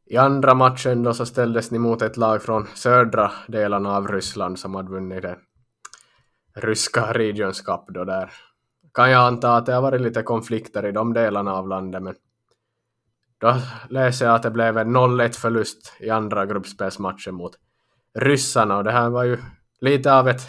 I 0.06 0.18
andra 0.18 0.54
matchen 0.54 1.04
då 1.04 1.14
så 1.14 1.26
ställdes 1.26 1.72
ni 1.72 1.80
mot 1.80 2.02
ett 2.02 2.18
lag 2.18 2.42
från 2.42 2.68
södra 2.74 3.32
delarna 3.48 3.98
av 3.98 4.08
Ryssland 4.08 4.60
som 4.60 4.76
hade 4.76 4.90
vunnit 4.90 5.22
det 5.22 5.38
ryska 6.56 7.14
Regions 7.14 7.62
Cup 7.62 7.86
då 7.88 8.04
där. 8.04 8.32
Kan 8.94 9.12
jag 9.12 9.28
anta 9.28 9.56
att 9.56 9.66
det 9.66 9.74
har 9.74 9.82
varit 9.82 10.02
lite 10.02 10.24
konflikter 10.24 10.86
i 10.86 10.92
de 10.92 11.14
delarna 11.14 11.54
av 11.54 11.68
landet 11.68 12.04
men 12.04 12.16
Då 13.38 13.56
läser 13.90 14.26
jag 14.26 14.36
att 14.36 14.44
det 14.44 14.52
blev 14.52 14.78
en 14.78 14.98
0-1 14.98 15.32
förlust 15.32 15.94
i 16.00 16.10
andra 16.10 16.46
gruppspelsmatchen 16.46 17.36
mot 17.36 17.52
ryssarna 18.20 18.78
och 18.78 18.84
det 18.84 18.92
här 18.92 19.10
var 19.10 19.24
ju 19.24 19.38
lite 19.82 20.14
av 20.14 20.28
ett, 20.28 20.42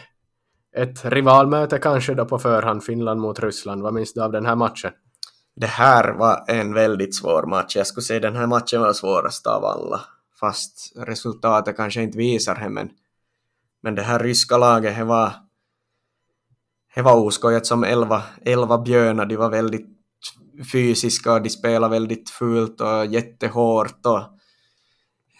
ett 0.76 1.04
rivalmöte 1.04 1.78
kanske 1.78 2.14
då 2.14 2.24
på 2.24 2.38
förhand, 2.38 2.84
Finland 2.84 3.20
mot 3.20 3.40
Ryssland. 3.40 3.82
Vad 3.82 3.94
minns 3.94 4.14
du 4.14 4.22
av 4.22 4.32
den 4.32 4.46
här 4.46 4.56
matchen? 4.56 4.92
Det 5.56 5.66
här 5.66 6.12
var 6.12 6.44
en 6.48 6.74
väldigt 6.74 7.16
svår 7.16 7.46
match. 7.46 7.76
Jag 7.76 7.86
skulle 7.86 8.04
säga 8.04 8.20
den 8.20 8.36
här 8.36 8.46
matchen 8.46 8.80
var 8.80 8.92
svårast 8.92 9.46
av 9.46 9.64
alla. 9.64 10.00
Fast 10.40 10.92
resultatet 10.96 11.76
kanske 11.76 12.02
inte 12.02 12.18
visar 12.18 12.54
det, 12.54 12.68
men, 12.68 12.90
men 13.82 13.94
det 13.94 14.02
här 14.02 14.18
ryska 14.18 14.58
laget, 14.58 14.96
det 14.96 15.04
var, 15.04 15.32
det 16.96 17.02
var 17.02 17.14
oskojat 17.14 17.66
som 17.66 17.84
elva, 17.84 18.22
elva 18.42 18.78
björnar. 18.78 19.26
De 19.26 19.36
var 19.36 19.50
väldigt 19.50 19.86
fysiska 20.72 21.32
och 21.32 21.42
de 21.42 21.50
spelade 21.50 21.90
väldigt 21.90 22.30
fult 22.30 22.80
och 22.80 23.06
jättehårt 23.06 24.06
och 24.06 24.22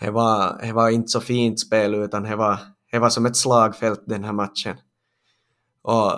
det 0.00 0.11
var, 0.11 0.59
det 0.62 0.72
var 0.72 0.90
inte 0.90 1.09
så 1.09 1.20
fint 1.20 1.61
spel 1.61 1.94
utan 1.94 2.22
det 2.22 2.36
var, 2.36 2.59
det 2.92 2.98
var 2.98 3.11
som 3.11 3.26
ett 3.26 3.36
slagfält 3.36 4.02
den 4.07 4.24
här 4.24 4.32
matchen. 4.32 4.76
Och 5.82 6.12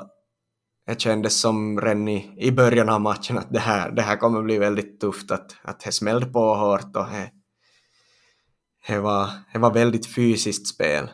det 0.86 1.00
kändes 1.00 1.40
som 1.40 1.80
redan 1.80 2.08
i, 2.08 2.34
i 2.38 2.52
början 2.52 2.88
av 2.88 3.00
matchen 3.00 3.38
att 3.38 3.52
det 3.52 3.58
här, 3.58 3.90
det 3.90 4.02
här 4.02 4.16
kommer 4.16 4.42
bli 4.42 4.58
väldigt 4.58 5.00
tufft, 5.00 5.30
att, 5.30 5.56
att 5.62 5.80
det 5.80 5.92
smällde 5.92 6.26
på 6.26 6.54
hårt 6.54 6.96
och 6.96 7.06
det, 7.06 7.30
det, 8.86 8.98
var, 8.98 9.30
det 9.52 9.58
var 9.58 9.74
väldigt 9.74 10.14
fysiskt 10.14 10.68
spel. 10.68 11.10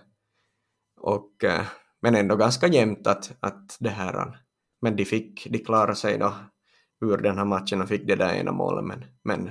Och, 1.01 1.45
eh, 1.45 1.65
men 2.05 2.15
ändå 2.15 2.37
ganska 2.37 2.67
jämnt 2.67 3.07
att, 3.07 3.33
att 3.41 3.77
det 3.81 3.89
här, 3.89 4.39
men 4.83 4.97
de 4.97 5.05
fick, 5.05 5.47
de 5.51 5.59
klarade 5.59 5.97
sig 5.97 6.19
då 6.19 6.35
ur 7.05 7.17
den 7.17 7.39
här 7.39 7.45
matchen 7.45 7.83
och 7.83 7.89
fick 7.89 8.07
det 8.07 8.17
där 8.17 8.35
ena 8.35 8.53
målet, 8.53 8.85
men, 8.85 9.05
men 9.23 9.51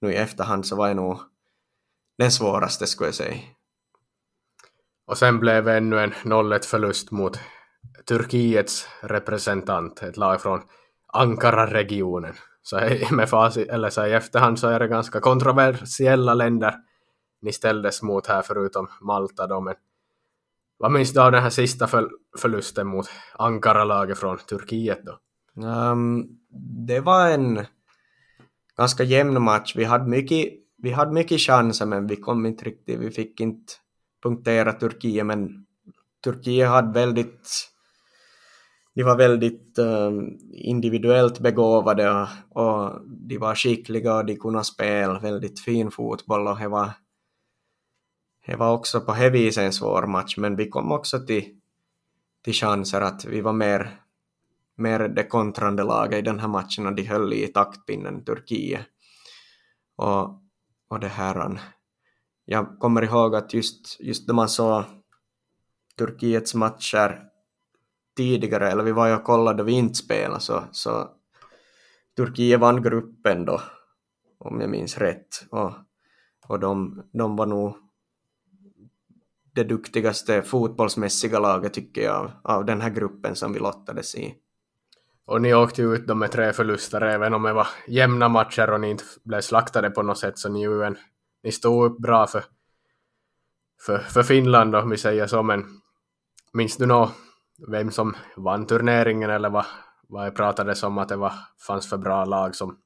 nu 0.00 0.12
i 0.12 0.16
efterhand 0.16 0.66
så 0.66 0.76
var 0.76 0.88
det 0.88 0.94
nog 0.94 1.18
den 2.18 2.30
svåraste 2.30 2.86
skulle 2.86 3.08
jag 3.08 3.14
säga. 3.14 3.40
Och 5.06 5.18
sen 5.18 5.40
blev 5.40 5.68
ännu 5.68 5.98
en 5.98 6.12
0-1 6.12 6.66
förlust 6.66 7.10
mot 7.10 7.40
Turkiets 8.08 8.88
representant, 9.00 10.02
ett 10.02 10.16
lag 10.16 10.40
från 10.40 10.62
Ankara-regionen. 11.12 12.34
Så 12.62 12.80
med 13.10 13.30
facit, 13.30 13.68
eller 13.68 13.90
så 13.90 14.06
i 14.06 14.12
efterhand 14.12 14.58
så 14.58 14.68
är 14.68 14.78
det 14.78 14.88
ganska 14.88 15.20
kontroversiella 15.20 16.34
länder 16.34 16.74
ni 17.40 17.52
ställdes 17.52 18.02
mot 18.02 18.26
här 18.26 18.42
förutom 18.42 18.88
Malta 19.00 19.46
då, 19.46 19.60
men 19.60 19.74
vad 20.82 20.92
minns 20.92 21.12
du 21.12 21.20
av 21.20 21.32
den 21.32 21.42
här 21.42 21.50
sista 21.50 21.86
för, 21.86 22.10
förlusten 22.38 22.86
mot 22.86 23.06
Ankara-laget 23.38 24.18
från 24.18 24.38
Turkiet 24.38 25.00
då? 25.04 25.18
Um, 25.66 26.28
det 26.86 27.00
var 27.00 27.30
en 27.30 27.66
ganska 28.76 29.04
jämn 29.04 29.42
match. 29.42 29.76
Vi 29.76 29.84
hade 29.84 30.10
mycket, 30.10 30.46
vi 30.82 30.90
hade 30.90 31.12
mycket 31.12 31.40
chanser 31.40 31.86
men 31.86 32.06
vi 32.06 32.16
kom 32.16 32.46
inte 32.46 32.64
riktigt, 32.64 33.00
vi 33.00 33.10
fick 33.10 33.40
inte 33.40 33.72
punktera 34.22 34.72
Turkiet 34.72 35.26
men 35.26 35.66
Turkiet 36.24 36.68
hade 36.68 36.92
väldigt 36.92 37.48
de 38.94 39.02
var 39.02 39.16
väldigt 39.16 39.78
um, 39.78 40.38
individuellt 40.52 41.38
begåvade 41.38 42.10
och, 42.10 42.28
och, 42.62 43.00
de 43.06 43.38
var 43.38 43.54
skickliga 43.54 44.14
och 44.14 44.26
de 44.26 44.36
kunde 44.36 44.64
spela 44.64 45.18
väldigt 45.18 45.60
fin 45.60 45.90
fotboll 45.90 46.46
och 46.46 46.58
det 46.58 46.68
var, 46.68 46.90
det 48.46 48.56
var 48.56 48.72
också 48.72 49.00
på 49.00 49.12
det 49.12 49.30
viset 49.30 49.64
en 49.64 49.72
svår 49.72 50.06
match 50.06 50.36
men 50.36 50.56
vi 50.56 50.68
kom 50.68 50.92
också 50.92 51.26
till, 51.26 51.44
till 52.44 52.52
chanser 52.52 53.00
att 53.00 53.24
vi 53.24 53.40
var 53.40 53.52
mer, 53.52 54.00
mer 54.76 54.98
det 54.98 55.24
kontrande 55.24 55.82
laget 55.82 56.18
i 56.18 56.22
den 56.22 56.38
här 56.38 56.48
matchen 56.48 56.86
och 56.86 56.94
de 56.94 57.02
höll 57.02 57.32
i 57.32 57.46
taktpinnen 57.46 58.24
Turkiet. 58.24 58.86
Och, 59.96 60.42
och 60.88 61.00
det 61.00 61.08
här, 61.08 61.60
jag 62.44 62.78
kommer 62.78 63.02
ihåg 63.02 63.34
att 63.34 63.54
just, 63.54 64.00
just 64.00 64.28
när 64.28 64.34
man 64.34 64.48
såg 64.48 64.84
Turkiets 65.98 66.54
matcher 66.54 67.24
tidigare, 68.16 68.70
eller 68.70 68.84
vi 68.84 68.92
var 68.92 69.08
ju 69.08 69.14
och 69.14 69.24
kollade 69.24 69.58
då 69.58 69.64
vi 69.64 69.72
inte 69.72 69.94
spelade, 69.94 70.40
så, 70.40 70.64
så 70.72 71.10
Turkiet 72.16 72.60
vann 72.60 72.82
gruppen 72.82 73.44
då, 73.44 73.60
om 74.38 74.60
jag 74.60 74.70
minns 74.70 74.98
rätt. 74.98 75.46
Och, 75.50 75.72
och 76.46 76.60
de, 76.60 77.02
de 77.12 77.36
var 77.36 77.46
nog 77.46 77.81
det 79.54 79.64
duktigaste 79.64 80.42
fotbollsmässiga 80.42 81.38
laget 81.38 81.74
tycker 81.74 82.02
jag 82.02 82.30
av, 82.44 82.64
den 82.64 82.80
här 82.80 82.90
gruppen 82.90 83.36
som 83.36 83.52
vi 83.52 83.58
lottades 83.58 84.14
i. 84.14 84.34
Och 85.26 85.42
ni 85.42 85.54
åkte 85.54 85.82
ut 85.82 86.06
då 86.06 86.14
med 86.14 86.30
tre 86.30 86.52
förluster, 86.52 87.00
även 87.00 87.34
om 87.34 87.42
det 87.42 87.52
var 87.52 87.68
jämna 87.86 88.28
matcher 88.28 88.70
och 88.70 88.80
ni 88.80 88.90
inte 88.90 89.04
blev 89.24 89.40
slaktade 89.40 89.90
på 89.90 90.02
något 90.02 90.18
sätt, 90.18 90.38
så 90.38 90.48
ni, 90.48 90.62
ju 90.62 90.82
en, 90.82 90.96
ni 91.42 91.52
stod 91.52 91.84
upp 91.84 91.98
bra 91.98 92.26
för, 92.26 92.44
för, 93.86 93.98
för 93.98 94.22
Finland 94.22 94.76
om 94.76 94.90
vi 94.90 94.96
säger 94.96 95.26
så, 95.26 95.42
men 95.42 95.64
minns 96.52 96.76
du 96.76 96.86
något 96.86 97.12
vem 97.68 97.90
som 97.90 98.16
vann 98.36 98.66
turneringen 98.66 99.30
eller 99.30 99.50
vad, 99.50 99.64
vad 100.08 100.26
jag 100.26 100.36
pratades 100.36 100.82
om 100.82 100.98
att 100.98 101.08
det 101.08 101.16
var, 101.16 101.32
fanns 101.66 101.88
för 101.88 101.98
bra 101.98 102.24
lag 102.24 102.54
som, 102.54 102.78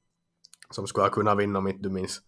som 0.69 0.87
skulle 0.87 1.05
ha 1.05 1.09
kunnat 1.09 1.37
vinna 1.37 1.59
om 1.59 1.67
inte 1.67 1.83
du 1.83 1.89
minns? 1.89 2.21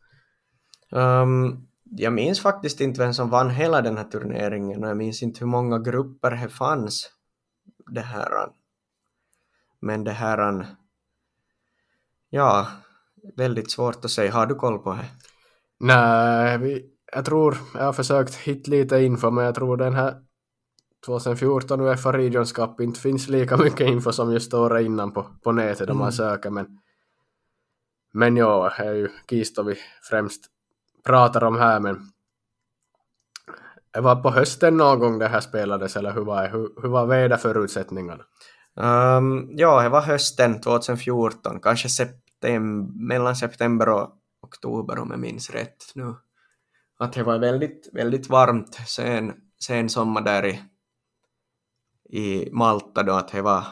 Um, 0.91 1.68
jag 1.91 2.13
minns 2.13 2.41
faktiskt 2.41 2.81
inte 2.81 3.01
vem 3.01 3.13
som 3.13 3.29
vann 3.29 3.49
hela 3.49 3.81
den 3.81 3.97
här 3.97 4.03
turneringen 4.03 4.83
och 4.83 4.89
jag 4.89 4.97
minns 4.97 5.23
inte 5.23 5.39
hur 5.39 5.47
många 5.47 5.79
grupper 5.79 6.31
det 6.31 6.49
fanns. 6.49 7.11
Det 7.91 8.01
här. 8.01 8.31
Men 9.79 10.03
det 10.03 10.11
här... 10.11 10.65
Ja, 12.29 12.67
väldigt 13.37 13.71
svårt 13.71 14.05
att 14.05 14.11
säga. 14.11 14.33
Har 14.33 14.45
du 14.45 14.55
koll 14.55 14.79
på 14.79 14.93
det? 14.93 15.05
Nej, 15.79 16.57
vi, 16.57 16.85
jag 17.13 17.25
tror, 17.25 17.57
jag 17.73 17.83
har 17.83 17.93
försökt 17.93 18.35
hitta 18.35 18.71
lite 18.71 18.99
info, 18.99 19.31
men 19.31 19.45
jag 19.45 19.55
tror 19.55 19.77
den 19.77 19.93
här 19.93 20.21
2014 21.05 21.81
Uefa 21.81 22.13
Regions 22.13 22.51
Cup 22.51 22.79
inte 22.81 22.99
finns 22.99 23.29
lika 23.29 23.57
mycket 23.57 23.87
info 23.87 24.11
som 24.11 24.33
just 24.33 24.45
står 24.45 24.79
innan 24.79 25.11
på, 25.11 25.25
på 25.43 25.51
nätet 25.51 25.81
mm. 25.81 25.91
om 25.91 25.97
man 25.97 26.05
mm. 26.05 26.11
söker 26.11 26.49
men 26.49 26.79
men 28.11 28.37
ja, 28.37 28.73
det 28.77 28.83
är 28.83 28.93
ju 28.93 29.09
Kisto 29.29 29.63
vi 29.63 29.75
främst 30.09 30.41
pratar 31.03 31.43
om 31.43 31.57
här 31.57 31.79
men 31.79 32.11
det 33.91 34.01
var 34.01 34.15
på 34.15 34.31
hösten 34.31 34.77
någon 34.77 34.99
gång 34.99 35.19
det 35.19 35.27
här 35.27 35.39
spelades 35.39 35.95
eller 35.95 36.13
hur 36.13 36.25
var, 36.25 36.49
hur, 36.49 36.81
hur 36.81 36.89
var 36.89 37.05
väderförutsättningarna? 37.05 38.23
Um, 38.75 39.49
ja, 39.51 39.81
det 39.83 39.89
var 39.89 40.01
hösten 40.01 40.61
2014, 40.61 41.59
kanske 41.59 41.89
september, 41.89 42.93
mellan 43.07 43.35
september 43.35 43.89
och 43.89 44.09
oktober 44.41 44.99
om 44.99 45.11
jag 45.11 45.19
minns 45.19 45.49
rätt 45.49 45.91
nu. 45.95 46.15
Att 46.99 47.13
det 47.13 47.23
var 47.23 47.37
väldigt, 47.37 47.89
väldigt 47.93 48.29
varmt 48.29 48.75
sen, 48.87 49.33
sen 49.59 49.89
sommar 49.89 50.21
där 50.21 50.45
i 50.45 50.59
i 52.09 52.49
Malta 52.51 53.03
då 53.03 53.13
att 53.13 53.27
det 53.27 53.41
var, 53.41 53.63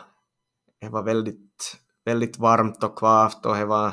det 0.81 0.89
var 0.89 1.03
väldigt, 1.03 1.77
väldigt 2.05 2.39
varmt 2.39 2.83
och 2.83 2.97
kvavt 2.97 3.45
och 3.45 3.55
det 3.55 3.65
var 3.65 3.91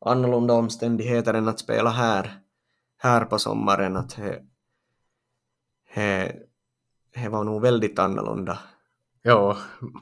annorlunda 0.00 0.54
omständigheter 0.54 1.34
än 1.34 1.48
att 1.48 1.60
spela 1.60 1.90
här, 1.90 2.39
här 3.00 3.24
på 3.24 3.38
sommaren. 3.38 3.96
Att 3.96 4.16
det, 4.16 4.42
det, 5.94 6.32
det 7.14 7.28
var 7.28 7.44
nog 7.44 7.62
väldigt 7.62 7.98
annorlunda. 7.98 8.58
Jo, 9.24 9.54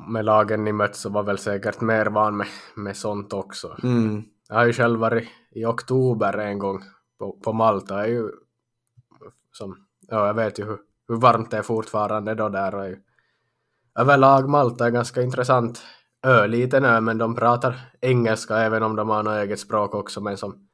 med 0.08 0.24
lagen 0.24 0.64
ni 0.64 0.72
mött 0.72 0.96
så 0.96 1.10
var 1.10 1.22
väl 1.22 1.38
säkert 1.38 1.80
mer 1.80 2.06
van 2.06 2.36
med, 2.36 2.46
med 2.74 2.96
sånt 2.96 3.32
också. 3.32 3.76
Mm. 3.82 4.22
Jag 4.48 4.56
har 4.56 4.66
ju 4.66 4.72
själv 4.72 5.00
varit 5.00 5.28
i 5.50 5.64
oktober 5.64 6.38
en 6.38 6.58
gång 6.58 6.82
på, 7.18 7.32
på 7.32 7.52
Malta. 7.52 7.98
Jag, 7.98 8.08
ju, 8.08 8.30
som, 9.52 9.76
ja, 10.00 10.26
jag 10.26 10.34
vet 10.34 10.58
ju 10.58 10.64
hur, 10.64 10.78
hur 11.08 11.16
varmt 11.16 11.50
det 11.50 11.56
är 11.56 11.62
fortfarande 11.62 12.34
då 12.34 12.48
där. 12.48 12.74
Och 12.74 12.96
överlag 14.00 14.48
Malta 14.48 14.86
är 14.86 14.90
ganska 14.90 15.22
intressant 15.22 15.82
ö, 16.22 16.46
liten 16.46 16.84
ö, 16.84 17.00
men 17.00 17.18
de 17.18 17.34
pratar 17.34 17.90
engelska 18.00 18.56
även 18.56 18.82
om 18.82 18.96
de 18.96 19.08
har 19.08 19.22
något 19.22 19.36
eget 19.36 19.60
språk 19.60 19.94
också, 19.94 20.20
men 20.20 20.36
som 20.36 20.68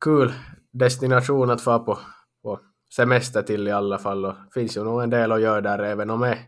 kul 0.00 0.32
destination 0.74 1.50
att 1.50 1.60
få 1.60 1.78
på, 1.78 1.98
på 2.42 2.60
semester 2.96 3.42
till 3.42 3.68
i 3.68 3.72
alla 3.72 3.98
fall 3.98 4.24
och 4.24 4.34
finns 4.54 4.76
ju 4.76 4.84
nog 4.84 5.02
en 5.02 5.10
del 5.10 5.32
att 5.32 5.40
göra 5.40 5.60
där 5.60 5.78
även 5.78 6.10
om 6.10 6.20
det 6.20 6.38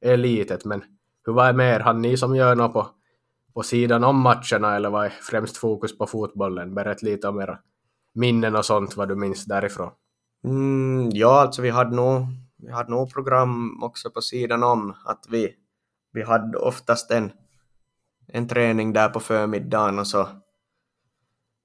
är 0.00 0.16
litet, 0.16 0.64
men 0.64 0.84
hur 1.26 1.32
var 1.32 1.46
det 1.46 1.52
mer? 1.52 1.80
Har 1.80 1.92
ni 1.92 2.16
som 2.16 2.36
gör 2.36 2.54
något 2.54 2.72
på, 2.72 2.86
på 3.54 3.62
sidan 3.62 4.04
om 4.04 4.20
matcherna 4.20 4.76
eller 4.76 4.90
vad 4.90 5.06
är 5.06 5.10
främst 5.10 5.56
fokus 5.56 5.98
på 5.98 6.06
fotbollen? 6.06 6.74
Berätt 6.74 7.02
lite 7.02 7.28
om 7.28 7.40
era 7.40 7.58
minnen 8.14 8.56
och 8.56 8.64
sånt, 8.64 8.96
vad 8.96 9.08
du 9.08 9.14
minns 9.14 9.44
därifrån. 9.44 9.90
Mm, 10.44 11.10
ja, 11.12 11.40
alltså 11.40 11.62
vi 11.62 11.70
hade 11.70 11.96
nog 11.96 12.26
vi 12.56 12.72
hade 12.72 12.90
nog 12.90 13.12
program 13.12 13.82
också 13.82 14.10
på 14.10 14.20
sidan 14.20 14.62
om 14.62 14.94
att 15.04 15.26
vi, 15.30 15.54
vi 16.12 16.22
hade 16.22 16.58
oftast 16.58 17.10
en, 17.10 17.32
en 18.28 18.48
träning 18.48 18.92
där 18.92 19.08
på 19.08 19.20
förmiddagen 19.20 19.98
och 19.98 20.06
så, 20.06 20.28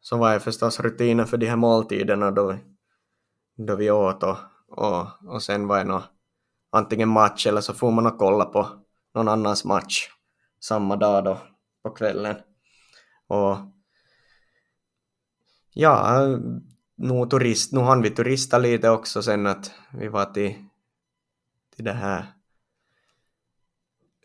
så 0.01 0.17
var 0.17 0.33
det 0.33 0.39
förstås 0.39 0.79
rutinen 0.79 1.27
för 1.27 1.37
de 1.37 1.45
här 1.45 1.55
måltiderna 1.55 2.31
då, 2.31 2.57
då 3.57 3.75
vi 3.75 3.91
åt 3.91 4.23
och, 4.23 4.37
och, 4.67 5.07
och 5.27 5.43
sen 5.43 5.67
var 5.67 5.77
det 5.77 5.83
nå, 5.83 6.03
antingen 6.71 7.09
match 7.09 7.47
eller 7.47 7.61
så 7.61 7.73
får 7.73 7.91
man 7.91 8.05
och 8.05 8.17
kolla 8.17 8.45
på 8.45 8.69
någon 9.13 9.27
annans 9.27 9.65
match 9.65 10.09
samma 10.59 10.95
dag 10.95 11.23
då 11.23 11.41
på 11.83 11.89
kvällen. 11.89 12.35
Och 13.27 13.57
Ja, 15.73 16.27
nu, 16.95 17.25
turist, 17.29 17.73
nu 17.73 17.79
hann 17.79 18.01
vi 18.01 18.09
turista 18.09 18.57
lite 18.57 18.89
också 18.89 19.21
sen 19.23 19.47
att 19.47 19.71
vi 19.93 20.07
var 20.07 20.25
till, 20.25 20.55
till 21.75 21.85
det 21.85 21.93
här 21.93 22.25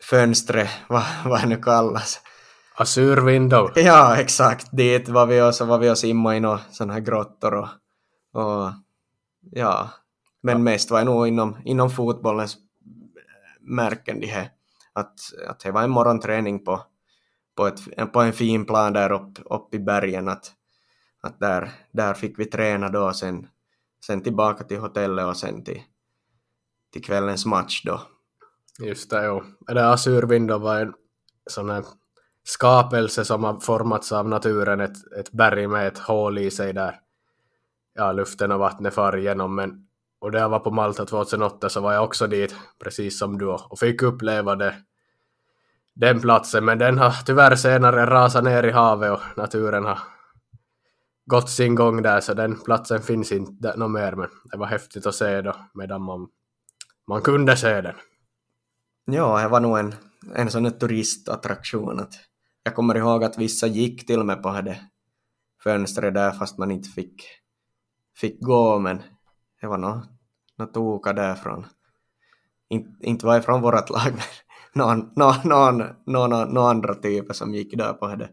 fönstret, 0.01 0.69
vad, 0.89 1.03
vad 1.25 1.41
det 1.41 1.47
nu 1.47 1.61
kallas. 1.61 2.21
Azur 2.77 3.17
window. 3.17 3.71
Ja, 3.75 4.17
exakt. 4.17 4.67
Dit 4.71 5.09
var 5.09 5.25
vi 5.25 5.41
och 5.41 5.55
så 5.55 5.65
var 5.65 5.79
vi 5.79 5.89
och 5.89 5.97
simma 5.97 6.35
i 6.35 6.39
några 6.39 6.59
sådana 6.71 6.93
här 6.93 6.99
grottor 6.99 7.53
och, 7.53 7.67
och 8.33 8.71
ja, 9.51 9.89
men 10.43 10.63
mest 10.63 10.91
var 10.91 10.99
det 10.99 11.05
nog 11.05 11.27
inom, 11.27 11.57
inom 11.65 11.89
fotbollens 11.89 12.57
märken 13.59 14.19
de 14.19 14.27
här, 14.27 14.49
att, 14.93 15.13
att 15.47 15.59
det 15.59 15.71
var 15.71 15.83
en 15.83 15.89
morgonträning 15.89 16.63
på, 16.63 16.83
på, 17.55 17.67
ett, 17.67 18.13
på 18.13 18.21
en 18.21 18.33
fin 18.33 18.65
plan 18.65 18.93
där 18.93 19.11
uppe 19.11 19.41
upp 19.41 19.73
i 19.73 19.79
bergen, 19.79 20.27
att, 20.27 20.51
att 21.21 21.39
där, 21.39 21.71
där 21.91 22.13
fick 22.13 22.39
vi 22.39 22.45
träna 22.45 22.89
då 22.89 23.13
sen, 23.13 23.47
sen 24.05 24.21
tillbaka 24.21 24.63
till 24.63 24.79
hotellet 24.79 25.25
och 25.25 25.37
sen 25.37 25.63
till, 25.63 25.81
till 26.93 27.03
kvällens 27.03 27.45
match 27.45 27.83
då. 27.85 28.01
Just 28.79 29.09
det, 29.09 29.25
jo. 29.25 29.43
Det 29.67 29.89
Azurvindo 29.89 30.57
var 30.57 30.79
en 30.79 30.93
sån 31.49 31.69
här 31.69 31.83
skapelse 32.47 33.25
som 33.25 33.43
har 33.43 33.59
formats 33.59 34.11
av 34.11 34.29
naturen, 34.29 34.79
ett, 34.79 35.13
ett 35.19 35.31
berg 35.31 35.67
med 35.67 35.87
ett 35.87 35.99
hål 35.99 36.37
i 36.37 36.51
sig 36.51 36.73
där 36.73 36.99
ja, 37.95 38.11
luften 38.11 38.51
och 38.51 38.59
vattnet 38.59 38.93
far 38.93 39.17
igenom. 39.17 39.55
Men, 39.55 39.87
och 40.19 40.31
där 40.31 40.39
jag 40.39 40.49
var 40.49 40.59
på 40.59 40.71
Malta 40.71 41.05
2008 41.05 41.69
så 41.69 41.81
var 41.81 41.93
jag 41.93 42.03
också 42.03 42.27
dit, 42.27 42.55
precis 42.83 43.19
som 43.19 43.37
du, 43.37 43.47
och 43.47 43.79
fick 43.79 44.01
uppleva 44.01 44.55
det, 44.55 44.75
den 45.95 46.21
platsen. 46.21 46.65
Men 46.65 46.77
den 46.77 46.97
har 46.97 47.11
tyvärr 47.25 47.55
senare 47.55 48.05
rasat 48.05 48.43
ner 48.43 48.63
i 48.63 48.71
havet 48.71 49.11
och 49.11 49.37
naturen 49.37 49.85
har 49.85 49.99
gått 51.25 51.49
sin 51.49 51.75
gång 51.75 52.01
där, 52.01 52.21
så 52.21 52.33
den 52.33 52.63
platsen 52.63 53.01
finns 53.01 53.31
inte 53.31 53.77
något 53.77 53.91
mer. 53.91 54.11
Men 54.11 54.29
det 54.51 54.57
var 54.57 54.67
häftigt 54.67 55.05
att 55.05 55.15
se 55.15 55.41
då, 55.41 55.55
medan 55.73 56.01
man, 56.01 56.27
man 57.07 57.21
kunde 57.21 57.57
se 57.57 57.81
den. 57.81 57.95
Ja, 59.05 59.41
det 59.41 59.47
var 59.47 59.59
nog 59.59 59.77
en, 59.77 59.95
en 60.35 60.51
sån 60.51 60.65
här 60.65 60.71
turistattraktion. 60.71 61.99
Att 61.99 62.13
jag 62.65 62.75
kommer 62.75 62.95
ihåg 62.95 63.23
att 63.23 63.37
vissa 63.37 63.67
gick 63.67 64.07
till 64.07 64.19
och 64.19 64.25
med 64.25 64.43
på 64.43 64.61
det 64.61 64.79
fönstret 65.63 66.13
där 66.13 66.31
fast 66.31 66.57
man 66.57 66.71
inte 66.71 66.89
fick, 66.89 67.23
fick 68.17 68.41
gå, 68.41 68.79
men 68.79 69.03
det 69.61 69.67
var 69.67 69.77
något, 69.77 70.05
nå 70.57 70.65
toka 70.65 71.13
därifrån. 71.13 71.67
In, 72.69 72.97
inte 72.99 73.25
var 73.25 73.41
från 73.41 73.61
vårt 73.61 73.89
lag, 73.89 74.11
men 74.11 74.23
någon, 74.73 75.11
någon, 75.15 75.35
någon, 75.43 75.83
någon, 76.05 76.53
någon 76.53 76.69
andra 76.69 76.95
typer 76.95 77.33
som 77.33 77.53
gick 77.53 77.77
där 77.77 77.93
på 77.93 78.15
det, 78.15 78.29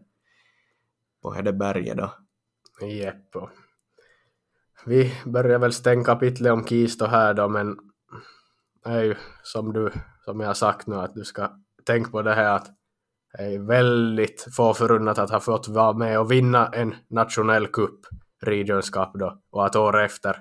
på 1.21 1.41
det 1.41 1.53
berget 1.53 1.97
då. 1.97 2.13
Jepp. 2.87 3.35
Vi 4.85 5.13
börjar 5.25 5.59
väl 5.59 5.73
stänga 5.73 6.03
kapitlet 6.03 6.53
om 6.53 6.65
Kisto 6.65 7.05
här 7.05 7.33
då, 7.33 7.49
men 7.49 7.77
det 8.83 8.89
är 8.89 9.03
ju 9.03 9.15
som 9.43 9.73
du, 9.73 9.91
som 10.25 10.39
jag 10.39 10.47
har 10.47 10.53
sagt 10.53 10.87
nu, 10.87 10.95
att 10.95 11.15
du 11.15 11.23
ska 11.23 11.49
tänka 11.85 12.11
på 12.11 12.21
det 12.21 12.33
här 12.33 12.55
att 12.55 12.82
är 13.37 13.67
väldigt 13.67 14.47
få 14.55 14.73
förunnat 14.73 15.17
att 15.17 15.29
ha 15.29 15.39
fått 15.39 15.67
vara 15.67 15.93
med 15.93 16.19
och 16.19 16.31
vinna 16.31 16.67
en 16.67 16.95
nationell 17.09 17.67
cup, 17.67 17.99
Regions 18.41 18.89
Cup 18.89 19.09
då, 19.13 19.41
och 19.51 19.65
att 19.65 19.75
år 19.75 20.01
efter 20.01 20.37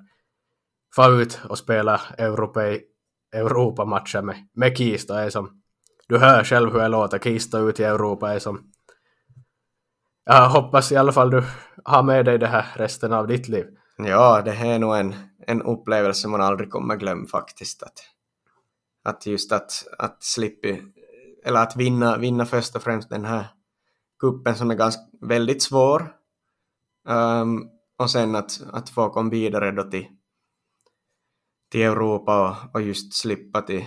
få 0.94 1.10
ut 1.10 1.40
och 1.48 1.58
spela 1.58 2.00
Europe, 2.18 2.80
Europamatcher 3.32 4.22
med, 4.22 4.36
med 4.54 4.76
Kista 4.76 5.22
är 5.22 5.30
som, 5.30 5.62
du 6.08 6.18
hör 6.18 6.44
själv 6.44 6.72
hur 6.72 6.80
jag 6.80 6.90
låter, 6.90 7.18
Kista 7.18 7.58
ut 7.58 7.80
i 7.80 7.84
Europa 7.84 8.32
är 8.32 8.38
som, 8.38 8.70
jag 10.24 10.48
hoppas 10.48 10.92
i 10.92 10.96
alla 10.96 11.12
fall 11.12 11.30
du 11.30 11.44
har 11.84 12.02
med 12.02 12.24
dig 12.24 12.38
det 12.38 12.46
här 12.46 12.66
resten 12.76 13.12
av 13.12 13.26
ditt 13.26 13.48
liv. 13.48 13.66
Ja, 13.96 14.42
det 14.44 14.50
här 14.50 14.74
är 14.74 14.78
nog 14.78 14.96
en, 14.96 15.14
en 15.46 15.62
upplevelse 15.62 16.28
man 16.28 16.40
aldrig 16.40 16.70
kommer 16.70 16.96
glömma 16.96 17.26
faktiskt. 17.26 17.82
Att, 17.82 17.98
att 19.04 19.26
just 19.26 19.52
att, 19.52 19.72
att 19.98 20.22
slippa, 20.22 20.68
eller 21.44 21.62
att 21.62 21.76
vinna, 21.76 22.16
vinna 22.16 22.46
först 22.46 22.76
och 22.76 22.82
främst 22.82 23.10
den 23.10 23.24
här 23.24 23.46
kuppen 24.20 24.54
som 24.54 24.70
är 24.70 24.74
ganska, 24.74 25.02
väldigt 25.20 25.62
svår. 25.62 26.12
Um, 27.08 27.68
och 27.98 28.10
sen 28.10 28.34
att, 28.34 28.62
att 28.72 28.88
få 28.88 29.08
komma 29.08 29.30
vidare 29.30 29.70
då 29.70 29.82
till, 29.82 30.06
till 31.70 31.82
Europa 31.82 32.50
och, 32.50 32.74
och 32.74 32.82
just 32.82 33.14
slippa 33.14 33.62
till, 33.62 33.84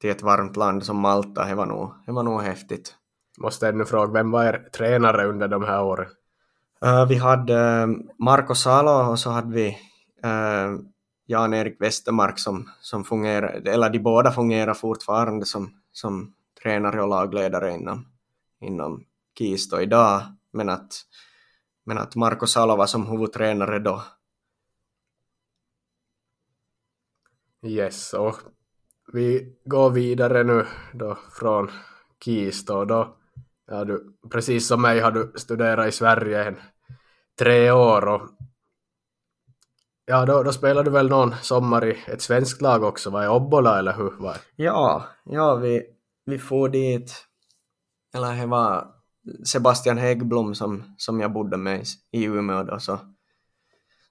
till 0.00 0.10
ett 0.10 0.22
varmt 0.22 0.56
land 0.56 0.84
som 0.84 1.00
Malta, 1.00 1.44
det 1.44 1.54
var 1.54 1.66
nog, 1.66 1.92
det 2.06 2.12
var 2.12 2.22
nog 2.22 2.42
häftigt. 2.42 2.94
Måste 3.38 3.68
ännu 3.68 3.84
fråga, 3.84 4.12
vem 4.12 4.30
var 4.30 4.44
er 4.44 4.68
tränare 4.72 5.26
under 5.26 5.48
de 5.48 5.64
här 5.64 5.82
åren? 5.82 6.08
Uh, 6.84 7.06
vi 7.08 7.16
hade 7.16 7.84
uh, 7.84 7.96
Marco 8.18 8.54
Salo 8.54 9.10
och 9.10 9.18
så 9.18 9.30
hade 9.30 9.54
vi 9.54 9.68
uh, 10.24 10.80
Jan-Erik 11.26 11.80
Westermark 11.80 12.38
som, 12.38 12.70
som 12.80 13.04
fungerar, 13.04 13.68
eller 13.68 13.90
de 13.90 13.98
båda 13.98 14.32
fungerar 14.32 14.74
fortfarande 14.74 15.46
som, 15.46 15.70
som 15.92 16.32
tränare 16.66 17.02
och 17.02 17.08
lagledare 17.08 17.74
inom, 17.74 18.06
inom 18.60 19.04
Kisto 19.38 19.80
idag, 19.80 20.22
men 20.52 20.68
att, 20.68 20.92
men 21.84 21.98
att 21.98 22.16
Marco 22.16 22.46
Salo 22.46 22.76
var 22.76 22.86
som 22.86 23.06
huvudtränare 23.06 23.78
då. 23.78 24.02
Yes, 27.66 28.14
och 28.14 28.36
vi 29.12 29.56
går 29.64 29.90
vidare 29.90 30.44
nu 30.44 30.66
då 30.92 31.18
från 31.32 31.70
Kisto 32.24 32.84
då 32.84 33.16
ja, 33.66 33.84
du, 33.84 34.16
precis 34.30 34.66
som 34.66 34.82
mig 34.82 35.00
har 35.00 35.10
du 35.10 35.32
studerat 35.34 35.88
i 35.88 35.92
Sverige 35.92 36.44
en 36.44 36.56
tre 37.38 37.70
år 37.70 38.08
och 38.08 38.22
ja, 40.04 40.26
då, 40.26 40.42
då 40.42 40.52
spelade 40.52 40.90
du 40.90 40.90
väl 40.90 41.08
någon 41.08 41.34
sommar 41.42 41.84
i 41.84 41.98
ett 42.06 42.22
svenskt 42.22 42.62
lag 42.62 42.82
också, 42.82 43.10
var 43.10 43.22
det 43.22 43.28
Obbola 43.28 43.78
eller 43.78 43.92
hur 43.92 44.10
var? 44.10 44.36
Ja, 44.56 45.04
ja 45.24 45.54
vi, 45.54 45.95
vi 46.26 46.38
får 46.38 46.68
dit, 46.68 47.26
eller 48.14 48.36
det 48.36 48.46
var 48.46 48.92
Sebastian 49.44 49.98
Häggblom 49.98 50.54
som, 50.54 50.94
som 50.96 51.20
jag 51.20 51.32
bodde 51.32 51.56
med 51.56 51.84
i 52.12 52.24
Umeå 52.24 52.62
då, 52.62 52.78
så, 52.78 52.98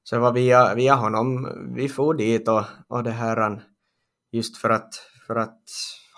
så 0.03 0.15
det 0.15 0.21
var 0.21 0.33
via, 0.33 0.75
via 0.75 0.95
honom 0.95 1.49
vi 1.75 1.89
får 1.89 2.13
dit 2.13 2.47
och, 2.47 2.63
och 2.87 3.03
det 3.03 3.11
här 3.11 3.63
just 4.31 4.57
för 4.57 4.69
att, 4.69 4.95
för 5.27 5.35
att 5.35 5.61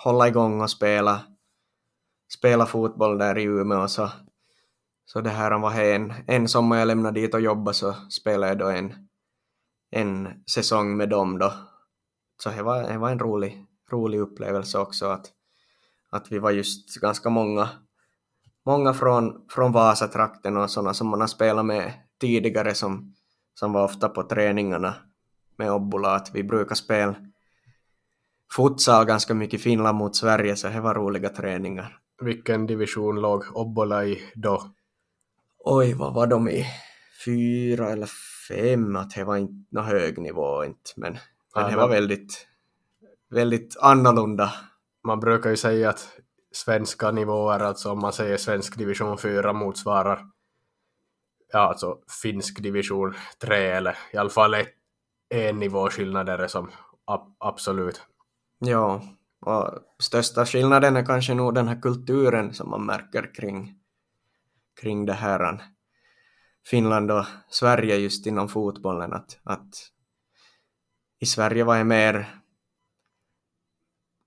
hålla 0.03 0.27
igång 0.27 0.61
och 0.61 0.71
spela, 0.71 1.21
spela 2.37 2.65
fotboll 2.65 3.17
där 3.17 3.37
i 3.37 3.43
Umeå 3.43 3.87
så, 3.87 4.09
så 5.05 5.21
det 5.21 5.29
här 5.29 5.59
var 5.59 5.81
en, 5.81 6.13
en 6.27 6.47
sommar 6.47 6.77
jag 6.77 6.87
lämnade 6.87 7.21
dit 7.21 7.33
och 7.33 7.41
jobbade 7.41 7.73
så 7.73 7.93
spelade 7.93 8.47
jag 8.47 8.57
då 8.57 8.67
en, 8.67 8.93
en 9.91 10.43
säsong 10.55 10.97
med 10.97 11.09
dem 11.09 11.37
då. 11.37 11.53
Så 12.43 12.49
det 12.49 12.63
var, 12.63 12.83
det 12.83 12.97
var 12.97 13.09
en 13.11 13.19
rolig, 13.19 13.65
rolig 13.91 14.19
upplevelse 14.19 14.79
också 14.79 15.05
att, 15.05 15.31
att 16.11 16.31
vi 16.31 16.39
var 16.39 16.51
just 16.51 16.95
ganska 16.95 17.29
många, 17.29 17.69
många 18.65 18.93
från, 18.93 19.45
från 19.49 19.71
Vasatrakten 19.71 20.57
och 20.57 20.69
sådana 20.69 20.93
som 20.93 21.07
man 21.07 21.21
har 21.21 21.27
spelat 21.27 21.65
med 21.65 21.93
tidigare 22.21 22.73
som, 22.73 23.15
som 23.53 23.73
var 23.73 23.83
ofta 23.83 24.09
på 24.09 24.23
träningarna 24.23 24.95
med 25.57 25.71
Obbola, 25.71 26.15
att 26.15 26.31
vi 26.33 26.43
brukar 26.43 26.75
spela 26.75 27.15
futsal 28.55 29.05
ganska 29.05 29.33
mycket 29.33 29.61
Finland 29.61 29.97
mot 29.97 30.15
Sverige, 30.15 30.55
så 30.55 30.67
det 30.67 30.81
var 30.81 30.95
roliga 30.95 31.29
träningar. 31.29 31.99
Vilken 32.21 32.67
division 32.67 33.21
låg 33.21 33.43
Obbola 33.53 34.05
i 34.05 34.21
då? 34.35 34.63
Oj, 35.59 35.93
vad 35.93 36.13
var 36.13 36.27
de 36.27 36.49
i? 36.49 36.65
Fyra 37.25 37.89
eller 37.89 38.09
fem, 38.49 38.95
att 38.95 39.15
det 39.15 39.23
var 39.23 39.37
inte 39.37 39.75
någon 39.75 39.85
hög 39.85 40.17
nivå 40.17 40.65
inte, 40.65 40.91
men, 40.95 41.17
men 41.55 41.71
det 41.71 41.77
var 41.77 41.87
väldigt, 41.87 42.47
väldigt 43.29 43.77
annorlunda. 43.81 44.53
Man 45.07 45.19
brukar 45.19 45.49
ju 45.49 45.57
säga 45.57 45.89
att 45.89 46.09
svenska 46.51 47.11
nivåer, 47.11 47.59
alltså 47.59 47.91
om 47.91 47.99
man 47.99 48.13
säger 48.13 48.37
svensk 48.37 48.77
division 48.77 49.17
4 49.17 49.53
motsvarar 49.53 50.25
ja, 51.53 51.59
alltså 51.59 51.97
finsk 52.21 52.63
division 52.63 53.13
3 53.41 53.71
eller 53.71 53.97
i 54.13 54.17
alla 54.17 54.29
fall 54.29 54.53
ett, 54.53 54.73
en 55.29 55.59
nivåskillnad 55.59 56.29
är 56.29 56.37
det 56.37 56.49
som 56.49 56.71
ab 57.05 57.35
absolut. 57.39 58.01
Ja, 58.59 59.01
och 59.41 59.79
största 59.99 60.45
skillnaden 60.45 60.95
är 60.95 61.05
kanske 61.05 61.33
nog 61.33 61.53
den 61.53 61.67
här 61.67 61.81
kulturen 61.81 62.53
som 62.53 62.69
man 62.69 62.85
märker 62.85 63.33
kring, 63.35 63.79
kring 64.81 65.05
det 65.05 65.13
här 65.13 65.61
Finland 66.65 67.11
och 67.11 67.25
Sverige 67.49 67.95
just 67.95 68.27
inom 68.27 68.49
fotbollen. 68.49 69.13
Att, 69.13 69.39
att 69.43 69.75
I 71.19 71.25
Sverige 71.25 71.63
var 71.63 71.77
det 71.77 71.83
mer 71.83 72.36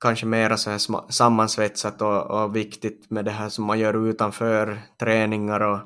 kanske 0.00 0.26
mera 0.26 0.56
så 0.56 0.70
här 0.70 1.10
sammansvetsat 1.12 2.02
och, 2.02 2.30
och, 2.30 2.56
viktigt 2.56 3.10
med 3.10 3.24
det 3.24 3.30
här 3.30 3.48
som 3.48 3.64
man 3.64 3.78
gör 3.78 4.08
utanför 4.08 4.82
träningar 4.98 5.60
och, 5.60 5.80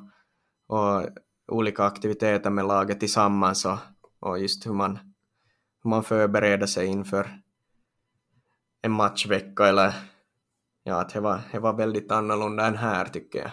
och 0.66 1.08
olika 1.48 1.84
aktiviteter 1.84 2.50
med 2.50 2.66
laget 2.66 3.00
tillsammans 3.00 3.64
och, 3.64 3.78
och 4.20 4.38
just 4.38 4.66
hur 4.66 4.72
man, 4.72 4.98
hur 5.82 5.90
man 5.90 6.04
förbereder 6.04 6.66
sig 6.66 6.86
inför 6.86 7.40
en 8.82 8.92
matchvecka 8.92 9.66
eller 9.66 9.94
ja, 10.82 11.00
att 11.00 11.08
det 11.08 11.20
var, 11.20 11.40
det 11.52 11.58
var 11.58 11.72
väldigt 11.72 12.12
annorlunda 12.12 12.66
än 12.66 12.76
här 12.76 13.04
tycker 13.04 13.38
jag. 13.38 13.50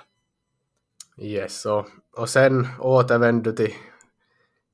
Yes, 1.25 1.65
och, 1.65 1.87
och 2.17 2.29
sen 2.29 2.67
återvände 2.79 3.51
du 3.51 3.55
till 3.55 3.73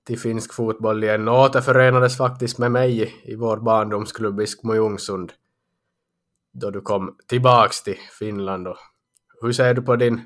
till 0.08 0.20
finsk 0.20 0.54
fotboll 0.54 1.04
igen 1.04 1.28
och 1.28 1.40
återförenades 1.40 2.18
faktiskt 2.18 2.58
med 2.58 2.72
mig 2.72 3.14
i 3.24 3.36
vår 3.36 3.58
barndomsklubb 3.58 4.42
i 4.42 4.48
Skmojungsund 4.48 5.34
då 6.60 6.72
du 6.72 6.82
kom 6.82 7.18
tillbaks 7.28 7.84
till 7.84 7.98
Finland. 8.20 8.68
Och 8.68 8.78
hur 9.42 9.52
ser 9.52 9.74
du 9.74 9.82
på 9.82 9.96
din... 9.96 10.22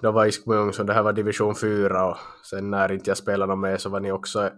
Då 0.00 0.12
var 0.12 0.30
Skmojungsund, 0.30 0.88
det 0.88 0.94
här 0.94 1.02
var 1.02 1.12
division 1.12 1.54
4 1.54 2.06
och 2.06 2.16
sen 2.50 2.70
när 2.70 2.92
inte 2.92 3.10
jag 3.10 3.16
spelade 3.16 3.56
med 3.56 3.80
så 3.80 3.88
var 3.90 4.00
ni 4.00 4.12
också 4.12 4.50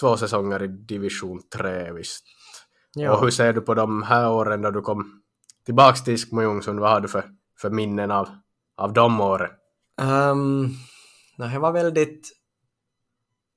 två 0.00 0.16
säsonger 0.16 0.62
i 0.62 0.66
division 0.66 1.42
3 1.56 1.92
visst. 1.92 2.24
Ja. 2.94 3.12
Och 3.12 3.20
hur 3.20 3.30
ser 3.30 3.52
du 3.52 3.60
på 3.60 3.74
de 3.74 4.02
här 4.02 4.30
åren 4.30 4.62
då 4.62 4.70
du 4.70 4.80
kom 4.80 5.22
tillbaks 5.64 6.04
till 6.04 6.18
Skmojungsund? 6.18 6.80
Vad 6.80 6.90
har 6.90 7.00
du 7.00 7.08
för, 7.08 7.24
för 7.58 7.70
minnen 7.70 8.10
av, 8.10 8.28
av 8.76 8.92
de 8.92 9.20
åren? 9.20 9.50
Um, 10.00 10.68
det 11.36 11.58
var 11.58 11.72
väldigt 11.72 12.28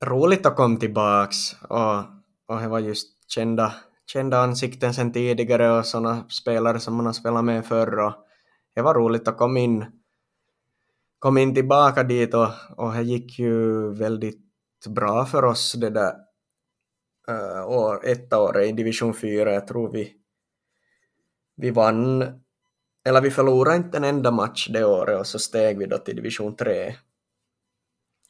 roligt 0.04 0.46
att 0.46 0.56
komma 0.56 0.76
tillbaks 0.76 1.36
och, 1.68 1.98
och 2.46 2.60
det 2.60 2.68
var 2.68 2.78
just 2.78 3.30
kända, 3.30 3.74
kända 4.06 4.38
ansikten 4.38 4.94
sen 4.94 5.12
tidigare 5.12 5.78
och 5.78 5.86
sådana 5.86 6.28
spelare 6.28 6.80
som 6.80 6.94
man 6.94 7.06
har 7.06 7.12
spelat 7.12 7.44
med 7.44 7.66
förr 7.66 7.98
och 7.98 8.12
det 8.74 8.82
var 8.82 8.94
roligt 8.94 9.28
att 9.28 9.36
komma 9.36 9.58
in, 9.58 9.84
kom 11.18 11.38
in 11.38 11.54
tillbaka 11.54 12.02
dit 12.02 12.34
och, 12.34 12.48
och 12.76 12.92
det 12.92 13.02
gick 13.02 13.38
ju 13.38 13.88
väldigt 13.94 14.44
bra 14.88 15.26
för 15.26 15.44
oss 15.44 15.72
det 15.72 15.90
där 15.90 16.14
uh, 17.30 17.66
år, 17.66 18.06
ett 18.06 18.32
år 18.32 18.62
i 18.62 18.72
division 18.72 19.14
4, 19.14 19.52
jag 19.52 19.66
tror 19.66 19.92
vi 19.92 20.14
vi 21.56 21.70
vann, 21.70 22.22
eller 23.04 23.20
vi 23.20 23.30
förlorade 23.30 23.76
inte 23.76 23.96
en 23.96 24.04
enda 24.04 24.30
match 24.30 24.68
det 24.72 24.84
året 24.84 25.20
och 25.20 25.26
så 25.26 25.38
steg 25.38 25.78
vi 25.78 25.86
då 25.86 25.98
till 25.98 26.16
division 26.16 26.56
3 26.56 26.94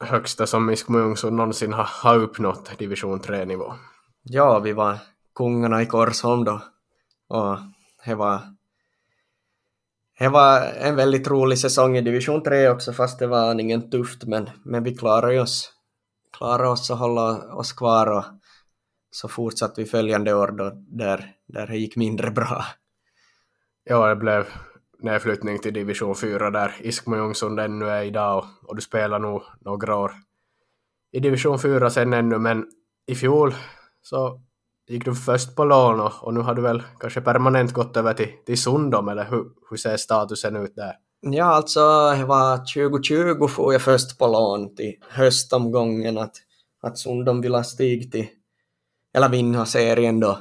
högsta 0.01 0.47
som 0.47 0.67
Miskmungsund 0.67 1.37
någonsin 1.37 1.73
har, 1.73 1.89
har 2.03 2.19
uppnått 2.19 2.79
division 2.79 3.21
3-nivå. 3.21 3.75
Ja, 4.23 4.59
vi 4.59 4.73
var 4.73 4.99
kungarna 5.35 5.83
i 5.83 5.87
Korsholm 5.87 6.45
då. 6.45 6.61
Och 7.29 7.59
det 8.05 8.15
var, 8.15 8.41
det 10.19 10.29
var 10.29 10.61
en 10.61 10.97
väldigt 10.97 11.29
rolig 11.29 11.59
säsong 11.59 11.97
i 11.97 12.01
division 12.01 12.43
3 12.43 12.69
också, 12.69 12.93
fast 12.93 13.19
det 13.19 13.27
var 13.27 13.51
aningen 13.51 13.91
tufft, 13.91 14.25
men, 14.25 14.51
men 14.65 14.83
vi 14.83 14.95
klarade 14.95 15.41
oss, 15.41 15.73
klarade 16.37 16.69
oss 16.69 16.91
och 16.91 16.99
hålla 16.99 17.55
oss 17.55 17.73
kvar 17.73 18.07
och 18.07 18.25
så 19.11 19.29
fortsatte 19.29 19.81
vi 19.81 19.87
följande 19.87 20.35
år 20.35 20.49
då, 20.49 20.73
där, 20.75 21.33
där 21.47 21.67
det 21.67 21.77
gick 21.77 21.97
mindre 21.97 22.31
bra. 22.31 22.65
Ja, 23.85 24.09
det 24.09 24.17
blev 24.17 24.47
nedflyttning 24.99 25.59
till 25.59 25.75
division 25.75 26.15
4 26.15 26.51
där 26.51 26.75
Iskmojungsund 26.81 27.61
ännu 27.61 27.89
är 27.89 28.03
idag 28.03 28.39
och, 28.39 28.69
och 28.69 28.77
du 28.77 28.83
spelar 28.83 29.19
nog 29.19 29.43
några 29.61 29.97
år 29.97 30.13
i 31.13 31.21
division 31.21 31.59
4 31.59 31.91
sen 31.91 32.13
ännu 32.13 32.39
men 32.39 32.67
i 33.07 33.15
fjol 33.15 33.55
så 34.03 34.41
gick 34.89 35.05
du 35.05 35.15
först 35.15 35.57
på 35.57 35.65
lån 35.65 36.01
och, 36.01 36.13
och 36.25 36.35
nu 36.35 36.41
har 36.41 36.55
du 36.55 36.63
väl 36.63 36.83
kanske 37.01 37.21
permanent 37.21 37.73
gått 37.73 37.97
över 37.97 38.15
till, 38.15 38.33
till 38.47 38.63
Sundom 38.63 39.09
eller 39.09 39.25
hur, 39.25 39.45
hur 39.71 39.77
ser 39.77 39.97
statusen 39.97 40.57
ut 40.57 40.77
där? 40.77 40.93
Ja, 41.21 41.45
alltså 41.45 42.11
det 42.11 42.25
var 42.25 42.57
2020 42.57 43.47
får 43.49 43.73
jag 43.73 43.83
först 43.83 44.19
på 44.19 44.27
lån 44.27 44.77
till 44.77 44.95
höstomgången 45.09 46.19
att, 46.19 46.37
att 46.83 46.99
Sundom 46.99 47.41
vill 47.41 47.55
ha 47.55 47.65
stig 47.65 48.13
till, 48.13 48.27
eller 49.15 49.29
vinna 49.29 49.67
serien 49.67 50.21
då, 50.21 50.39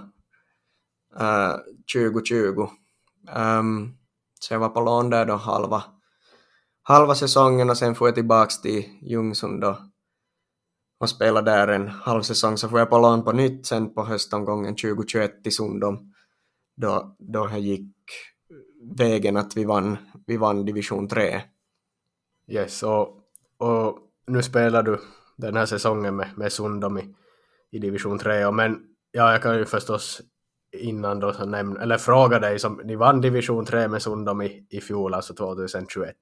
uh, 1.19 1.55
2020. 1.95 2.67
Um, 3.35 3.97
så 4.39 4.53
jag 4.53 4.59
var 4.59 4.69
på 4.69 4.81
lån 4.81 5.09
där 5.09 5.25
då 5.25 5.35
halva, 5.35 5.83
halva 6.83 7.15
säsongen 7.15 7.69
och 7.69 7.77
sen 7.77 7.95
får 7.95 8.07
jag 8.07 8.15
tillbaks 8.15 8.61
till 8.61 8.83
Ljungsund 9.01 9.61
då 9.61 9.77
och 11.03 11.09
spela 11.09 11.41
där 11.41 11.67
en 11.67 11.87
halv 11.87 12.21
säsong 12.21 12.57
så 12.57 12.69
får 12.69 12.79
jag 12.79 12.89
på 12.89 12.97
lån 12.97 13.23
på 13.23 13.31
nytt 13.31 13.65
sen 13.65 13.93
på 13.93 14.03
höstomgången 14.03 14.75
2021 14.75 15.43
till 15.43 15.55
Sundom 15.55 16.13
då, 16.75 17.15
då 17.19 17.47
det 17.47 17.59
gick 17.59 17.95
vägen 18.97 19.37
att 19.37 19.57
vi 19.57 19.65
vann, 19.65 19.97
vi 20.25 20.37
vann 20.37 20.65
division 20.65 21.07
3. 21.07 21.41
Yes, 22.47 22.83
och, 22.83 23.07
och 23.57 23.97
nu 24.27 24.43
spelar 24.43 24.83
du 24.83 24.99
den 25.37 25.57
här 25.57 25.65
säsongen 25.65 26.15
med, 26.15 26.29
med 26.35 26.51
Sundom 26.51 26.97
i, 26.97 27.15
i 27.71 27.79
division 27.79 28.19
3 28.19 28.45
och 28.45 28.53
men 28.53 28.79
ja, 29.11 29.31
jag 29.31 29.41
kan 29.41 29.57
ju 29.57 29.65
förstås 29.65 30.21
innan 30.77 31.19
då 31.19 31.33
så 31.33 31.45
nämn, 31.45 31.77
eller 31.77 31.97
fråga 31.97 32.39
dig 32.39 32.59
som 32.59 32.81
ni 32.83 32.95
vann 32.95 33.21
division 33.21 33.65
3 33.65 33.87
med 33.87 34.01
Sundom 34.01 34.41
i, 34.41 34.67
i 34.69 34.81
fjol, 34.81 35.13
alltså 35.13 35.33
2021. 35.33 36.15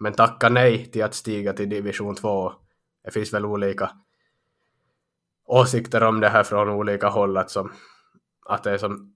Men 0.00 0.12
tacka 0.12 0.48
nej 0.48 0.90
till 0.90 1.04
att 1.04 1.14
stiga 1.14 1.52
till 1.52 1.68
division 1.68 2.14
2. 2.14 2.52
Det 3.04 3.10
finns 3.10 3.34
väl 3.34 3.44
olika 3.44 3.90
åsikter 5.46 6.02
om 6.02 6.20
det 6.20 6.28
här 6.28 6.42
från 6.42 6.68
olika 6.68 7.08
håll, 7.08 7.36
att, 7.36 7.50
som, 7.50 7.72
att 8.46 8.62
det 8.62 8.70
är 8.70 8.78
som 8.78 9.14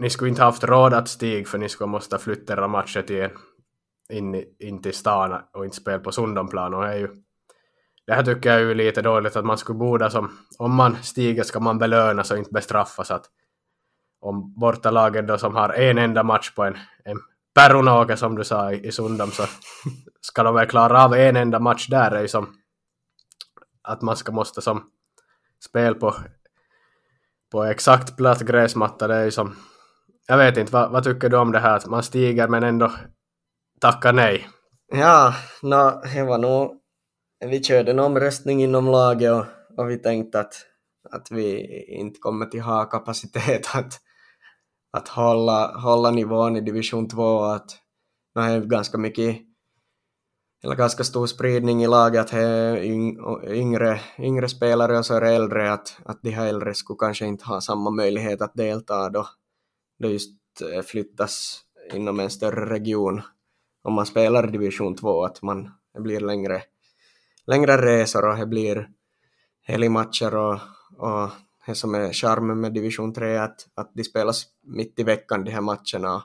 ni 0.00 0.10
skulle 0.10 0.30
inte 0.30 0.42
haft 0.42 0.64
råd 0.64 0.94
att 0.94 1.08
stiga 1.08 1.44
för 1.46 1.58
ni 1.58 1.68
skulle 1.68 1.88
måste 1.88 2.18
flytta 2.18 2.52
era 2.52 2.68
matcher 2.68 3.02
till 3.02 3.22
en, 3.22 3.30
in, 4.10 4.44
in 4.58 4.82
till 4.82 4.94
stan 4.94 5.40
och 5.52 5.64
inte 5.64 5.76
spela 5.76 5.98
på 5.98 6.12
Sundomplan 6.12 6.74
och 6.74 6.82
det 6.82 6.88
är 6.88 6.96
ju 6.96 7.08
det 8.08 8.14
här 8.14 8.22
tycker 8.22 8.50
jag 8.50 8.60
är 8.60 8.64
ju 8.64 8.74
lite 8.74 9.02
dåligt 9.02 9.36
att 9.36 9.44
man 9.44 9.58
skulle 9.58 9.78
borde 9.78 10.10
som, 10.10 10.30
om 10.58 10.74
man 10.74 10.96
stiger 11.02 11.42
ska 11.42 11.60
man 11.60 11.78
belönas 11.78 12.30
och 12.30 12.38
inte 12.38 12.50
bestraffas. 12.50 13.10
Att 13.10 13.24
om 14.20 14.54
bortalagen 14.60 15.26
då 15.26 15.38
som 15.38 15.56
har 15.56 15.68
en 15.68 15.98
enda 15.98 16.22
match 16.22 16.54
på 16.54 16.64
en, 16.64 16.78
en 17.04 17.18
Perunåke 17.54 18.16
som 18.16 18.36
du 18.36 18.44
sa 18.44 18.72
i, 18.72 18.86
i 18.86 18.92
Sundom 18.92 19.30
så 19.30 19.42
ska 20.20 20.42
de 20.42 20.54
väl 20.54 20.66
klara 20.66 21.04
av 21.04 21.14
en 21.14 21.36
enda 21.36 21.58
match 21.58 21.88
där. 21.88 22.10
Är 22.10 22.20
ju 22.20 22.28
som 22.28 22.54
att 23.88 24.02
man 24.02 24.16
ska 24.16 24.32
måste 24.32 24.62
som 24.62 24.82
spel 25.64 25.94
på, 25.94 26.14
på 27.52 27.64
exakt 27.64 28.16
platt 28.16 28.40
gräsmatta 28.40 29.06
det 29.06 29.14
är 29.14 29.24
ju 29.24 29.30
som 29.30 29.56
jag 30.26 30.38
vet 30.38 30.56
inte, 30.56 30.72
vad, 30.72 30.90
vad 30.90 31.04
tycker 31.04 31.28
du 31.28 31.36
om 31.36 31.52
det 31.52 31.58
här 31.58 31.76
att 31.76 31.86
man 31.86 32.02
stiger 32.02 32.48
men 32.48 32.62
ändå 32.62 32.92
tackar 33.80 34.12
nej? 34.12 34.48
Ja, 34.92 35.34
no, 35.62 36.00
det 36.14 36.22
var 36.22 36.38
nog 36.38 36.78
vi 37.44 37.62
körde 37.64 37.90
en 37.90 37.98
omröstning 37.98 38.62
inom 38.62 38.86
laget 38.86 39.32
och, 39.32 39.44
och 39.76 39.90
vi 39.90 39.98
tänkte 39.98 40.40
att, 40.40 40.54
att 41.10 41.30
vi 41.30 41.66
inte 41.88 42.18
kommer 42.18 42.46
till 42.46 42.60
ha 42.60 42.84
kapacitet 42.84 43.74
att, 43.74 44.00
att 44.92 45.08
hålla, 45.08 45.78
hålla 45.78 46.10
nivån 46.10 46.56
i 46.56 46.60
division 46.60 47.08
2 47.08 47.22
och 47.22 47.54
att 47.54 47.70
det 48.34 48.40
är 48.40 48.60
ganska 48.60 48.98
mycket 48.98 49.36
eller 50.64 50.74
ganska 50.74 51.04
stor 51.04 51.26
spridning 51.26 51.82
i 51.82 51.86
laget 51.86 52.20
att 52.20 52.30
det 52.30 52.40
är 52.40 52.76
yngre, 53.52 54.00
yngre 54.18 54.48
spelare 54.48 54.98
och 54.98 55.06
så 55.06 55.14
är 55.14 55.20
det 55.20 55.30
äldre 55.30 55.72
att, 55.72 55.96
att 56.04 56.22
de 56.22 56.30
här 56.30 56.46
äldre 56.46 56.74
skulle 56.74 56.96
kanske 57.00 57.26
inte 57.26 57.44
ha 57.44 57.60
samma 57.60 57.90
möjlighet 57.90 58.42
att 58.42 58.54
delta 58.54 59.10
då, 59.10 59.28
då 59.98 60.08
just 60.08 60.32
eh, 60.72 60.82
flyttas 60.82 61.60
inom 61.92 62.20
en 62.20 62.30
större 62.30 62.70
region. 62.70 63.22
Om 63.82 63.92
man 63.94 64.06
spelar 64.06 64.48
i 64.48 64.50
division 64.50 64.96
2 64.96 65.24
att 65.24 65.42
man 65.42 65.70
det 65.94 66.00
blir 66.00 66.20
längre 66.20 66.62
längre 67.46 67.76
resor 67.76 68.28
och 68.28 68.36
det 68.36 68.46
blir 68.46 68.88
helgmatcher 69.62 70.34
och, 70.34 70.58
och 70.96 71.30
det 71.66 71.74
som 71.74 71.94
är 71.94 72.12
charmen 72.12 72.60
med 72.60 72.74
division 72.74 73.12
3 73.12 73.34
är 73.34 73.40
att, 73.40 73.68
att 73.74 73.90
de 73.94 74.04
spelas 74.04 74.44
mitt 74.62 74.98
i 74.98 75.02
veckan 75.02 75.44
de 75.44 75.50
här 75.50 75.60
matcherna 75.60 76.24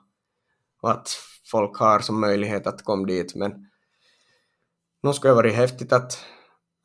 och 0.82 0.92
att 0.92 1.10
folk 1.52 1.78
har 1.78 2.00
som 2.00 2.20
möjlighet 2.20 2.68
att 2.68 2.84
komma 2.84 3.06
dit. 3.06 3.36
Men 3.36 3.52
nu 5.04 5.14
skulle 5.14 5.32
det 5.32 5.36
varit 5.36 5.56
häftigt 5.56 5.94
att, 5.94 6.26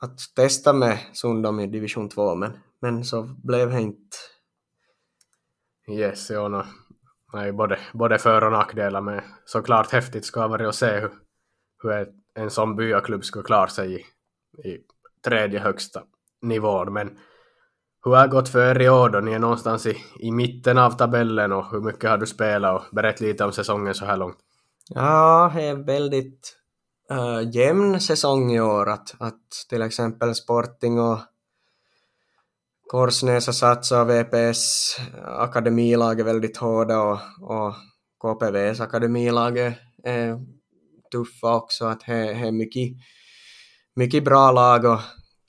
att 0.02 0.18
testa 0.36 0.72
med 0.72 0.98
Sundom 1.12 1.60
i 1.60 1.66
division 1.66 2.08
2 2.08 2.34
men, 2.34 2.58
men 2.80 3.04
så 3.04 3.22
blev 3.22 3.70
det 3.70 3.80
inte. 3.80 4.16
Yes, 5.90 6.30
ja, 6.30 6.48
no. 6.48 6.64
Nej, 7.32 7.52
både, 7.52 7.78
både 7.92 8.18
för 8.18 8.44
och 8.44 8.52
nackdelar 8.52 9.00
men 9.00 9.20
såklart 9.44 9.92
häftigt 9.92 10.24
ska 10.24 10.42
det 10.42 10.48
varit 10.48 10.68
att 10.68 10.74
se 10.74 11.00
hur, 11.00 11.10
hur 11.82 12.08
en 12.34 12.50
sån 12.50 12.76
byaklubb 12.76 13.24
skulle 13.24 13.44
klara 13.44 13.68
sig 13.68 13.94
i, 13.94 13.98
i 14.68 14.78
tredje 15.24 15.60
högsta 15.60 16.02
nivån. 16.42 16.92
Men 16.92 17.18
hur 18.04 18.14
har 18.14 18.22
det 18.22 18.28
gått 18.28 18.48
för 18.48 18.76
er 18.76 18.82
i 18.82 18.88
år 18.88 19.08
då? 19.08 19.20
Ni 19.20 19.32
är 19.32 19.38
någonstans 19.38 19.86
i, 19.86 19.96
i 20.18 20.30
mitten 20.30 20.78
av 20.78 20.90
tabellen 20.90 21.52
och 21.52 21.70
hur 21.70 21.80
mycket 21.80 22.10
har 22.10 22.18
du 22.18 22.26
spelat 22.26 22.82
och 22.82 22.94
berätt 22.94 23.20
lite 23.20 23.44
om 23.44 23.52
säsongen 23.52 23.94
så 23.94 24.04
här 24.04 24.16
långt. 24.16 24.38
Ja, 24.88 25.52
det 25.54 25.62
är 25.62 25.74
väldigt 25.74 26.57
uh, 27.12 27.50
jämn 27.52 28.00
säsong 28.00 28.52
i 28.52 28.60
år. 28.60 28.88
Att, 28.88 29.14
att 29.18 29.66
till 29.68 29.82
exempel 29.82 30.34
Sporting 30.34 31.00
och 31.00 31.18
Korsnäsa 32.86 34.00
och 34.00 34.10
VPS 34.10 34.96
akademilag 35.24 36.20
är 36.20 36.24
väldigt 36.24 36.56
hårda 36.56 37.00
och, 37.00 37.18
och 37.40 37.74
KPVs 38.18 38.80
akademilag 38.80 39.58
är 40.04 40.38
tuffa 41.12 41.54
också. 41.54 41.86
Att 41.86 42.00
det 42.06 42.12
är 42.12 42.52
mycket 42.52 42.96
mycket 43.96 44.24
bra 44.24 44.52
lag 44.52 44.84
och 44.84 45.00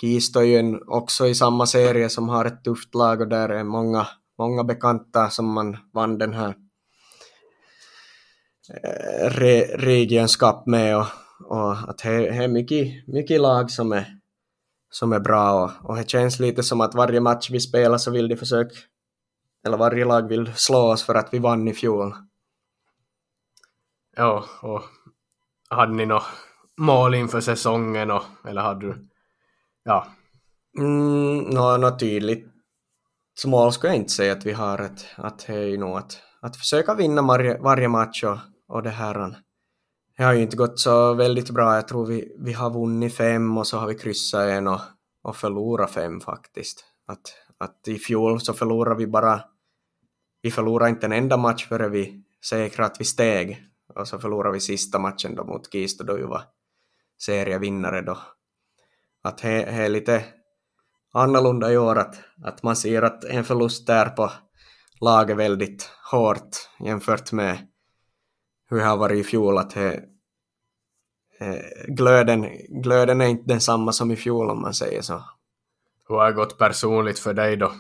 Kisto 0.02 0.40
är 0.40 0.44
ju 0.44 0.80
också 0.88 1.28
i 1.28 1.36
samma 1.36 1.66
serie 1.66 2.10
som 2.10 2.30
har 2.30 2.46
ett 2.46 2.64
tufft 2.64 2.96
lag 2.96 3.22
och 3.22 3.28
där 3.28 3.50
är 3.50 3.64
många, 3.64 4.08
många 4.38 4.64
bekanta 4.64 5.30
som 5.30 5.54
man 5.54 5.78
vann 5.94 6.18
den 6.18 6.34
här 6.34 6.56
eh, 8.84 9.30
Re, 9.30 10.28
med 10.66 10.98
och, 10.98 11.06
och 11.46 11.72
att 11.72 11.98
det 11.98 12.28
är 12.28 12.48
mycket, 12.48 13.08
mycket 13.08 13.42
lag 13.42 13.72
som 13.72 13.92
är, 13.92 14.06
som 14.90 15.14
är 15.14 15.20
bra 15.20 15.64
och, 15.64 15.90
och 15.90 15.96
det 15.96 16.10
känns 16.10 16.40
lite 16.40 16.64
som 16.64 16.82
att 16.82 16.96
varje 16.96 17.20
match 17.20 17.50
vi 17.52 17.60
spelar 17.60 17.98
så 17.98 18.12
vill 18.12 18.28
de 18.28 18.36
försöka, 18.36 18.76
eller 19.66 19.78
varje 19.78 20.06
lag 20.06 20.28
vill 20.28 20.54
slå 20.56 20.80
oss 20.80 21.04
för 21.04 21.16
att 21.16 21.34
vi 21.34 21.40
vann 21.40 21.68
i 21.68 21.74
fjol. 21.74 22.14
Ja, 24.16 24.46
och 24.62 24.82
hade 25.70 25.94
ni 25.94 26.06
något 26.06 26.24
mål 26.78 27.16
inför 27.16 27.42
säsongen 27.42 28.12
och, 28.12 28.24
eller 28.48 28.62
hade 28.62 28.88
du, 28.88 29.10
ja? 29.84 30.08
Mm, 30.78 31.38
något 31.38 31.80
no, 31.80 32.00
tydligt 32.00 32.50
mål 33.48 33.74
skulle 33.74 33.94
jag 33.94 34.02
inte 34.02 34.12
säga 34.12 34.34
att 34.34 34.46
vi 34.46 34.52
har, 34.52 34.80
att, 34.80 35.06
att 35.16 35.48
det 35.48 35.54
är 35.54 35.78
nog 35.78 35.98
att, 35.98 36.22
att 36.42 36.58
försöka 36.58 36.94
vinna 36.94 37.22
varje, 37.22 37.58
varje 37.58 37.88
match 37.88 38.24
och, 38.24 38.38
och 38.68 38.84
det 38.84 38.90
här. 38.90 39.36
Det 40.20 40.26
har 40.26 40.34
ju 40.34 40.42
inte 40.42 40.58
gått 40.58 40.80
så 40.80 41.14
väldigt 41.14 41.50
bra. 41.50 41.76
Jag 41.76 41.88
tror 41.88 42.06
vi, 42.06 42.36
vi 42.40 42.54
har 42.54 42.70
vunnit 42.70 43.16
fem 43.16 43.58
och 43.58 43.68
så 43.68 43.78
har 43.78 43.88
vi 43.88 43.96
kryssat 43.96 44.42
en 44.42 44.68
och, 44.68 44.80
och 45.24 45.36
förlorat 45.36 45.92
fem 45.92 46.20
faktiskt. 46.20 46.86
Att, 47.08 47.22
att 47.58 47.88
i 47.88 47.96
fjol 47.96 48.42
så 48.42 48.54
förlorade 48.54 48.96
vi 48.96 49.08
bara, 49.08 49.42
vi 50.42 50.52
förlorade 50.52 50.90
inte 50.90 51.06
en 51.06 51.12
enda 51.12 51.38
match 51.38 51.68
före 51.68 51.90
vi 51.90 52.24
säkrade 52.46 52.92
att 52.92 53.02
vi 53.02 53.06
steg. 53.06 53.64
Och 53.96 54.08
så 54.08 54.20
förlorade 54.20 54.54
vi 54.54 54.60
sista 54.60 55.00
matchen 55.00 55.36
då 55.36 55.44
mot 55.44 55.72
Kista 55.72 56.04
då 56.04 56.16
vi 56.16 56.24
var 56.24 56.42
serievinnare 57.22 58.02
då. 58.02 58.18
Att 59.24 59.38
det 59.38 59.64
är 59.64 59.90
lite 59.90 60.24
annorlunda 61.14 61.72
i 61.72 61.78
år 61.78 61.96
att, 61.96 62.16
att 62.44 62.64
man 62.64 62.76
ser 62.76 63.02
att 63.02 63.24
en 63.24 63.44
förlust 63.44 63.88
där 63.88 64.10
på 64.10 64.32
laget 65.02 65.38
väldigt 65.38 65.90
hårt 66.12 66.70
jämfört 66.80 67.32
med 67.32 67.69
hur 68.70 68.78
det 68.78 68.84
har 68.84 68.98
varit 68.98 69.20
i 69.20 69.24
fjol. 69.24 69.58
Att 69.58 69.70
det, 69.70 70.04
eh, 71.40 71.62
glöden, 71.88 72.48
glöden 72.70 73.22
är 73.22 73.26
inte 73.26 73.54
densamma 73.54 73.92
som 73.92 74.12
i 74.12 74.16
fjol 74.16 74.50
om 74.50 74.62
man 74.62 74.74
säger 74.74 75.02
så. 75.02 75.24
Hur 76.08 76.16
har 76.16 76.26
det 76.26 76.34
gått 76.34 76.58
personligt 76.58 77.20
för 77.20 77.34
dig 77.34 77.58
då? 77.58 77.72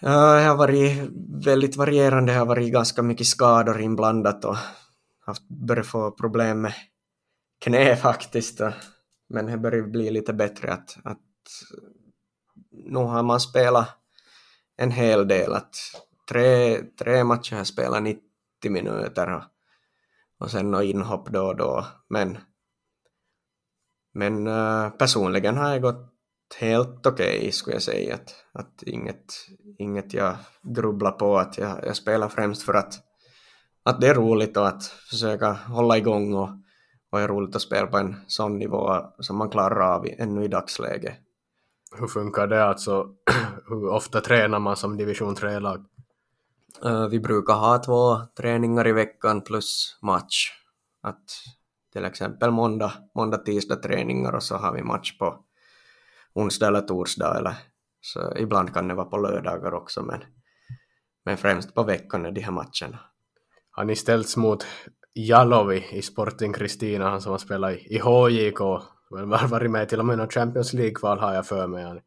Ja, 0.00 0.34
det 0.34 0.42
har 0.42 0.56
varit 0.56 1.10
väldigt 1.44 1.76
varierande. 1.76 2.32
Det 2.32 2.38
har 2.38 2.46
varit 2.46 2.72
ganska 2.72 3.02
mycket 3.02 3.26
skador 3.26 3.80
inblandat 3.80 4.44
och 4.44 4.56
haft, 5.20 5.48
börjat 5.48 5.86
få 5.86 6.10
problem 6.10 6.60
med 6.60 6.74
knä 7.60 7.96
faktiskt. 7.96 8.60
Men 9.28 9.46
det 9.46 9.58
börjar 9.58 9.82
bli 9.82 10.10
lite 10.10 10.32
bättre 10.32 10.72
att, 10.72 10.96
att 11.04 11.18
nu 12.70 12.98
har 12.98 13.22
man 13.22 13.40
spelat 13.40 13.88
en 14.76 14.90
hel 14.90 15.28
del. 15.28 15.52
Att 15.52 15.76
tre, 16.28 16.78
tre 16.98 17.24
matcher 17.24 17.52
har 17.52 17.58
jag 17.58 17.66
spelat 17.66 18.02
90 18.02 18.33
minuter 18.72 19.34
och, 19.34 19.42
och 20.38 20.50
sen 20.50 20.70
något 20.70 20.84
inhopp 20.84 21.28
då 21.28 21.46
och 21.46 21.56
då. 21.56 21.86
Men, 22.08 22.38
men 24.14 24.46
uh, 24.46 24.90
personligen 24.90 25.56
har 25.56 25.70
jag 25.70 25.82
gått 25.82 26.14
helt 26.60 27.06
okej 27.06 27.38
okay, 27.38 27.52
skulle 27.52 27.76
jag 27.76 27.82
säga. 27.82 28.14
Att, 28.14 28.34
att 28.52 28.82
inget, 28.82 29.34
inget 29.78 30.14
jag 30.14 30.36
grubblar 30.62 31.12
på. 31.12 31.38
Att 31.38 31.58
jag, 31.58 31.86
jag 31.86 31.96
spelar 31.96 32.28
främst 32.28 32.62
för 32.62 32.74
att, 32.74 32.94
att 33.82 34.00
det 34.00 34.08
är 34.08 34.14
roligt 34.14 34.56
och 34.56 34.68
att 34.68 34.84
försöka 34.84 35.52
hålla 35.52 35.98
igång 35.98 36.34
och, 36.34 36.48
och 37.10 37.20
är 37.20 37.28
roligt 37.28 37.56
att 37.56 37.62
spela 37.62 37.86
på 37.86 37.98
en 37.98 38.16
sån 38.26 38.58
nivå 38.58 39.00
som 39.18 39.36
man 39.36 39.50
klarar 39.50 39.94
av 39.94 40.06
ännu 40.18 40.44
i 40.44 40.48
dagsläget. 40.48 41.14
Hur 41.98 42.06
funkar 42.06 42.46
det 42.46 42.64
alltså? 42.64 43.08
Hur 43.68 43.88
ofta 43.88 44.20
tränar 44.20 44.58
man 44.58 44.76
som 44.76 44.96
division 44.96 45.34
3-lag? 45.34 45.84
Eh, 46.82 47.08
vi 47.08 47.20
brukar 47.20 47.54
ha 47.54 47.78
två 47.78 48.16
träningar 48.36 48.88
i 48.88 48.92
veckan 48.92 49.40
plus 49.40 49.98
match. 50.02 50.50
Att 51.02 51.24
till 51.92 52.04
exempel 52.04 52.50
måndag, 52.50 52.92
måndag, 53.14 53.38
tisdag 53.38 53.76
träningar 53.76 54.32
och 54.32 54.42
så 54.42 54.56
har 54.56 54.72
vi 54.72 54.82
match 54.82 55.18
på 55.18 55.44
onsdag 56.34 56.66
eller 56.66 56.80
torsdag 56.80 57.38
eller 57.38 57.56
så 58.00 58.36
ibland 58.36 58.74
kan 58.74 58.88
det 58.88 58.94
vara 58.94 59.06
på 59.06 59.16
lördagar 59.16 59.74
också 59.74 60.02
men, 60.02 60.20
men 61.24 61.36
främst 61.36 61.74
på 61.74 61.82
veckan 61.82 62.26
är 62.26 62.30
de 62.30 62.40
här 62.40 62.52
matcherna. 62.52 62.98
Har 63.70 63.84
ni 63.84 63.96
ställts 63.96 64.36
mot 64.36 64.66
Jalovi 65.14 65.84
i 65.92 66.02
Sporting 66.02 66.52
Kristina, 66.52 67.10
han 67.10 67.20
som 67.20 67.30
har 67.30 67.38
spelat 67.38 67.72
i, 67.72 67.98
HJK. 67.98 68.58
HJK 68.58 68.58
har 69.10 69.48
varit 69.48 69.70
med 69.70 69.88
till 69.88 69.98
och 69.98 70.06
med 70.06 70.18
någon 70.18 70.28
Champions 70.28 70.72
League-kval 70.72 71.18
har 71.18 71.34
jag 71.34 71.46
för 71.46 71.66
mig. 71.66 72.02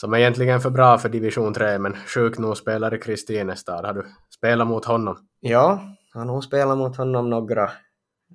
Som 0.00 0.12
är 0.12 0.18
egentligen 0.18 0.60
för 0.60 0.70
bra 0.70 0.98
för 0.98 1.08
division 1.08 1.54
3 1.54 1.78
men 1.78 1.96
sjukt 1.96 2.38
nog 2.38 2.56
spelar 2.56 2.94
i 2.94 2.98
Kristinestad. 2.98 3.84
Har 3.84 3.92
du 3.92 4.06
spelat 4.34 4.66
mot 4.66 4.84
honom? 4.84 5.28
Ja, 5.40 5.96
han 6.12 6.28
har 6.28 6.34
nog 6.34 6.44
spelat 6.44 6.78
mot 6.78 6.96
honom 6.96 7.30
några, 7.30 7.70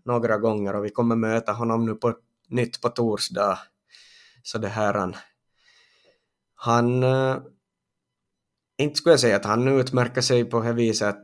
några 0.05 0.38
gånger 0.38 0.76
och 0.76 0.86
vi 0.86 0.89
kommer 0.89 1.16
möta 1.16 1.51
honom 1.51 1.86
nu 1.86 1.95
på 1.95 2.16
nytt 2.49 2.82
på 2.82 2.89
torsdag. 2.89 3.59
Så 4.43 4.57
det 4.57 4.68
här 4.68 4.93
han, 4.93 5.16
han 6.55 7.03
äh, 7.03 7.38
inte 8.78 8.95
skulle 8.95 9.13
jag 9.13 9.20
säga 9.20 9.36
att 9.36 9.45
han 9.45 9.68
utmärker 9.68 10.22
sig 10.22 10.45
på 10.45 10.59
det 10.59 10.74
viset 10.74 11.22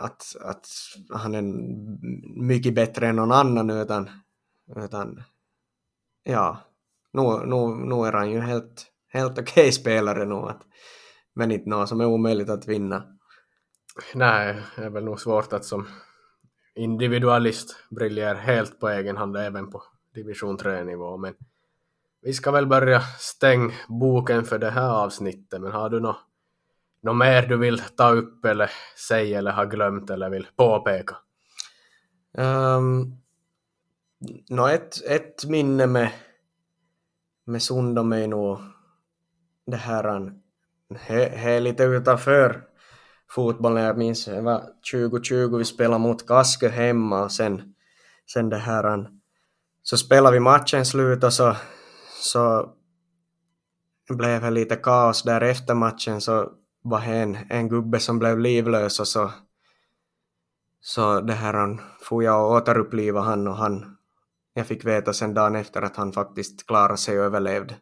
att, 0.00 0.36
att, 0.36 0.36
att 0.40 0.66
han 1.10 1.34
är 1.34 1.42
mycket 2.42 2.74
bättre 2.74 3.08
än 3.08 3.16
någon 3.16 3.32
annan 3.32 3.70
utan 3.70 4.10
utan 4.76 5.22
ja, 6.22 6.67
nu, 7.18 7.46
nu, 7.46 7.86
nu 7.86 8.06
är 8.06 8.12
han 8.12 8.30
ju 8.30 8.40
helt, 8.40 8.86
helt 9.08 9.38
okej 9.38 9.42
okay 9.42 9.72
spelare 9.72 10.24
nu. 10.24 10.34
Att, 10.34 10.62
men 11.34 11.50
inte 11.50 11.70
något 11.70 11.88
som 11.88 12.00
är 12.00 12.06
omöjligt 12.06 12.50
att 12.50 12.68
vinna. 12.68 13.04
Nej, 14.14 14.62
det 14.76 14.84
är 14.84 14.90
väl 14.90 15.04
nog 15.04 15.20
svårt 15.20 15.52
att 15.52 15.64
som 15.64 15.88
individualist 16.74 17.76
briljera 17.90 18.38
helt 18.38 18.80
på 18.80 18.88
egen 18.88 19.16
hand 19.16 19.36
även 19.36 19.70
på 19.70 19.82
division 20.14 20.58
3-nivå. 20.58 21.16
Men 21.16 21.34
vi 22.22 22.32
ska 22.32 22.50
väl 22.50 22.66
börja 22.66 23.00
stänga 23.18 23.72
boken 23.88 24.44
för 24.44 24.58
det 24.58 24.70
här 24.70 24.90
avsnittet. 24.90 25.60
Men 25.60 25.72
har 25.72 25.90
du 25.90 26.00
något, 26.00 26.16
något 27.02 27.16
mer 27.16 27.42
du 27.42 27.56
vill 27.56 27.78
ta 27.78 28.10
upp 28.10 28.44
eller 28.44 28.70
säga 29.08 29.38
eller 29.38 29.50
har 29.50 29.66
glömt 29.66 30.10
eller 30.10 30.30
vill 30.30 30.46
påpeka? 30.56 31.16
Um, 32.38 33.16
no, 34.50 34.68
ett, 34.68 35.04
ett 35.04 35.44
minne 35.44 35.86
med, 35.86 36.10
med 37.48 37.62
Sundom 37.62 38.12
är 38.12 38.26
nog 38.26 38.58
det 39.66 39.76
här, 39.76 40.32
det 41.08 41.28
är 41.28 41.60
lite 41.60 41.84
utanför 41.84 42.64
fotbollen. 43.30 43.84
Jag 43.84 43.98
minns 43.98 44.24
det 44.24 44.40
var 44.40 44.62
2020 44.92 45.56
vi 45.56 45.64
spelade 45.64 46.02
mot 46.02 46.26
Kaskö 46.26 46.68
hemma 46.68 47.24
och 47.24 47.32
sen, 47.32 47.74
sen 48.32 48.48
det 48.48 48.56
här 48.56 49.08
så 49.82 49.96
spelade 49.96 50.34
vi 50.34 50.40
matchen 50.40 50.84
slut 50.84 51.24
och 51.24 51.32
så, 51.32 51.56
så 52.20 52.70
blev 54.08 54.42
det 54.42 54.50
lite 54.50 54.76
kaos 54.76 55.22
där 55.22 55.40
efter 55.40 55.74
matchen 55.74 56.20
så 56.20 56.52
var 56.82 57.00
det 57.00 57.06
en, 57.06 57.38
en 57.48 57.68
gubbe 57.68 58.00
som 58.00 58.18
blev 58.18 58.38
livlös 58.38 59.00
och 59.00 59.08
så 59.08 59.30
så 60.80 61.20
det 61.20 61.32
här 61.32 61.54
han 61.54 61.80
får 62.00 62.24
jag 62.24 62.44
och 62.44 62.52
återuppliva 62.52 63.20
han 63.20 63.48
och 63.48 63.56
han 63.56 63.97
jag 64.58 64.66
fick 64.66 64.84
veta 64.84 65.12
sen 65.12 65.34
dagen 65.34 65.56
efter 65.56 65.82
att 65.82 65.96
han 65.96 66.12
faktiskt 66.12 66.66
klarade 66.66 66.96
sig 66.96 67.18
och 67.18 67.24
överlevde. 67.24 67.76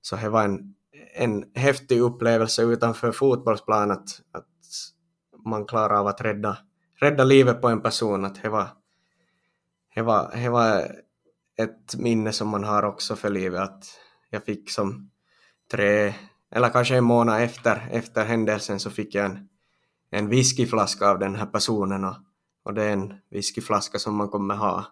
Så 0.00 0.16
det 0.16 0.28
var 0.28 0.44
en, 0.44 0.74
en 1.14 1.44
häftig 1.54 2.00
upplevelse 2.00 2.62
utanför 2.62 3.12
fotbollsplan 3.12 3.90
att, 3.90 4.20
att 4.32 4.46
man 5.44 5.66
klarar 5.66 6.00
av 6.00 6.06
att 6.06 6.20
rädda, 6.20 6.58
rädda 7.00 7.24
livet 7.24 7.60
på 7.60 7.68
en 7.68 7.80
person. 7.80 8.24
Att 8.24 8.42
det, 8.42 8.48
var, 8.48 8.68
det, 9.94 10.02
var, 10.02 10.30
det 10.34 10.48
var 10.48 10.90
ett 11.56 11.96
minne 11.96 12.32
som 12.32 12.48
man 12.48 12.64
har 12.64 12.82
också 12.82 13.16
för 13.16 13.30
livet. 13.30 13.60
Att 13.60 13.84
jag 14.30 14.44
fick 14.44 14.70
som 14.70 15.10
tre, 15.70 16.14
eller 16.50 16.68
kanske 16.68 16.96
en 16.96 17.04
månad 17.04 17.42
efter, 17.42 17.88
efter 17.90 18.24
händelsen 18.24 18.80
så 18.80 18.90
fick 18.90 19.14
jag 19.14 19.24
en, 19.24 19.48
en 20.10 20.28
whiskyflaska 20.28 21.08
av 21.08 21.18
den 21.18 21.34
här 21.34 21.46
personen 21.46 22.04
och, 22.04 22.16
och 22.62 22.74
det 22.74 22.82
är 22.84 22.92
en 22.92 23.14
whiskyflaska 23.30 23.98
som 23.98 24.16
man 24.16 24.28
kommer 24.28 24.54
ha 24.54 24.86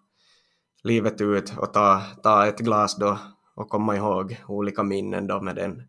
livet 0.85 1.21
ut 1.21 1.59
och 1.59 1.73
ta, 1.73 2.03
ta 2.23 2.47
ett 2.47 2.59
glas 2.59 2.97
då 2.97 3.19
och 3.55 3.69
komma 3.69 3.97
ihåg 3.97 4.45
olika 4.49 4.83
minnen 4.83 5.27
då 5.27 5.41
med 5.41 5.57
den. 5.57 5.83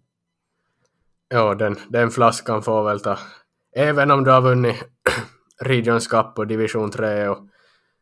Ja, 1.30 1.56
den, 1.56 1.76
den 1.90 2.12
flaskan 2.12 2.62
får 2.62 2.84
väl 2.84 3.00
ta, 3.00 3.18
även 3.76 4.12
om 4.12 4.24
du 4.24 4.32
har 4.32 4.42
vunnit 4.42 4.84
Regions 5.62 6.08
Cup 6.08 6.40
och 6.40 6.48
Division 6.48 6.92
3 6.92 7.28
och 7.28 7.50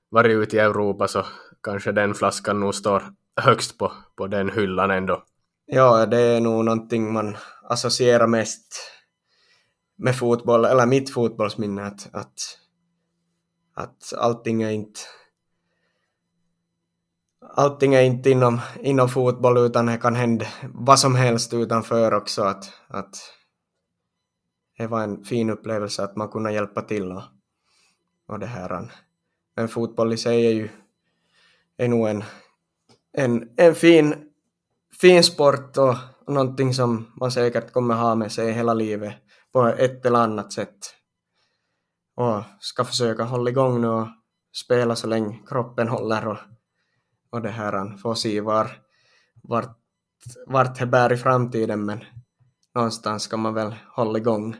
varit 0.09 0.31
ute 0.31 0.55
i 0.55 0.59
Europa 0.59 1.07
så 1.07 1.25
kanske 1.63 1.91
den 1.91 2.13
flaskan 2.13 2.59
nog 2.59 2.75
står 2.75 3.03
högst 3.41 3.77
på, 3.77 3.91
på 4.15 4.27
den 4.27 4.49
hyllan 4.49 4.91
ändå. 4.91 5.23
Ja, 5.65 6.05
det 6.05 6.19
är 6.19 6.41
nog 6.41 6.65
någonting 6.65 7.13
man 7.13 7.37
associerar 7.69 8.27
mest 8.27 8.93
med 9.97 10.15
fotboll, 10.15 10.65
eller 10.65 10.85
mitt 10.85 11.13
fotbollsminne, 11.13 11.83
att, 11.83 12.09
att, 12.13 12.33
att 13.73 14.13
allting 14.17 14.61
är 14.61 14.69
inte 14.69 14.99
allting 17.53 17.93
är 17.93 18.01
inte 18.01 18.29
inom, 18.29 18.61
inom 18.81 19.09
fotboll 19.09 19.57
utan 19.57 19.85
det 19.85 19.97
kan 19.97 20.15
hända 20.15 20.45
vad 20.73 20.99
som 20.99 21.15
helst 21.15 21.53
utanför 21.53 22.13
också. 22.13 22.43
Att, 22.43 22.73
att 22.87 23.15
det 24.77 24.87
var 24.87 25.03
en 25.03 25.23
fin 25.23 25.49
upplevelse 25.49 26.03
att 26.03 26.15
man 26.15 26.29
kunde 26.29 26.53
hjälpa 26.53 26.81
till 26.81 27.11
och, 27.11 27.23
och 28.27 28.39
det 28.39 28.45
här. 28.45 28.91
Men 29.55 29.67
fotboll 29.67 30.13
i 30.13 30.17
sig 30.17 30.47
är 30.47 30.51
ju 30.51 30.69
är 31.77 31.87
nog 31.87 32.07
en, 32.07 32.23
en, 33.17 33.49
en 33.57 33.75
fin, 33.75 34.15
fin 35.01 35.23
sport 35.23 35.77
och 35.77 35.95
någonting 36.27 36.73
som 36.73 37.11
man 37.19 37.31
säkert 37.31 37.71
kommer 37.71 37.95
ha 37.95 38.15
med 38.15 38.31
sig 38.31 38.51
hela 38.51 38.73
livet 38.73 39.13
på 39.51 39.67
ett 39.67 40.05
eller 40.05 40.19
annat 40.19 40.53
sätt. 40.53 40.77
Och 42.15 42.43
ska 42.59 42.83
försöka 42.83 43.23
hålla 43.23 43.49
igång 43.49 43.81
nu 43.81 43.87
och 43.87 44.07
spela 44.53 44.95
så 44.95 45.07
länge 45.07 45.39
kroppen 45.47 45.87
håller 45.87 46.27
och, 46.27 46.37
och 47.33 47.41
det 47.41 47.49
här 47.49 47.97
får 47.97 48.15
se 48.15 48.41
var, 48.41 48.71
vart, 49.43 49.77
vart 50.47 50.79
det 50.79 50.85
bär 50.85 51.13
i 51.13 51.17
framtiden 51.17 51.85
men 51.85 52.03
någonstans 52.75 53.23
ska 53.23 53.37
man 53.37 53.53
väl 53.53 53.75
hålla 53.95 54.17
igång. 54.17 54.55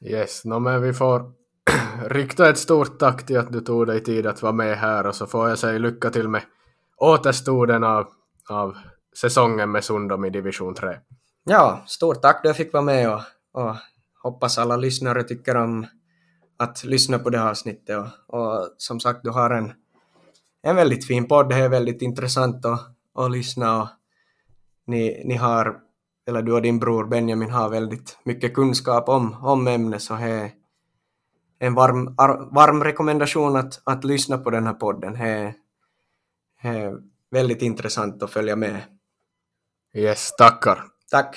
Yes, 0.00 0.44
no, 0.44 0.58
men 0.58 0.82
vi 0.82 0.92
får 0.92 1.32
rikta 2.08 2.48
ett 2.48 2.58
stort 2.58 2.98
tack 2.98 3.26
till 3.26 3.38
att 3.38 3.52
du 3.52 3.60
tog 3.60 3.86
dig 3.86 4.02
tid 4.02 4.26
att 4.26 4.42
vara 4.42 4.52
med 4.52 4.78
här 4.78 5.06
och 5.06 5.14
så 5.14 5.26
får 5.26 5.48
jag 5.48 5.58
säga 5.58 5.78
lycka 5.78 6.10
till 6.10 6.28
med 6.28 6.42
återstoden 6.96 7.84
av, 7.84 8.08
av 8.50 8.76
säsongen 9.20 9.70
med 9.70 9.84
Sundom 9.84 10.24
i 10.24 10.30
division 10.30 10.74
3. 10.74 10.98
Ja, 11.44 11.82
stort 11.86 12.22
tack 12.22 12.40
jag 12.44 12.56
fick 12.56 12.72
vara 12.72 12.84
med 12.84 13.14
och, 13.14 13.20
och 13.52 13.76
hoppas 14.22 14.58
alla 14.58 14.76
lyssnare 14.76 15.22
tycker 15.22 15.56
om 15.56 15.86
att 16.56 16.84
lyssna 16.84 17.18
på 17.18 17.30
det 17.30 17.38
här 17.38 17.50
avsnittet 17.50 17.98
och, 17.98 18.40
och 18.40 18.74
som 18.76 19.00
sagt 19.00 19.20
du 19.22 19.30
har 19.30 19.50
en, 19.50 19.72
en 20.64 20.76
väldigt 20.76 21.06
fin 21.06 21.28
podd, 21.28 21.48
det 21.48 21.54
är 21.54 21.68
väldigt 21.68 22.02
intressant 22.02 22.64
att, 22.64 22.80
att 23.14 23.30
lyssna 23.30 23.82
och 23.82 23.88
ni, 24.86 25.22
ni 25.24 25.34
har, 25.34 25.76
eller 26.26 26.42
du 26.42 26.52
och 26.52 26.62
din 26.62 26.78
bror 26.78 27.04
Benjamin 27.04 27.50
har 27.50 27.68
väldigt 27.68 28.18
mycket 28.24 28.54
kunskap 28.54 29.08
om, 29.08 29.36
om 29.42 29.68
ämnet 29.68 30.02
så 30.02 30.14
det 30.14 30.20
är 30.20 30.50
en 31.58 31.74
varm, 31.74 32.14
ar, 32.18 32.54
varm 32.54 32.84
rekommendation 32.84 33.56
att, 33.56 33.82
att 33.84 34.04
lyssna 34.04 34.38
på 34.38 34.50
den 34.50 34.66
här 34.66 34.74
podden. 34.74 35.12
Det 35.12 35.54
är 36.68 36.98
väldigt 37.30 37.62
intressant 37.62 38.22
att 38.22 38.30
följa 38.30 38.56
med. 38.56 38.80
Yes, 39.94 40.36
tackar. 40.36 40.84
Tack. 41.10 41.36